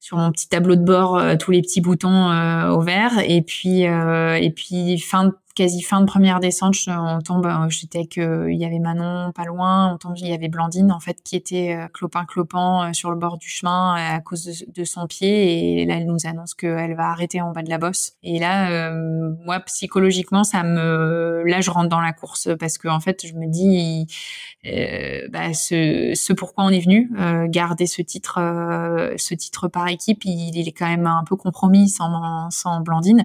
[0.00, 2.28] sur mon petit tableau de bord tous les petits boutons
[2.68, 7.46] au vert et puis et puis fin de quasi fin de première descente, on tombe,
[7.46, 10.90] euh, j'étais que il y avait Manon pas loin, on tombe, il y avait Blandine
[10.90, 14.64] en fait qui était euh, clopin clopant euh, sur le bord du chemin à cause
[14.66, 15.82] de, son pied.
[15.82, 18.12] Et là elle nous annonce qu'elle va arrêter en bas de la bosse.
[18.22, 18.90] Et là
[19.44, 23.34] moi psychologiquement ça me là je rentre dans la course parce que en fait je
[23.34, 24.06] me dis
[25.32, 27.10] bah, ce, ce pourquoi on est venu
[27.48, 28.34] garder ce titre
[29.16, 33.24] ce titre par équipe il, il, est quand même un peu compromis sans sans Blandine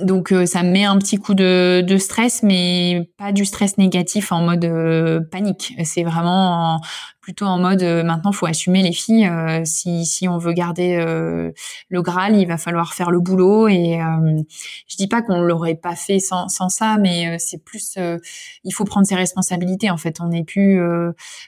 [0.00, 4.32] Donc ça me met un petit coup de, de, stress, mais pas du stress négatif
[4.32, 5.74] en mode panique.
[5.84, 6.80] C'est vraiment
[7.22, 9.26] plutôt en mode euh, maintenant faut assumer les filles.
[9.26, 11.52] Euh, si, si on veut garder euh,
[11.88, 13.68] le Graal, il va falloir faire le boulot.
[13.68, 13.98] Et
[14.88, 17.96] je dis pas qu'on l'aurait pas fait sans, sans ça, mais c'est plus
[18.64, 19.90] il faut prendre ses responsabilités.
[19.90, 20.80] En fait, on n'est plus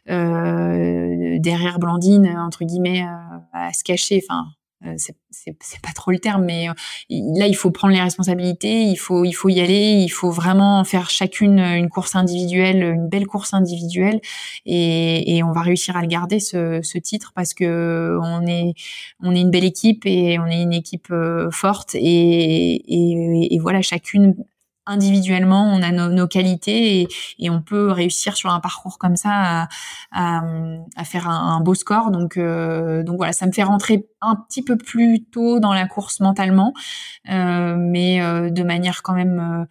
[0.06, 3.04] derrière Blandine entre guillemets
[3.52, 4.22] à se cacher.
[4.24, 4.63] Enfin, euh,
[4.96, 6.72] c'est pas trop le terme, mais euh,
[7.08, 10.84] là il faut prendre les responsabilités, il faut il faut y aller, il faut vraiment
[10.84, 14.20] faire chacune une course individuelle, une belle course individuelle,
[14.66, 18.74] et, et on va réussir à le garder ce, ce, titre parce que on est
[19.20, 23.82] on est une belle équipe et on est une équipe euh, forte et, et voilà
[23.82, 24.34] chacune
[24.86, 27.08] individuellement, on a nos, qualités
[27.38, 29.68] et, on peut réussir sur un parcours comme ça
[30.12, 32.10] à faire un, beau score.
[32.10, 35.86] Donc, euh, donc voilà, ça me fait rentrer un petit peu plus tôt dans la
[35.86, 36.72] course mentalement,
[37.30, 39.64] euh, mais euh, de manière quand même euh,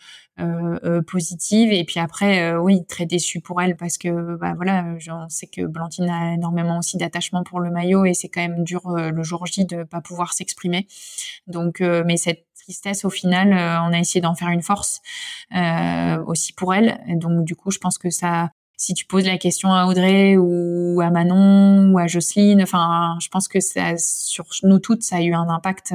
[1.07, 1.72] positive.
[1.72, 5.65] Et puis après, oui, très déçue pour elle parce que bah voilà, je sais que
[5.65, 9.45] Blantyne a énormément aussi d'attachement pour le maillot et c'est quand même dur le jour
[9.45, 10.88] J de pas pouvoir s'exprimer.
[11.47, 15.01] Donc, mais cette tristesse, au final, euh, on a essayé d'en faire une force
[15.55, 16.99] euh, aussi pour elle.
[17.07, 21.00] donc, du coup, je pense que ça, si tu poses la question à Audrey ou
[21.02, 25.22] à Manon ou à Jocelyne, enfin, je pense que ça, sur nous toutes, ça a
[25.22, 25.94] eu un impact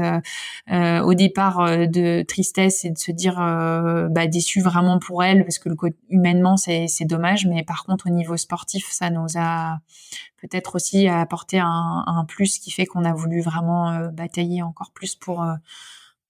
[0.70, 3.36] euh, au départ de tristesse et de se dire
[4.10, 5.76] bah, déçu vraiment pour elle parce que le
[6.08, 9.78] humainement c'est dommage, mais par contre au niveau sportif, ça nous a
[10.40, 15.14] peut-être aussi apporté un, un, plus qui fait qu'on a voulu vraiment batailler encore plus
[15.14, 15.44] pour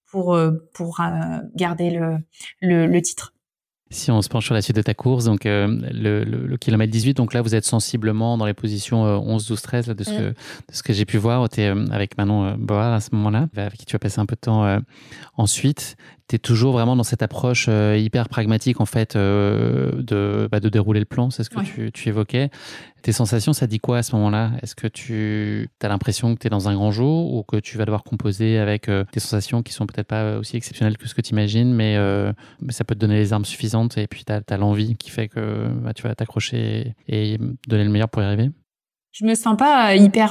[0.09, 2.17] pour, euh, pour euh, garder le,
[2.61, 3.33] le, le titre.
[3.91, 6.91] Si on se penche sur la suite de ta course, donc euh, le, le, kilomètre
[6.91, 10.33] 18, donc là vous êtes sensiblement dans les positions 11, 12, 13 de ce que,
[10.71, 11.49] ce que j'ai pu voir.
[11.49, 14.35] Tu es avec Manon Board à ce moment-là, avec qui tu as passé un peu
[14.35, 14.79] de temps
[15.37, 15.95] ensuite
[16.29, 20.59] tu es toujours vraiment dans cette approche euh, hyper pragmatique en fait euh, de, bah,
[20.59, 22.51] de dérouler le plan, c'est ce que tu, tu, évoquais.
[23.01, 24.51] Tes sensations, ça dit quoi à ce moment-là?
[24.61, 27.79] Est-ce que tu as l'impression que tu es dans un grand jour ou que tu
[27.79, 31.15] vas devoir composer avec euh, des sensations qui sont peut-être pas aussi exceptionnelles que ce
[31.15, 31.97] que tu imagines, mais,
[32.61, 35.29] mais, ça peut te donner les armes suffisantes et puis tu as, l'envie qui fait
[35.29, 38.51] que bah, tu vas t'accrocher et, donner le meilleur pour y arriver?
[39.11, 40.29] Je me sens pas hyper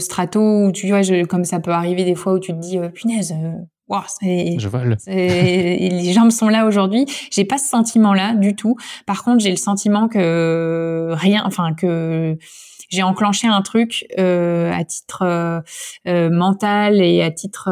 [0.00, 2.78] strato ou tu vois je, comme ça peut arriver des fois où tu te dis
[2.92, 3.32] punaise
[4.58, 4.96] je vole.
[5.06, 7.06] les jambes sont là aujourd'hui.
[7.30, 8.76] J'ai pas ce sentiment-là du tout.
[9.06, 12.36] Par contre, j'ai le sentiment que rien, enfin que
[12.92, 15.60] j'ai enclenché un truc euh, à titre euh,
[16.06, 17.70] euh, mental et à titre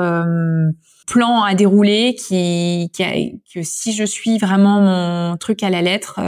[1.10, 6.20] plan à dérouler qui, qui que si je suis vraiment mon truc à la lettre,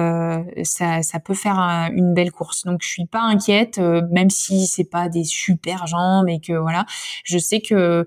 [0.64, 1.58] ça, ça peut faire
[1.92, 2.64] une belle course.
[2.64, 6.84] Donc je suis pas inquiète, même si c'est pas des super jambes et que voilà,
[7.24, 8.04] je sais que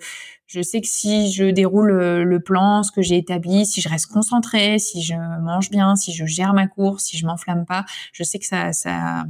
[0.47, 4.11] je sais que si je déroule le plan, ce que j'ai établi, si je reste
[4.11, 8.23] concentrée, si je mange bien, si je gère ma course, si je m'enflamme pas, je
[8.23, 9.23] sais que ça, ça,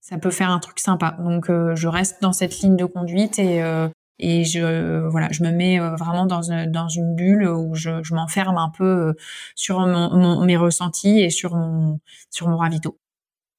[0.00, 1.16] ça peut faire un truc sympa.
[1.20, 3.88] Donc, euh, je reste dans cette ligne de conduite et euh,
[4.20, 8.02] et je voilà, je me mets euh, vraiment dans une, dans une bulle où je,
[8.02, 9.14] je m'enferme un peu
[9.54, 12.98] sur mon, mes ressentis et sur mon sur mon ravito.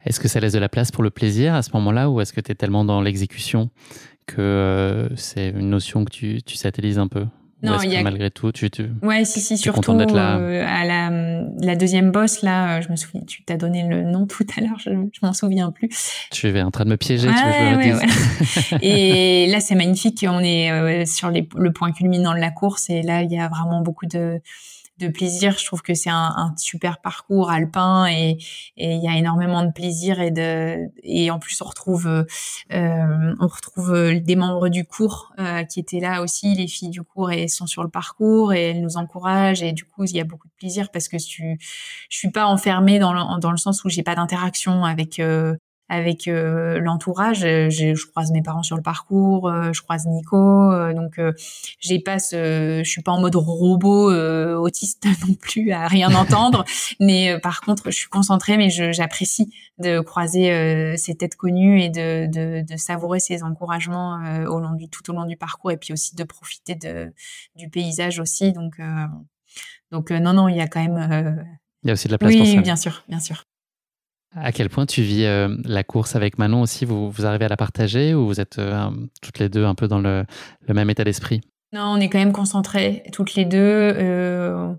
[0.06, 2.34] Est-ce que ça laisse de la place pour le plaisir à ce moment-là ou est-ce
[2.34, 3.70] que tu es tellement dans l'exécution
[4.26, 7.26] que euh, c'est une notion que tu, tu satellises un peu?
[7.64, 8.04] Non, il y a...
[8.04, 12.78] malgré tout, tu, tu ouais, si, si, surtout euh, à la, la, deuxième bosse là,
[12.78, 15.34] euh, je me souviens, tu t'as donné le nom tout à l'heure, je, je m'en
[15.34, 15.90] souviens plus.
[16.32, 18.78] Tu es en train de me piéger, tu veux ouais, ouais.
[18.82, 23.02] Et là, c'est magnifique, on est sur les, le point culminant de la course et
[23.02, 24.42] là, il y a vraiment beaucoup de
[25.02, 25.58] de plaisir.
[25.58, 28.38] Je trouve que c'est un, un, super parcours alpin et
[28.78, 33.48] il y a énormément de plaisir et de et en plus on retrouve euh, on
[33.48, 37.48] retrouve des membres du cours euh, qui étaient là aussi, les filles du cours et
[37.48, 40.48] sont sur le parcours et elles nous encouragent et du coup il y a beaucoup
[40.48, 41.56] de plaisir parce que je,
[42.10, 45.56] je suis pas enfermée dans le, dans le sens où j'ai pas d'interaction avec euh,
[45.92, 47.44] avec euh, l'entourage.
[47.44, 51.20] Euh, je, je, croise mes parents sur le parcours, euh, je croise Nico, donc
[51.80, 54.12] j'ai pas ce, je suis pas en mode robot
[54.58, 56.64] autiste non plus à rien entendre,
[57.00, 62.28] mais par contre je suis concentrée, mais j'apprécie de croiser ces têtes connues et de,
[62.28, 65.92] de, de savourer ces encouragements au long du tout au long du parcours et puis
[65.92, 67.14] aussi de profiter de
[67.56, 68.54] du paysage aussi.
[68.54, 68.80] Donc
[69.92, 71.46] donc non non il y a quand même
[71.84, 72.52] il y a aussi de la place pour ça.
[72.54, 73.44] Oui, bien sûr, bien sûr.
[74.36, 76.86] À quel point tu vis euh, la course avec Manon aussi?
[76.86, 78.90] Vous, vous arrivez à la partager ou vous êtes euh,
[79.22, 80.26] toutes les deux un peu dans le,
[80.70, 81.42] même état d'esprit?
[81.74, 83.58] Non, on est quand même concentrés toutes les deux.
[83.60, 84.74] Euh,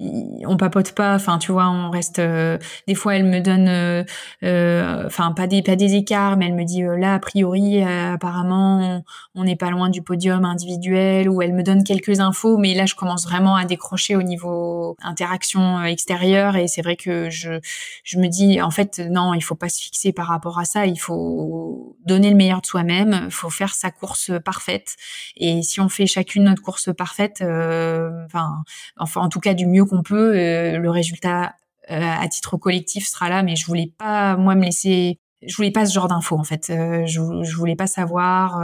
[0.00, 2.58] on papote pas enfin tu vois on reste euh,
[2.88, 4.02] des fois elle me donne euh,
[4.42, 9.04] euh, enfin pas des pas des écarts mais elle me dit là a priori apparemment
[9.36, 12.86] on n'est pas loin du podium individuel ou elle me donne quelques infos mais là
[12.86, 17.60] je commence vraiment à décrocher au niveau interaction extérieure et c'est vrai que je
[18.02, 20.86] je me dis en fait non il faut pas se fixer par rapport à ça
[20.86, 24.96] il faut donner le meilleur de soi-même faut faire sa course parfaite
[25.36, 28.64] et si on fait chacune notre course parfaite enfin
[28.96, 30.34] enfin en tout cas du mieux qu'on peut.
[30.34, 31.54] Euh, le résultat
[31.90, 35.70] euh, à titre collectif sera là, mais je voulais pas moi me laisser je voulais
[35.70, 36.70] pas ce genre d'infos en fait.
[36.70, 38.62] Euh, je, je voulais pas savoir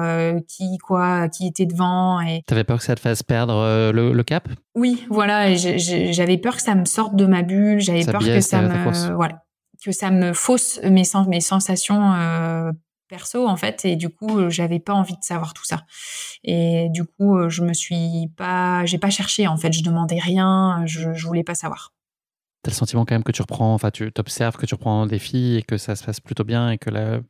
[0.48, 2.22] qui quoi, qui était devant.
[2.22, 4.48] Et t'avais peur que ça te fasse perdre le, cap?
[4.74, 5.54] Oui, voilà.
[5.54, 7.80] J'avais peur que ça me sorte de ma bulle.
[7.80, 9.42] J'avais peur que ça me voilà
[9.82, 12.12] que ça me fausse mes sens, mes sensations
[13.10, 15.84] perso en fait et du coup j'avais pas envie de savoir tout ça.
[16.44, 19.72] Et du coup je me suis pas j'ai pas cherché en fait.
[19.72, 21.92] Je demandais rien je, je voulais pas savoir.
[22.62, 25.18] T'as le sentiment quand même que tu reprends, enfin tu t'observes que tu reprends des
[25.18, 27.20] filles et que ça se passe plutôt bien et que la,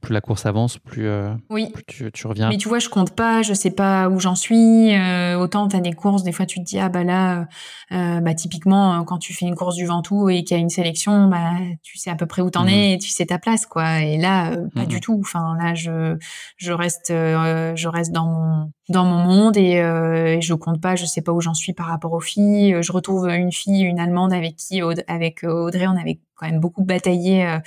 [0.00, 1.72] plus la course avance, plus, euh, oui.
[1.86, 2.48] tu, tu, reviens.
[2.48, 4.94] Mais tu vois, je compte pas, je sais pas où j'en suis.
[4.94, 7.46] Euh, autant t'as des courses, des fois tu te dis ah bah là,
[7.92, 10.70] euh, bah typiquement quand tu fais une course du Ventoux et qu'il y a une
[10.70, 11.52] sélection, bah
[11.82, 12.68] tu sais à peu près où t'en mmh.
[12.68, 14.00] es, et tu sais ta place quoi.
[14.00, 14.86] Et là, pas mmh.
[14.86, 15.20] du tout.
[15.20, 16.16] Enfin là, je
[16.56, 21.04] je reste je reste dans mon dans mon monde et, et je compte pas, je
[21.04, 22.76] sais pas où j'en suis par rapport aux filles.
[22.80, 26.84] Je retrouve une fille, une allemande avec qui avec Audrey, on avait quand même beaucoup
[26.84, 27.58] bataillé euh,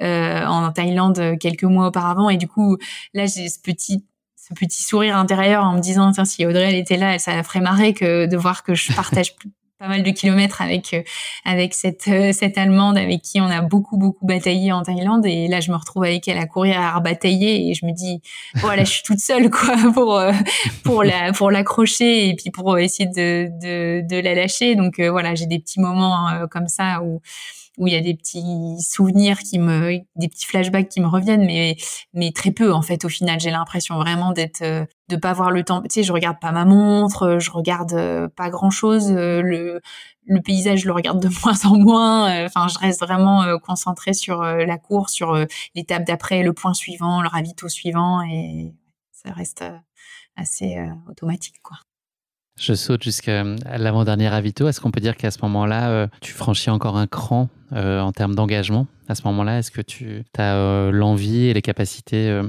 [0.00, 2.30] euh, en Thaïlande euh, quelques mois auparavant.
[2.30, 2.78] Et du coup,
[3.14, 4.04] là, j'ai ce petit
[4.36, 7.44] ce petit sourire intérieur en me disant tiens si Audrey elle était là ça la
[7.44, 9.36] ferait marrer que de voir que je partage
[9.82, 11.02] pas mal de kilomètres avec euh,
[11.44, 15.26] avec cette euh, cette allemande avec qui on a beaucoup beaucoup bataillé en Thaïlande.
[15.26, 18.20] Et là je me retrouve avec elle à courir à batailler et je me dis
[18.56, 20.32] voilà je suis toute seule quoi pour euh,
[20.84, 24.76] pour la pour l'accrocher et puis pour essayer de de, de la lâcher.
[24.76, 27.20] Donc voilà j'ai des petits moments comme ça où
[27.78, 31.44] où il y a des petits souvenirs qui me, des petits flashbacks qui me reviennent,
[31.46, 31.76] mais
[32.12, 33.04] mais très peu en fait.
[33.04, 35.82] Au final, j'ai l'impression vraiment d'être, euh, de pas avoir le temps.
[35.82, 39.10] Tu sais, je regarde pas ma montre, je regarde euh, pas grand chose.
[39.12, 39.80] Euh, le
[40.26, 42.44] le paysage, je le regarde de moins en moins.
[42.46, 45.34] Enfin, je reste vraiment concentrée sur la course, sur
[45.74, 48.72] l'étape d'après, le point suivant, le ravito suivant, et
[49.10, 49.64] ça reste
[50.36, 50.76] assez
[51.08, 51.78] automatique, quoi.
[52.62, 53.42] Je saute jusqu'à
[53.76, 54.68] l'avant-dernier ravito.
[54.68, 58.12] Est-ce qu'on peut dire qu'à ce moment-là, euh, tu franchis encore un cran euh, en
[58.12, 58.86] termes d'engagement?
[59.08, 62.40] À ce moment-là, est-ce que tu as euh, l'envie et les capacités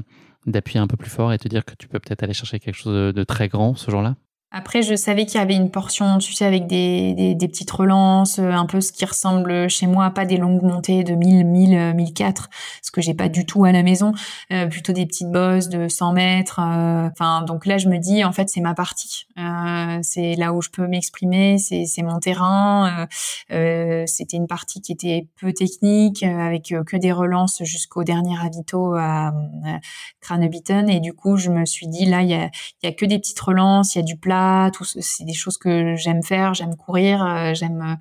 [0.46, 2.76] d'appuyer un peu plus fort et te dire que tu peux peut-être aller chercher quelque
[2.76, 4.16] chose de très grand ce jour-là?
[4.56, 7.72] Après, je savais qu'il y avait une portion, tu sais, avec des, des, des, petites
[7.72, 11.44] relances, euh, un peu ce qui ressemble chez moi, pas des longues montées de 1000,
[11.44, 12.52] 1000, 1004,
[12.84, 14.14] ce que j'ai pas du tout à la maison,
[14.52, 16.60] euh, plutôt des petites bosses de 100 mètres.
[16.60, 19.26] Euh, enfin, donc là, je me dis, en fait, c'est ma partie.
[20.04, 23.08] c'est là où je peux m'exprimer, c'est, c'est mon terrain.
[23.50, 29.34] c'était une partie qui était peu technique, avec que des relances jusqu'au dernier ravito à,
[30.30, 30.38] à
[30.88, 32.52] Et du coup, je me suis dit, là, il y a,
[32.84, 34.43] y a que des petites relances, il y a du plat
[34.74, 37.98] tout c'est des choses que j'aime faire, j'aime courir, euh, j'aime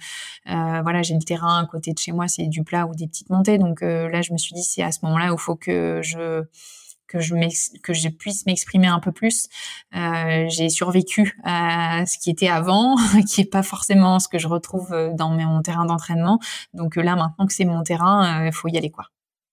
[0.49, 3.07] euh, voilà, j'ai le terrain à côté de chez moi, c'est du plat ou des
[3.07, 3.59] petites montées.
[3.59, 6.01] Donc euh, là, je me suis dit c'est à ce moment-là où il faut que
[6.03, 6.45] je
[7.07, 7.35] que je
[7.83, 9.49] que je puisse m'exprimer un peu plus.
[9.93, 12.97] j'ai survécu à ce qui était avant,
[13.29, 16.39] qui est pas forcément ce que je retrouve dans mon terrain d'entraînement.
[16.75, 19.07] Donc là, maintenant que c'est mon terrain, il faut y aller quoi.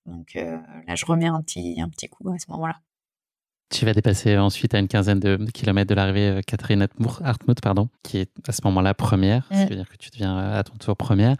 [0.06, 2.78] Donc là, je remets un petit un petit coup à ce moment-là.
[3.69, 6.87] Tu vas dépasser ensuite à une quinzaine de kilomètres de l'arrivée euh, Catherine
[7.23, 9.43] Hartmut, pardon, qui est à ce moment-là première.
[9.51, 9.55] Mm.
[9.55, 11.35] cest à dire que tu deviens à ton tour première.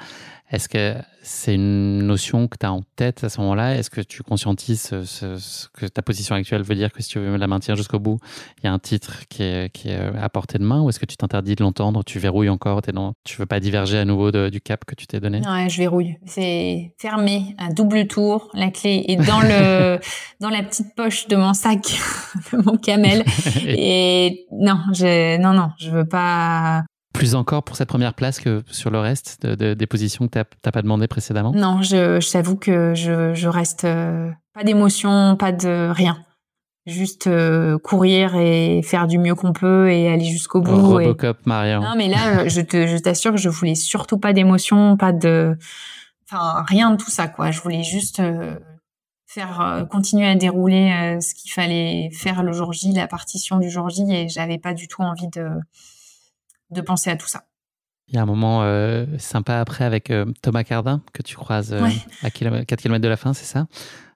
[0.52, 3.76] Est-ce que c'est une notion que tu as en tête à ce moment-là?
[3.76, 7.38] Est-ce que tu conscientises ce, que ta position actuelle veut dire que si tu veux
[7.38, 8.18] la maintenir jusqu'au bout,
[8.58, 11.00] il y a un titre qui est, qui est à portée de main Ou est-ce
[11.00, 14.06] que tu t'interdis de l'entendre Tu verrouilles encore Tu dans, Tu veux pas diverger à
[14.06, 15.42] nouveau du cap que tu t'es donné?
[15.48, 16.18] Ouais, je verrouille.
[16.26, 18.50] C'est fermé, un double tour.
[18.56, 20.00] La clé est dans, le,
[20.40, 21.82] dans la petite poche de mon sac,
[22.52, 23.24] de mon camel.
[23.68, 26.84] Et non, je, non, non, je veux pas
[27.20, 30.72] plus encore pour cette première place que sur le reste des positions que tu n'as
[30.72, 31.52] pas demandé précédemment?
[31.54, 36.24] Non, je, je t'avoue que je, je reste euh, pas d'émotion, pas de rien.
[36.86, 40.76] Juste euh, courir et faire du mieux qu'on peut et aller jusqu'au bout.
[40.76, 41.50] Robocop, et...
[41.50, 41.82] Marion.
[41.82, 45.58] Non, mais là, je t'assure que je voulais surtout pas d'émotion, pas de,
[46.26, 47.52] enfin rien de tout ça quoi.
[47.52, 48.58] Je voulais juste euh,
[49.28, 53.90] faire continuer à dérouler ce qu'il fallait faire le jour J, la partition du jour
[53.90, 55.48] J, et j'avais pas du tout envie de
[56.72, 57.44] de penser à tout ça.
[58.10, 61.74] Il y a un moment euh, sympa après avec euh, Thomas Cardin que tu croises
[61.74, 61.88] euh,
[62.24, 63.68] à 4 km de la fin, c'est ça?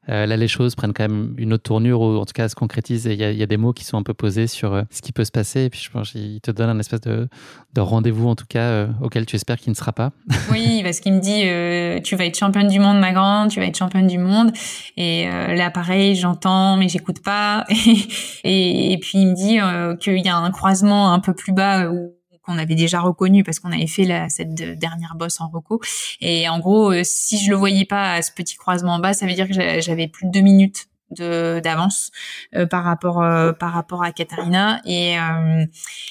[0.06, 3.08] Là, les choses prennent quand même une autre tournure, ou en tout cas se concrétisent,
[3.08, 5.24] et il y, a des mots qui sont un peu posés sur ce qui peut
[5.24, 7.30] se passer, et puis je pense qu'il te donne un espèce de,
[7.78, 10.12] rendez-vous, en tout cas, auquel tu espères qu'il ne sera pas.
[10.52, 13.66] oui, parce qu'il me dit, tu vas être championne du monde, ma grande, tu vas
[13.66, 14.52] être championne du monde,
[14.98, 17.64] et là, pareil, j'entends, mais j'écoute pas,
[18.44, 19.58] et, et, puis il me dit
[20.02, 22.14] qu'il y a un croisement un peu plus bas où
[22.46, 25.82] qu'on avait déjà reconnu parce qu'on avait fait la, cette dernière bosse en reco.
[26.22, 29.14] Et en gros, euh, si je le voyais pas à ce petit croisement en bas,
[29.14, 32.10] ça veut dire que j'avais plus de deux minutes d'avance
[32.56, 35.16] euh, par rapport euh, par rapport à Katharina et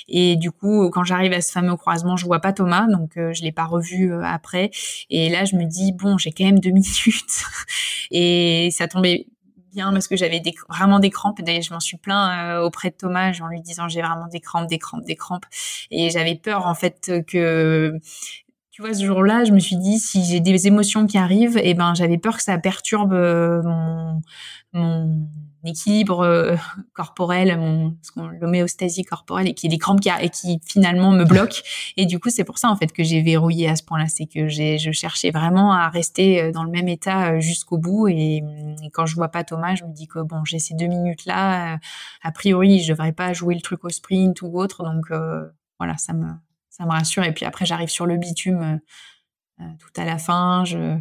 [0.06, 3.42] et du coup quand j'arrive à ce fameux croisement je vois pas Thomas donc je
[3.42, 4.70] l'ai pas revu après.
[5.10, 7.42] Et là je me dis bon j'ai quand même deux minutes.
[8.12, 9.26] Et ça tombait
[9.72, 11.40] bien parce que j'avais vraiment des crampes.
[11.42, 14.40] D'ailleurs, je m'en suis plaint euh, auprès de Thomas en lui disant j'ai vraiment des
[14.40, 15.46] crampes, des crampes, des crampes.
[15.90, 17.98] Et j'avais peur en fait que
[18.72, 21.70] tu vois, ce jour-là, je me suis dit, si j'ai des émotions qui arrivent, et
[21.70, 24.22] eh ben, j'avais peur que ça perturbe euh, mon,
[24.72, 25.20] mon
[25.66, 26.56] équilibre euh,
[26.94, 27.94] corporel, mon
[28.40, 31.60] l'homéostasie corporelle et qui les crampes qui, et qui finalement me bloquent.
[31.98, 34.24] Et du coup, c'est pour ça en fait que j'ai verrouillé à ce point-là, c'est
[34.24, 38.08] que j'ai je cherchais vraiment à rester euh, dans le même état jusqu'au bout.
[38.08, 38.42] Et,
[38.94, 41.78] quand je vois pas Thomas, je me dis que bon, j'ai ces deux minutes là.
[42.22, 45.12] a priori, je devrais pas jouer le truc au sprint ou autre, donc
[45.78, 46.26] voilà, ça me
[46.72, 47.22] ça me rassure.
[47.22, 50.64] Et puis après, j'arrive sur le bitume euh, euh, tout à la fin.
[50.64, 50.98] Je,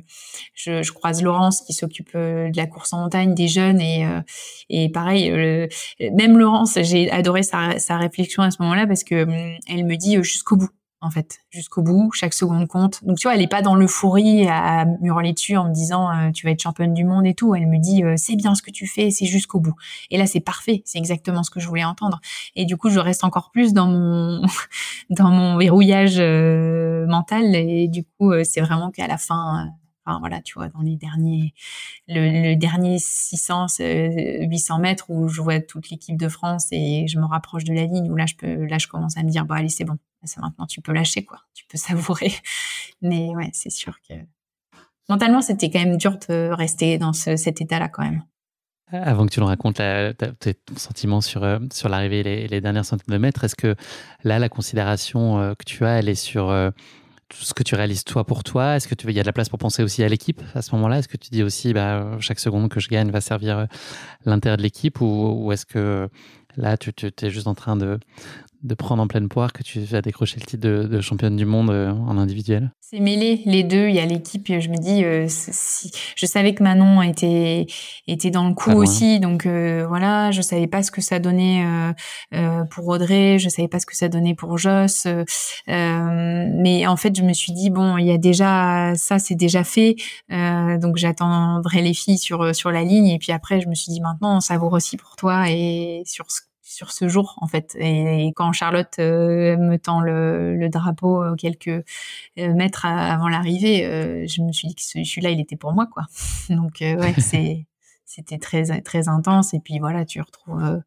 [0.53, 4.05] je, croise Laurence qui s'occupe euh, de la course en montagne des jeunes et,
[4.69, 5.31] et pareil,
[5.99, 9.95] même Laurence, j'ai adoré sa, sa réflexion à ce moment-là parce que hum, elle me
[9.95, 10.69] dit jusqu'au bout
[11.01, 13.03] en fait, jusqu'au bout, chaque seconde compte.
[13.03, 16.31] Donc tu vois, elle est pas dans l'euphorie à hurler dessus en me disant euh,
[16.31, 17.55] tu vas être championne du monde et tout.
[17.55, 19.73] Elle me dit euh, c'est bien ce que tu fais, c'est jusqu'au bout.
[20.11, 22.21] Et là c'est parfait, c'est exactement ce que je voulais entendre.
[22.55, 24.45] Et du coup, je reste encore plus dans mon
[25.09, 29.71] dans mon verrouillage euh, mental et du coup, c'est vraiment qu'à la fin
[30.05, 31.53] Enfin, voilà, tu vois, dans les derniers,
[32.07, 37.25] le, dernier 600, 800 mètres où je vois toute l'équipe de France et je me
[37.25, 39.53] rapproche de la ligne où là, je peux, là, je commence à me dire, bon,
[39.53, 39.97] allez, c'est bon.
[40.23, 41.39] C'est maintenant, tu peux lâcher, quoi.
[41.53, 42.31] Tu peux savourer.
[43.01, 44.13] Mais ouais, c'est sûr que
[45.09, 48.23] mentalement, c'était quand même dur de rester dans cet état-là, quand même.
[48.91, 53.13] Avant que tu nous racontes ton sentiment sur, euh, sur l'arrivée les, les dernières centaines
[53.13, 53.75] de mètres, est-ce que
[54.23, 56.71] là, la considération euh, que tu as, elle est sur euh,
[57.33, 58.75] ce que tu réalises toi pour toi?
[58.75, 60.61] Est-ce que tu il y a de la place pour penser aussi à l'équipe à
[60.61, 60.99] ce moment-là?
[60.99, 63.65] Est-ce que tu dis aussi bah, chaque seconde que je gagne va servir euh,
[64.25, 64.99] l'intérêt de l'équipe?
[65.01, 66.09] Ou, est-ce que
[66.57, 67.97] là tu, tu es juste en train de,
[68.63, 71.71] de prendre en pleine poire que tu vas décrocher le titre de, championne du monde
[71.71, 72.71] euh, en individuel?
[72.79, 73.87] C'est mêlé, les deux.
[73.87, 77.65] Il y a l'équipe, je me dis, euh, si, je savais que Manon était,
[78.07, 79.19] était dans le coup aussi.
[79.19, 81.65] Donc euh, voilà, je savais pas ce que ça donnait
[82.69, 85.07] pour Audrey, je savais pas ce que ça donnait pour Joss.
[85.67, 89.63] mais en fait, je me suis dit, bon, il y a déjà, ça c'est déjà
[89.63, 89.95] fait.
[90.29, 93.07] donc j'attendrai les filles sur, sur la ligne.
[93.07, 96.29] Et puis après, je me suis dit, maintenant, ça vaut aussi pour toi et sur
[96.29, 96.41] ce
[96.71, 97.75] sur ce jour en fait.
[97.79, 101.83] Et, quand Charlotte euh, me tend le, drapeau euh, quelques euh,
[102.53, 106.03] mètres avant l'arrivée, je me suis dit que celui-là il était pour moi quoi.
[106.49, 107.65] Donc ouais c'est
[108.05, 110.81] c'était très très intense et puis voilà tu retrouves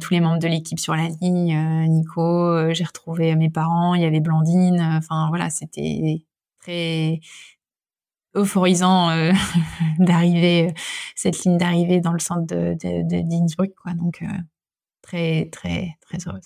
[0.00, 1.56] tous les membres de l'équipe sur la ligne,
[1.88, 6.24] Nico, j'ai retrouvé mes parents, il y avait Blandine, enfin voilà c'était
[6.60, 7.20] très
[8.34, 9.10] euphorisant
[9.98, 10.72] d'arriver
[11.14, 12.76] cette ligne d'arrivée dans le centre de,
[13.22, 14.22] d'Innsbruck quoi donc
[15.02, 16.44] très, très, très heureuse.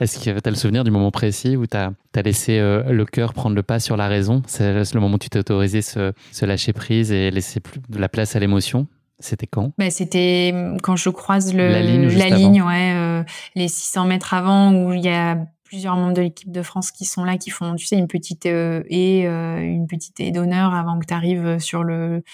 [0.00, 3.04] Est-ce que tu as le souvenir du moment précis où tu as, laissé euh, le
[3.04, 4.42] cœur prendre le pas sur la raison?
[4.46, 7.98] C'est le moment où tu t'es autorisé se, se lâcher prise et laisser plus de
[7.98, 8.86] la place à l'émotion?
[9.18, 9.72] C'était quand?
[9.76, 13.22] Bah, C'était hum, quand je croise le, la ligne, la ligne ouais, euh,
[13.54, 15.38] les 600 mètres avant où il y a
[15.70, 18.46] plusieurs membres de l'équipe de France qui sont là, qui font, tu sais, une petite
[18.46, 22.24] euh, et euh, une petite haie d'honneur avant que tu arrives sur le,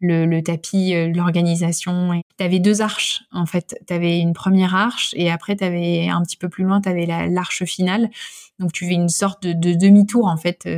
[0.00, 2.22] le, tapis euh, l'organisation.
[2.38, 3.74] Tu avais deux arches, en fait.
[3.88, 7.04] Tu avais une première arche et après, tu un petit peu plus loin, tu avais
[7.04, 8.10] l'arche finale.
[8.60, 10.68] Donc, tu fais une sorte de, de demi-tour, en fait.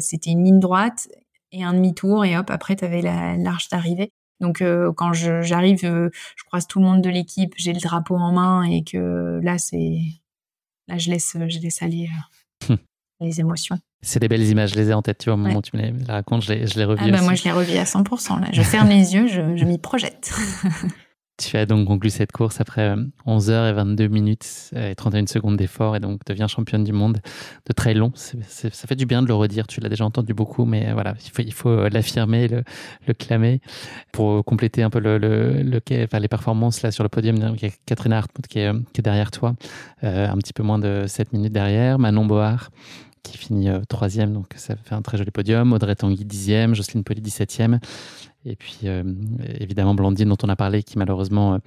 [0.00, 1.08] C'était une ligne droite
[1.52, 4.12] et un demi-tour et hop, après, tu avais l'arche d'arrivée.
[4.40, 4.62] Donc
[4.96, 8.62] quand j'arrive, je, je, croise tout le monde de l'équipe, j'ai le drapeau en main
[8.64, 9.98] et que là c'est
[10.88, 12.08] là, je laisse, je laisse aller
[12.70, 12.78] euh, hum.
[13.20, 13.78] les émotions.
[14.02, 15.76] C'est des belles images, je les ai en tête, tu vois, au moment où tu
[15.76, 17.84] me les, racontes, je les, je les revis ah bah, Moi, je les revis à
[17.84, 18.40] 100%.
[18.40, 18.48] Là.
[18.52, 20.32] Je ferme les yeux, je, je m'y projette.
[21.38, 22.94] Tu as donc conclu cette course après
[23.26, 27.18] 11 h et 22 minutes et 31 secondes d'effort et donc deviens championne du monde
[27.66, 28.10] de très long.
[28.14, 31.52] ça fait du bien de le redire, tu l'as déjà entendu beaucoup, mais voilà, il
[31.52, 33.60] faut, euh, l'affirmer, le, clamer.
[34.12, 38.46] Pour compléter un peu les performances là sur le podium, il y a Catherine Hartmut
[38.46, 38.72] qui est,
[39.02, 39.54] derrière toi,
[40.04, 42.60] euh, un petit peu moins de 7 minutes derrière, Manon Board
[43.22, 45.72] qui finit euh, troisième, donc ça fait un très joli podium.
[45.72, 47.80] Audrey Tanguy dixième, Jocelyne Poli dix-septième
[48.46, 48.86] Et puis,
[49.58, 51.58] évidemment, Blandine, dont on a parlé, qui malheureusement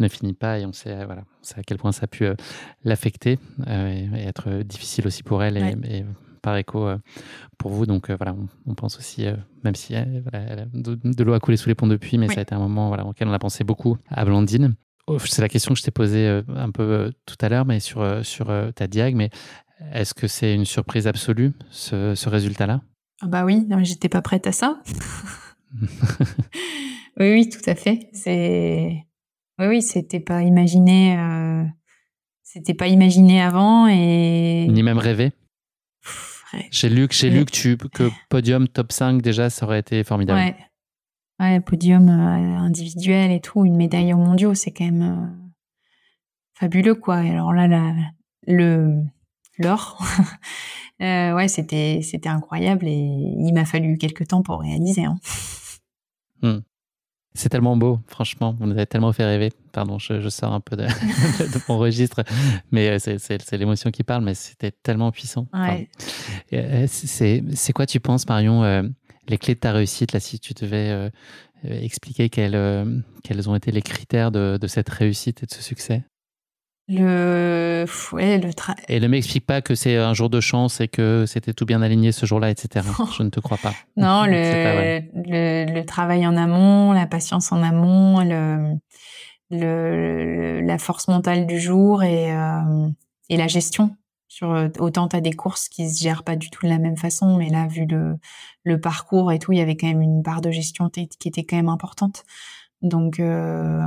[0.00, 0.58] ne finit pas.
[0.58, 1.22] Et on sait, voilà,
[1.56, 2.26] à quel point ça a pu
[2.82, 3.38] l'affecter
[3.68, 5.56] et, être difficile aussi pour elle.
[5.56, 6.04] Et,
[6.42, 6.88] par écho
[7.56, 7.86] pour vous.
[7.86, 8.34] Donc voilà,
[8.66, 9.26] on, pense aussi,
[9.62, 12.58] même si de, l'eau a coulé sous les ponts depuis, mais ça a été un
[12.58, 14.74] moment voilà, auquel on a pensé beaucoup à Blandine.
[15.06, 18.24] Oh, c'est la question que je t'ai posée un peu tout à l'heure, mais sur,
[18.24, 19.14] sur ta diag.
[19.14, 19.30] Mais
[19.92, 22.82] est-ce que c'est une surprise absolue, ce, résultat-là?
[23.20, 24.80] Ah Bah oui, j'étais pas prête à ça.
[27.20, 28.08] oui, oui, tout à fait.
[28.12, 29.04] C'est
[29.58, 31.16] oui, oui, c'était pas imaginé.
[31.18, 31.64] Euh...
[32.42, 35.32] C'était pas imaginé avant et ni même rêvé?
[36.70, 40.38] J'ai lu, j'ai lu que, tu, que podium top 5 déjà, ça aurait été formidable.
[40.38, 40.56] Ouais,
[41.40, 45.26] ouais podium euh, individuel et tout, une médaille au mondiaux, c'est quand même euh,
[46.54, 47.16] fabuleux quoi.
[47.16, 47.92] alors là,
[48.46, 49.02] le
[49.58, 50.00] l'or.
[51.02, 55.04] euh, ouais, c'était c'était incroyable et il m'a fallu quelques temps pour réaliser.
[55.04, 55.18] Hein.
[56.44, 56.60] Hmm.
[57.36, 58.54] C'est tellement beau, franchement.
[58.60, 59.50] Vous nous avez tellement fait rêver.
[59.72, 60.86] Pardon, je, sors un peu de,
[61.68, 62.22] mon registre,
[62.70, 65.48] mais euh, c'est l'émotion qui parle, mais c'était tellement puissant.
[65.52, 65.88] Ouais.
[66.52, 68.82] Euh, c'est quoi, tu penses, Marion, euh,
[69.26, 71.10] les clés de ta réussite, là, si tu devais
[71.64, 76.04] expliquer quels, quels ont été les critères de, de cette réussite et de ce succès?
[76.86, 78.50] Le, ouais, le
[78.88, 81.80] Et ne m'explique pas que c'est un jour de chance et que c'était tout bien
[81.80, 82.86] aligné ce jour-là, etc.
[83.16, 83.72] Je ne te crois pas.
[83.96, 88.76] Non, le, le, le, travail en amont, la patience en amont, le,
[89.50, 92.88] le, la force mentale du jour et, euh,
[93.30, 93.96] et la gestion.
[94.28, 96.96] Sur, autant tu as des courses qui se gèrent pas du tout de la même
[96.96, 98.16] façon, mais là, vu le,
[98.64, 101.44] le parcours et tout, il y avait quand même une part de gestion qui était
[101.44, 102.24] quand même importante.
[102.82, 103.86] Donc, euh,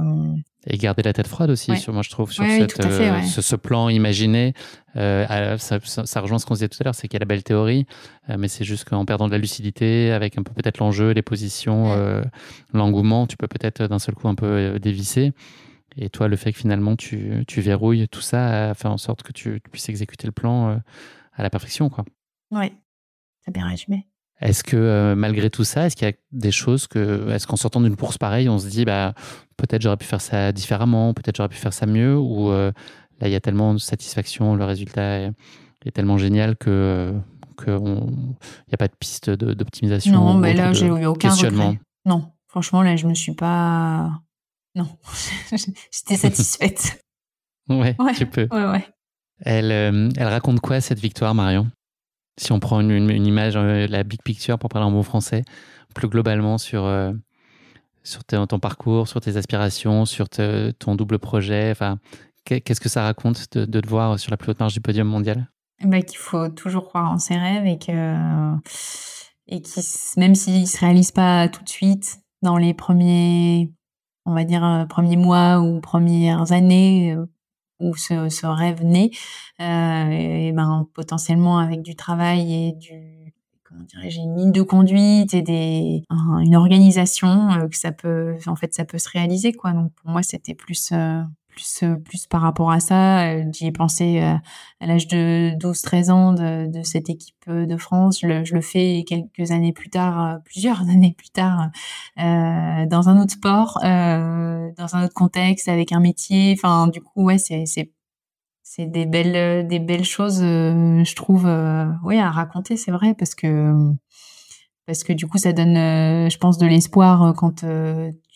[0.70, 3.90] et garder la tête froide aussi, sur, moi je trouve, sur cette, euh, ce, plan
[3.90, 4.54] imaginé.
[4.96, 7.26] Euh, ça, ça, rejoint ce qu'on disait tout à l'heure, c'est qu'il y a la
[7.26, 7.86] belle théorie,
[8.30, 11.22] euh, mais c'est juste qu'en perdant de la lucidité, avec un peu peut-être l'enjeu, les
[11.22, 11.96] positions,
[12.74, 15.32] l'engouement, tu peux peut-être d'un seul coup un peu dévisser.
[15.96, 19.24] Et toi, le fait que finalement tu, tu verrouilles tout ça a fait en sorte
[19.24, 20.80] que tu, puisses exécuter le plan
[21.34, 21.90] à la perfection.
[21.90, 22.06] Quoi.
[22.52, 22.72] Oui,
[23.44, 24.06] c'est bien résumé.
[24.40, 27.56] Est-ce que euh, malgré tout ça, est-ce qu'il y a des choses que, est-ce qu'en
[27.56, 29.14] sortant d'une course pareille, on se dit, bah,
[29.58, 32.72] peut-être j'aurais pu faire ça différemment, peut-être j'aurais pu faire ça mieux, ou euh,
[33.20, 35.34] là il y a tellement de satisfaction, le résultat est,
[35.94, 37.14] tellement génial que
[37.64, 40.12] qu'il n'y a pas de piste d'optimisation.
[40.12, 41.80] Non, mais là j'ai eu aucun regret.
[42.06, 44.22] Non, franchement là je me suis pas,
[44.76, 44.88] non,
[45.52, 47.02] j'étais satisfaite.
[47.70, 48.48] ouais, tu peux.
[48.52, 48.86] Ouais, ouais.
[49.42, 51.68] Elle, euh, elle raconte quoi cette victoire, Marion?
[52.38, 55.44] Si on prend une, image, euh, la big picture pour parler en bon français,
[55.94, 57.12] plus globalement sur, euh,
[58.04, 61.98] sur ton parcours, sur tes aspirations, sur ton double projet, enfin,
[62.46, 65.50] qu'est-ce que ça raconte de, te voir sur la plus haute marge du podium mondial?
[65.84, 68.56] Bah, Qu'il faut toujours croire en ses rêves et que
[69.50, 69.62] et
[70.18, 73.72] même s'ils ne se réalisent pas tout de suite, dans les premiers,
[74.26, 77.16] on va dire, euh, premiers mois ou premières années,
[77.80, 79.12] où ce, ce rêve naît,
[79.62, 83.34] euh, et ben potentiellement avec du travail et du
[83.64, 88.56] comment dirais-je une ligne de conduite et des une organisation euh, que ça peut en
[88.56, 89.74] fait ça peut se réaliser quoi.
[89.74, 91.22] Donc pour moi c'était plus euh,
[91.58, 93.26] plus, euh, plus par rapport à ça.
[93.28, 94.36] Euh, j'y ai pensé euh,
[94.80, 98.20] à l'âge de 12-13 ans de, de, cette équipe de France.
[98.22, 101.70] Je le, je le, fais quelques années plus tard, plusieurs années plus tard,
[102.20, 106.54] euh, dans un autre sport, euh, dans un autre contexte, avec un métier.
[106.58, 107.66] Enfin, du coup, ouais, c'est
[108.64, 111.50] c'est des belles des belles choses, je trouve,
[112.04, 112.78] oui, à raconter.
[112.78, 113.96] C'est vrai parce que
[114.88, 117.64] parce que du coup ça donne euh, je pense de l'espoir euh, quand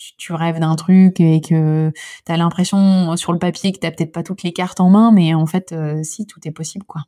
[0.10, 1.92] euh, tu, rêves d'un truc et que
[2.26, 5.12] tu as l'impression sur le papier que tu peut-être pas toutes les cartes en main
[5.12, 7.02] mais en fait si tout est possible quoi.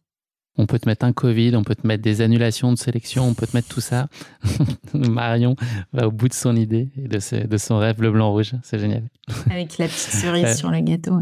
[0.55, 3.33] On peut te mettre un Covid, on peut te mettre des annulations de sélection, on
[3.33, 4.07] peut te mettre tout ça.
[4.93, 5.55] Marion
[5.93, 8.53] va au bout de son idée et de, de son rêve bleu, blanc, rouge.
[8.61, 9.09] C'est génial.
[9.49, 11.19] Avec la petite cerise sur le gâteau.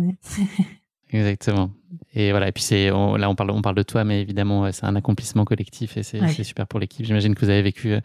[1.13, 1.71] Exactement.
[2.13, 4.85] Et voilà, et puis c'est là on parle on parle de toi, mais évidemment c'est
[4.85, 7.05] un accomplissement collectif et c'est super pour l'équipe.
[7.05, 7.99] J'imagine que vous avez vécu euh,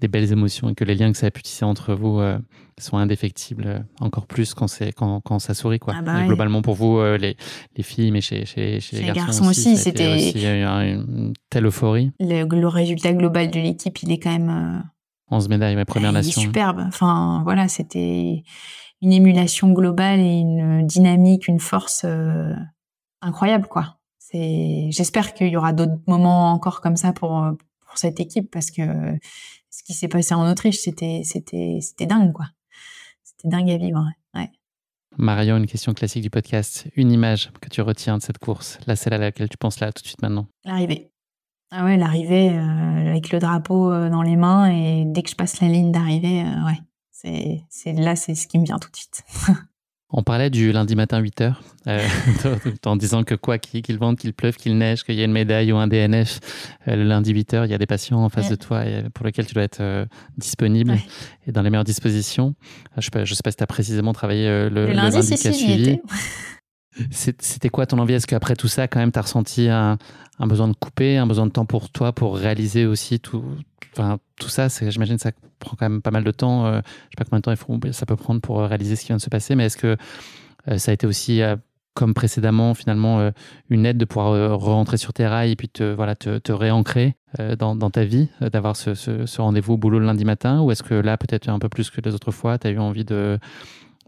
[0.00, 2.38] des belles émotions et que les liens que ça a pu tisser entre vous euh,
[2.82, 5.94] sont indéfectibles, euh, encore plus quand c'est quand, quand ça sourit quoi.
[5.96, 7.36] Ah bah globalement pour vous les,
[7.76, 12.12] les filles, mais chez chez, chez, les garçons, aussi, c'était une telle euphorie.
[12.20, 14.84] Le, le, résultat global de l'équipe, il est quand même
[15.30, 16.40] 11 médailles, ma première nation.
[16.40, 16.84] superbe.
[16.86, 18.42] Enfin voilà, c'était
[19.00, 22.04] une émulation globale et une dynamique, une force
[23.20, 23.98] incroyable, quoi.
[24.18, 27.44] C'est, j'espère qu'il y aura d'autres moments encore comme ça pour,
[27.86, 28.82] pour cette équipe parce que
[29.70, 32.46] ce qui s'est passé en Autriche, c'était, c'était, c'était dingue, quoi.
[33.42, 34.50] C'était dingue à vivre, ouais.
[35.18, 36.86] Marion, une question classique du podcast.
[36.94, 39.90] Une image que tu retiens de cette course, la celle à laquelle tu penses là
[39.92, 40.46] tout de suite maintenant.
[40.64, 41.10] L'arrivée.
[41.72, 45.34] Ah ouais, l'arrivée euh, avec le drapeau euh, dans les mains et dès que je
[45.34, 46.78] passe la ligne d'arrivée, euh, ouais,
[47.68, 49.24] C'est là, c'est ce qui me vient tout de suite.
[50.14, 51.54] On parlait du lundi matin 8 h
[51.88, 52.06] euh,
[52.86, 55.72] en disant que quoi qu'il vente, qu'il pleuve, qu'il neige, qu'il y ait une médaille
[55.72, 56.38] ou un DNF,
[56.86, 58.84] euh, le lundi 8 h il y a des patients en face de toi
[59.14, 60.04] pour lesquels tu dois être euh,
[60.36, 60.98] disponible
[61.46, 62.54] et dans les meilleures dispositions.
[62.98, 65.98] Je ne sais, pas si tu as précisément travaillé le, lundi, qui a suivi.
[67.10, 68.12] C'était quoi ton envie?
[68.12, 69.96] Est-ce qu'après tout ça, quand même, tu as ressenti un,
[70.40, 73.42] besoin de couper, un besoin de temps pour toi, pour réaliser aussi tout,
[73.92, 76.66] enfin, tout ça J'imagine que ça prend quand même pas mal de temps.
[76.66, 79.16] Euh, je sais pas combien de temps ça peut prendre pour réaliser ce qui vient
[79.16, 79.96] de se passer, mais est-ce que
[80.68, 81.56] euh, ça a été aussi, euh,
[81.94, 83.30] comme précédemment, finalement,
[83.68, 87.16] une aide de pouvoir rentrer sur tes rails et puis te, voilà, te, réancrer
[87.58, 90.62] dans, ta vie, d'avoir ce, rendez-vous au boulot le lundi matin?
[90.62, 92.78] Ou est-ce que là, peut-être un peu plus que les autres fois, tu as eu
[92.78, 93.38] envie de,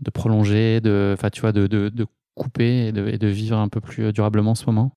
[0.00, 4.14] de prolonger, de, tu vois, de, de, de couper et de, vivre un peu plus
[4.14, 4.92] durablement ce moment?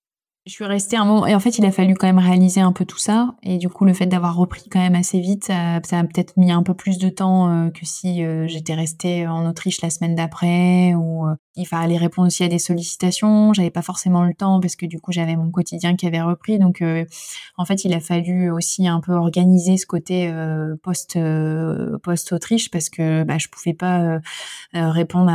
[0.47, 2.71] Je suis restée un moment et en fait il a fallu quand même réaliser un
[2.71, 5.75] peu tout ça et du coup le fait d'avoir repris quand même assez vite ça,
[5.75, 9.45] a peut-être mis un peu plus de temps euh, que si euh, j'étais restée en
[9.47, 13.51] Autriche la semaine d'après ou euh, il fallait répondre aussi à des sollicitations.
[13.53, 16.59] J'avais pas forcément le temps parce que du coup j'avais mon quotidien qui avait repris.
[16.59, 17.03] Donc euh,
[17.57, 22.31] en fait il a fallu aussi un peu organiser ce côté euh, post euh, post
[22.31, 24.19] Autriche parce que bah, je pouvais pas
[24.73, 25.31] répondre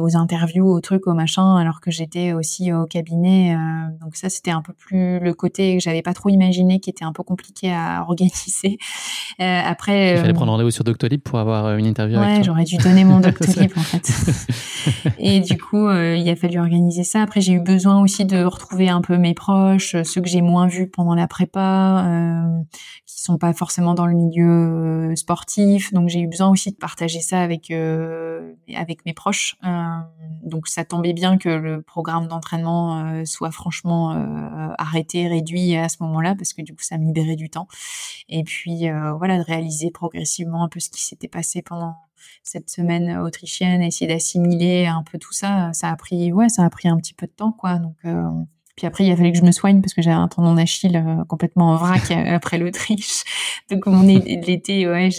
[0.00, 3.56] aux interviews, aux trucs, aux machins alors que j'étais aussi au cabinet.
[4.00, 7.04] donc ça c'était un peu plus le côté que j'avais pas trop imaginé qui était
[7.04, 8.78] un peu compliqué à organiser.
[9.38, 12.18] après il fallait prendre rendez-vous sur Doctolib pour avoir une interview.
[12.18, 14.10] Ouais j'aurais dû donner mon Doctolib en fait.
[15.18, 17.22] Et du coup, euh, il a fallu organiser ça.
[17.22, 20.66] Après, j'ai eu besoin aussi de retrouver un peu mes proches, ceux que j'ai moins
[20.66, 22.62] vus pendant la prépa, euh,
[23.06, 25.92] qui sont pas forcément dans le milieu euh, sportif.
[25.92, 29.56] Donc, j'ai eu besoin aussi de partager ça avec euh, avec mes proches.
[30.42, 34.03] donc, ça tombait bien que le programme d'entraînement soit franchement
[34.78, 37.68] arrêté, réduit à ce moment-là, parce que du coup, ça me libérait du temps.
[38.28, 41.94] Et puis, voilà, de réaliser progressivement un peu ce qui s'était passé pendant
[42.42, 46.70] cette semaine autrichienne, essayer d'assimiler un peu tout ça, ça a pris, ouais, ça a
[46.70, 47.78] pris un petit peu de temps, quoi.
[47.78, 48.28] Donc, euh,
[48.76, 50.96] puis après, il a fallu que je me soigne parce que j'avais un tendon d'Achille
[50.96, 53.22] euh, complètement en vrac euh, après l'Autriche.
[53.70, 55.10] Donc, mon l'été, ouais,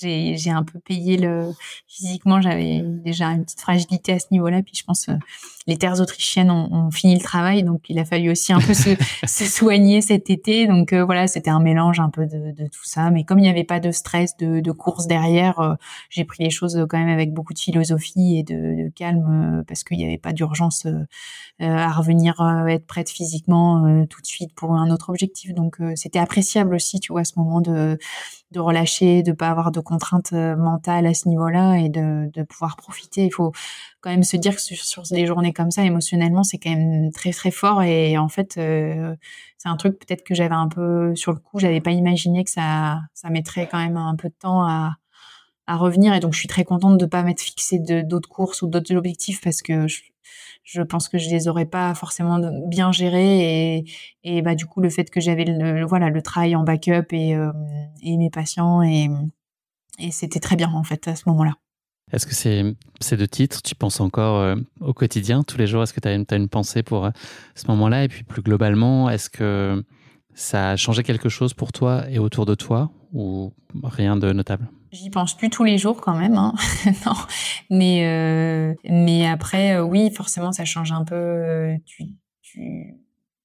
[0.00, 1.52] j'ai, un peu payé le,
[1.86, 4.62] physiquement, j'avais déjà une petite fragilité à ce niveau-là.
[4.62, 5.08] Puis je pense,
[5.66, 8.96] les terres autrichiennes ont, fini le travail, donc il a fallu aussi un peu se,
[9.26, 10.66] soigner cet été.
[10.66, 13.10] Donc euh, voilà, c'était un mélange un peu de, tout ça.
[13.10, 15.74] Mais comme il n'y avait pas de stress, de, de course derrière, euh,
[16.10, 19.84] j'ai pris les choses quand même avec beaucoup de philosophie et de, calme euh, parce
[19.84, 20.86] qu'il n'y avait pas d'urgence
[21.60, 22.34] à revenir
[22.68, 25.54] être prête physiquement tout de suite pour un autre objectif.
[25.54, 27.98] Donc c'était appréciable aussi, tu vois, à ce moment de
[28.52, 32.42] de relâcher, de pas avoir de contraintes euh, mentales à ce niveau-là et de, de
[32.44, 33.24] pouvoir profiter.
[33.26, 33.52] Il faut
[34.00, 37.10] quand même se dire que sur, sur des journées comme ça, émotionnellement, c'est quand même
[37.12, 37.82] très très fort.
[37.82, 39.14] Et en fait, euh,
[39.58, 42.50] c'est un truc peut-être que j'avais un peu sur le coup, j'avais pas imaginé que
[42.50, 44.96] ça ça mettrait quand même un peu de temps à
[45.66, 46.14] à revenir.
[46.14, 49.40] Et donc, je suis très contente de pas m'être fixée d'autres courses ou d'autres objectifs
[49.40, 50.02] parce que je,
[50.62, 53.84] je pense que je les aurais pas forcément bien gérés et,
[54.24, 57.34] et bah du coup le fait que j'avais le, voilà le travail en backup et,
[57.34, 57.50] euh,
[58.02, 59.08] et mes patients et,
[59.98, 61.54] et c'était très bien en fait à ce moment-là.
[62.12, 65.82] Est-ce que c'est ces deux titres, tu penses encore euh, au quotidien, tous les jours?
[65.82, 67.10] Est-ce que tu as, une pensée pour euh,
[67.54, 68.04] ce moment-là?
[68.04, 69.82] Et puis plus globalement, est-ce que
[70.34, 73.52] ça a changé quelque chose pour toi et autour de toi ou
[73.82, 74.68] rien de notable?
[74.92, 76.52] J'y pense plus tous les jours quand même, hein.
[77.06, 77.14] non.
[77.70, 81.14] Mais euh, mais après, euh, oui, forcément, ça change un peu.
[81.14, 82.04] Euh, tu,
[82.42, 82.94] tu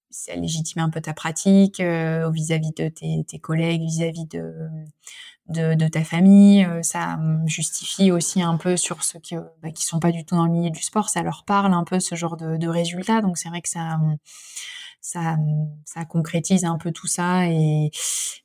[0.10, 4.52] ça légitime un peu ta pratique euh, vis-à-vis de tes, tes collègues, vis-à-vis de,
[5.48, 6.68] de, de ta famille.
[6.82, 10.46] ça justifie aussi un peu sur ceux qui bah, qui sont pas du tout dans
[10.46, 11.10] le milieu du sport.
[11.10, 13.22] Ça leur parle un peu ce genre de, de résultats.
[13.22, 14.00] Donc c'est vrai que ça
[15.02, 15.38] ça,
[15.86, 17.92] ça concrétise un peu tout ça et,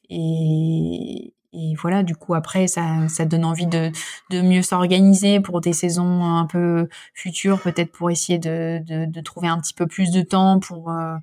[0.09, 3.91] et, et voilà, du coup, après, ça, ça donne envie de,
[4.31, 9.21] de mieux s'organiser pour des saisons un peu futures, peut-être pour essayer de, de, de,
[9.21, 11.15] trouver un petit peu plus de temps pour, euh,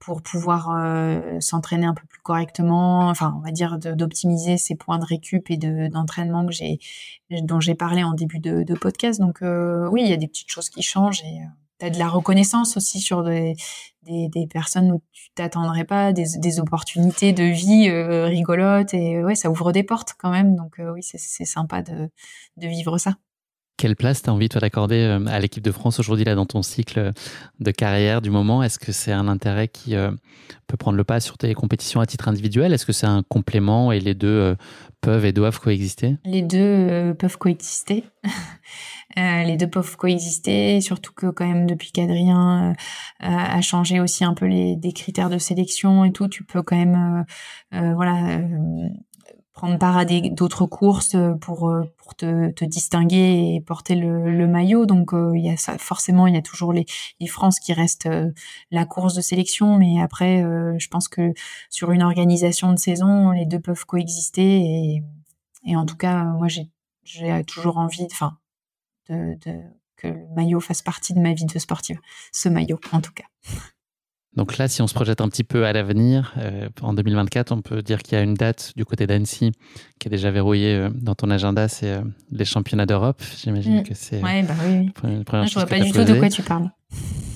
[0.00, 4.98] pour pouvoir euh, s'entraîner un peu plus correctement, enfin, on va dire d'optimiser ces points
[4.98, 6.80] de récup et d'entraînement que j'ai,
[7.30, 9.20] dont j'ai parlé en début de, podcast.
[9.20, 11.42] Donc, euh, oui, il y a des petites choses qui changent et
[11.82, 13.54] tu as de la reconnaissance aussi sur des,
[14.04, 19.22] des, des personnes où tu t'attendrais pas, des, des, opportunités de vie euh, rigolotes et
[19.22, 20.54] ouais, ça ouvre des portes quand même.
[20.54, 22.08] Donc euh, oui, c'est sympa de,
[22.56, 23.16] de vivre ça.
[23.78, 26.46] Quelle place tu as envie toi d'accorder euh, à l'équipe de France aujourd'hui là dans
[26.46, 27.10] ton cycle
[27.58, 28.62] de carrière du moment?
[28.62, 29.96] Est-ce que c'est un intérêt qui
[30.68, 32.72] peut prendre le pas sur tes compétitions à titre individuel?
[32.72, 34.54] Est-ce que c'est un complément et les deux
[35.00, 36.16] peuvent et doivent coexister?
[36.24, 38.04] Les deux peuvent coexister.
[39.18, 42.74] Euh, les deux peuvent coexister, surtout que quand même depuis qu'Adrien euh,
[43.20, 46.76] a changé aussi un peu les des critères de sélection et tout, tu peux quand
[46.76, 47.26] même
[47.74, 48.40] euh, voilà
[49.52, 54.86] prendre part à d'autres courses pour pour te, te, distinguer et porter le, le maillot.
[54.86, 56.86] Donc il y a ça, forcément il y a toujours les,
[57.20, 58.08] les France qui restent
[58.70, 60.42] la course de sélection, mais après
[60.78, 61.34] je pense que
[61.70, 65.02] sur une organisation de saison les deux peuvent coexister et,
[65.66, 66.70] et en tout cas moi j'ai
[67.04, 68.38] j'ai toujours envie, enfin
[69.08, 69.60] de, de
[69.96, 71.98] que le maillot fasse partie de ma vie de sportive,
[72.32, 73.24] ce maillot en tout cas.
[74.34, 77.60] Donc là, si on se projette un petit peu à l'avenir, euh, en 2024, on
[77.60, 79.52] peut dire qu'il y a une date du côté d'Annecy
[79.98, 83.22] qui est déjà verrouillée euh, dans ton agenda, c'est euh, les championnats d'Europe.
[83.36, 83.82] J'imagine mm.
[83.82, 84.22] que c'est.
[84.22, 84.90] Ouais, bah oui.
[85.04, 85.22] oui.
[85.22, 86.70] je ne vois pas du tout de quoi tu parles.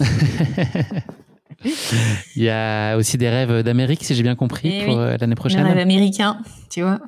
[1.64, 5.62] Il y a aussi des rêves d'Amérique, si j'ai bien compris, eh pour l'année prochaine.
[5.62, 6.38] Des rêves américains,
[6.70, 7.00] tu vois.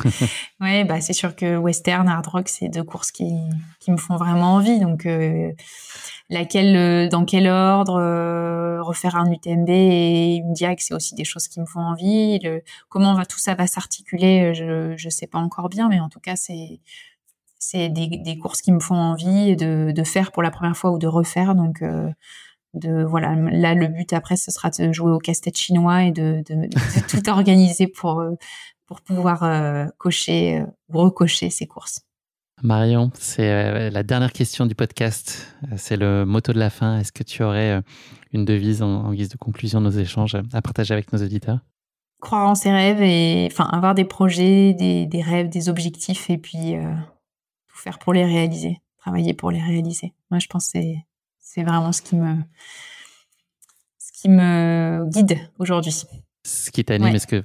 [0.60, 3.30] ouais, bah c'est sûr que western, hard rock, c'est deux courses qui,
[3.80, 4.78] qui me font vraiment envie.
[4.78, 5.06] Donc
[6.30, 11.24] laquelle, euh, dans quel ordre, euh, refaire un UTMB et une DIAC, c'est aussi des
[11.24, 12.38] choses qui me font envie.
[12.40, 16.08] Le, comment va tout ça va s'articuler, je je sais pas encore bien, mais en
[16.08, 16.80] tout cas c'est
[17.58, 20.92] c'est des, des courses qui me font envie de, de faire pour la première fois
[20.92, 21.54] ou de refaire.
[21.54, 22.08] Donc euh,
[22.74, 26.42] de voilà là le but après ce sera de jouer au casse-tête chinois et de,
[26.48, 28.22] de, de tout organiser pour
[28.86, 32.00] pour pouvoir cocher ou recocher ces courses.
[32.62, 35.54] Marion, c'est euh, la dernière question du podcast.
[35.64, 36.98] Euh, c'est le motto de la fin.
[36.98, 37.80] Est-ce que tu aurais euh,
[38.32, 41.60] une devise en, guise de conclusion de nos échanges à partager avec nos auditeurs?
[42.20, 46.74] Croire en ses rêves et enfin avoir des projets, des, rêves, des objectifs et puis
[47.68, 50.14] tout faire pour les réaliser, travailler pour les réaliser.
[50.32, 50.96] Moi, je pense que c'est
[51.56, 52.36] vraiment ce qui me
[53.98, 56.04] ce qui me guide aujourd'hui.
[56.44, 57.42] Ce qui t'anime, est-ce que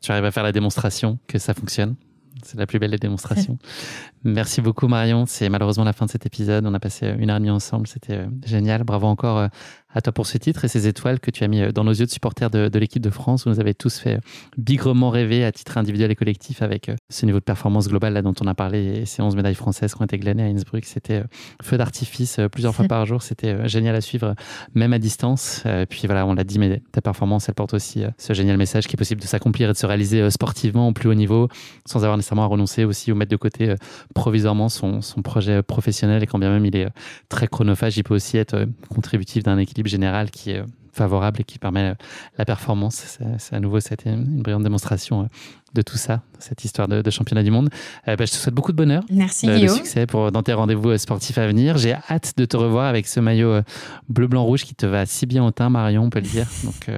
[0.00, 1.96] tu arrives à faire la démonstration que ça fonctionne?
[2.42, 3.58] C'est la plus belle des démonstrations.
[4.24, 5.24] Merci beaucoup Marion.
[5.26, 6.66] C'est malheureusement la fin de cet épisode.
[6.66, 7.86] On a passé une heure et demie ensemble.
[7.86, 8.84] C'était euh, génial.
[8.84, 9.48] Bravo encore euh,
[9.94, 11.92] à toi pour ce titre et ces étoiles que tu as mis euh, dans nos
[11.92, 13.44] yeux de supporters de, l'équipe de France.
[13.44, 14.20] Vous nous avez tous fait
[14.56, 18.34] bigrement rêver à titre individuel et collectif avec ce niveau de performance globale là dont
[18.40, 20.84] on a parlé et ces 11 médailles françaises qui ont été glanées à Innsbruck.
[20.84, 21.22] C'était
[21.62, 23.22] feu d'artifice plusieurs fois par jour.
[23.22, 24.34] C'était génial à suivre,
[24.74, 25.62] même à distance.
[25.88, 28.94] Puis voilà, on l'a dit, mais ta performance, elle porte aussi ce génial message qui
[28.94, 31.48] est possible de s'accomplir et de se réaliser sportivement au plus haut niveau
[31.86, 33.74] sans avoir nécessairement à renoncer aussi ou mettre de côté
[34.14, 36.90] provisoirement son, son, projet professionnel et quand bien même il est euh,
[37.28, 41.40] très chronophage, il peut aussi être euh, contributif d'un équilibre général qui est euh, favorable
[41.40, 41.94] et qui permet
[42.38, 43.18] la performance.
[43.38, 45.28] C'est à nouveau c'était une brillante démonstration
[45.74, 47.68] de tout ça, cette histoire de, championnat du monde.
[48.06, 51.36] Bah, je te souhaite beaucoup de bonheur, Merci, de, succès pour, dans tes rendez-vous sportifs
[51.36, 51.78] à venir.
[51.78, 53.60] J'ai hâte de te revoir avec ce maillot
[54.08, 56.46] bleu, blanc, rouge qui te va si bien au teint, Marion, on peut le dire.
[56.64, 56.88] Donc,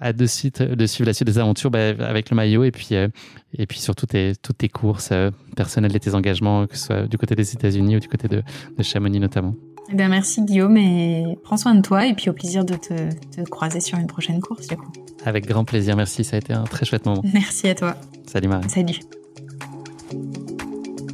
[0.00, 2.94] hâte de, suite, de suivre la suite des aventures bah, avec le maillot et puis,
[2.94, 5.12] et puis surtout tes, toutes tes courses
[5.54, 8.42] personnelles et tes engagements, que ce soit du côté des États-Unis ou du côté de,
[8.76, 9.54] de Chamonix notamment.
[9.90, 13.42] Eh bien, merci Guillaume et prends soin de toi et puis au plaisir de te,
[13.48, 14.92] croiser sur une prochaine course du coup.
[15.24, 17.22] Avec grand plaisir, merci, ça a été un très chouette moment.
[17.32, 17.96] Merci à toi.
[18.26, 18.68] Salut Marie.
[18.68, 18.98] Salut.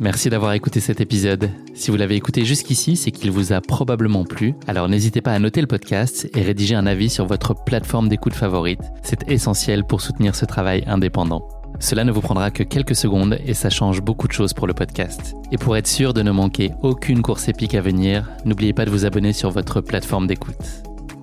[0.01, 1.51] Merci d'avoir écouté cet épisode.
[1.75, 4.55] Si vous l'avez écouté jusqu'ici, c'est qu'il vous a probablement plu.
[4.67, 8.35] Alors n'hésitez pas à noter le podcast et rédiger un avis sur votre plateforme d'écoute
[8.35, 8.81] favorite.
[9.03, 11.49] C'est essentiel pour soutenir ce travail indépendant.
[11.85, 14.73] Cela ne vous prendra que quelques secondes et ça change beaucoup de choses pour le
[14.73, 15.35] podcast.
[15.53, 18.91] Et pour être sûr de ne manquer aucune course épique à venir, n'oubliez pas de
[18.91, 20.57] vous abonner sur votre plateforme d'écoute.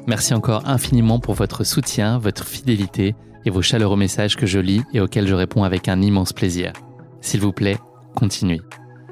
[0.05, 4.83] Merci encore infiniment pour votre soutien, votre fidélité et vos chaleureux messages que je lis
[4.93, 6.73] et auxquels je réponds avec un immense plaisir.
[7.21, 7.79] S'il vous plaît,
[8.13, 8.61] continuez.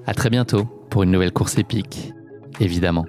[0.06, 2.14] À très bientôt pour une nouvelle course épique,
[2.60, 3.06] évidemment.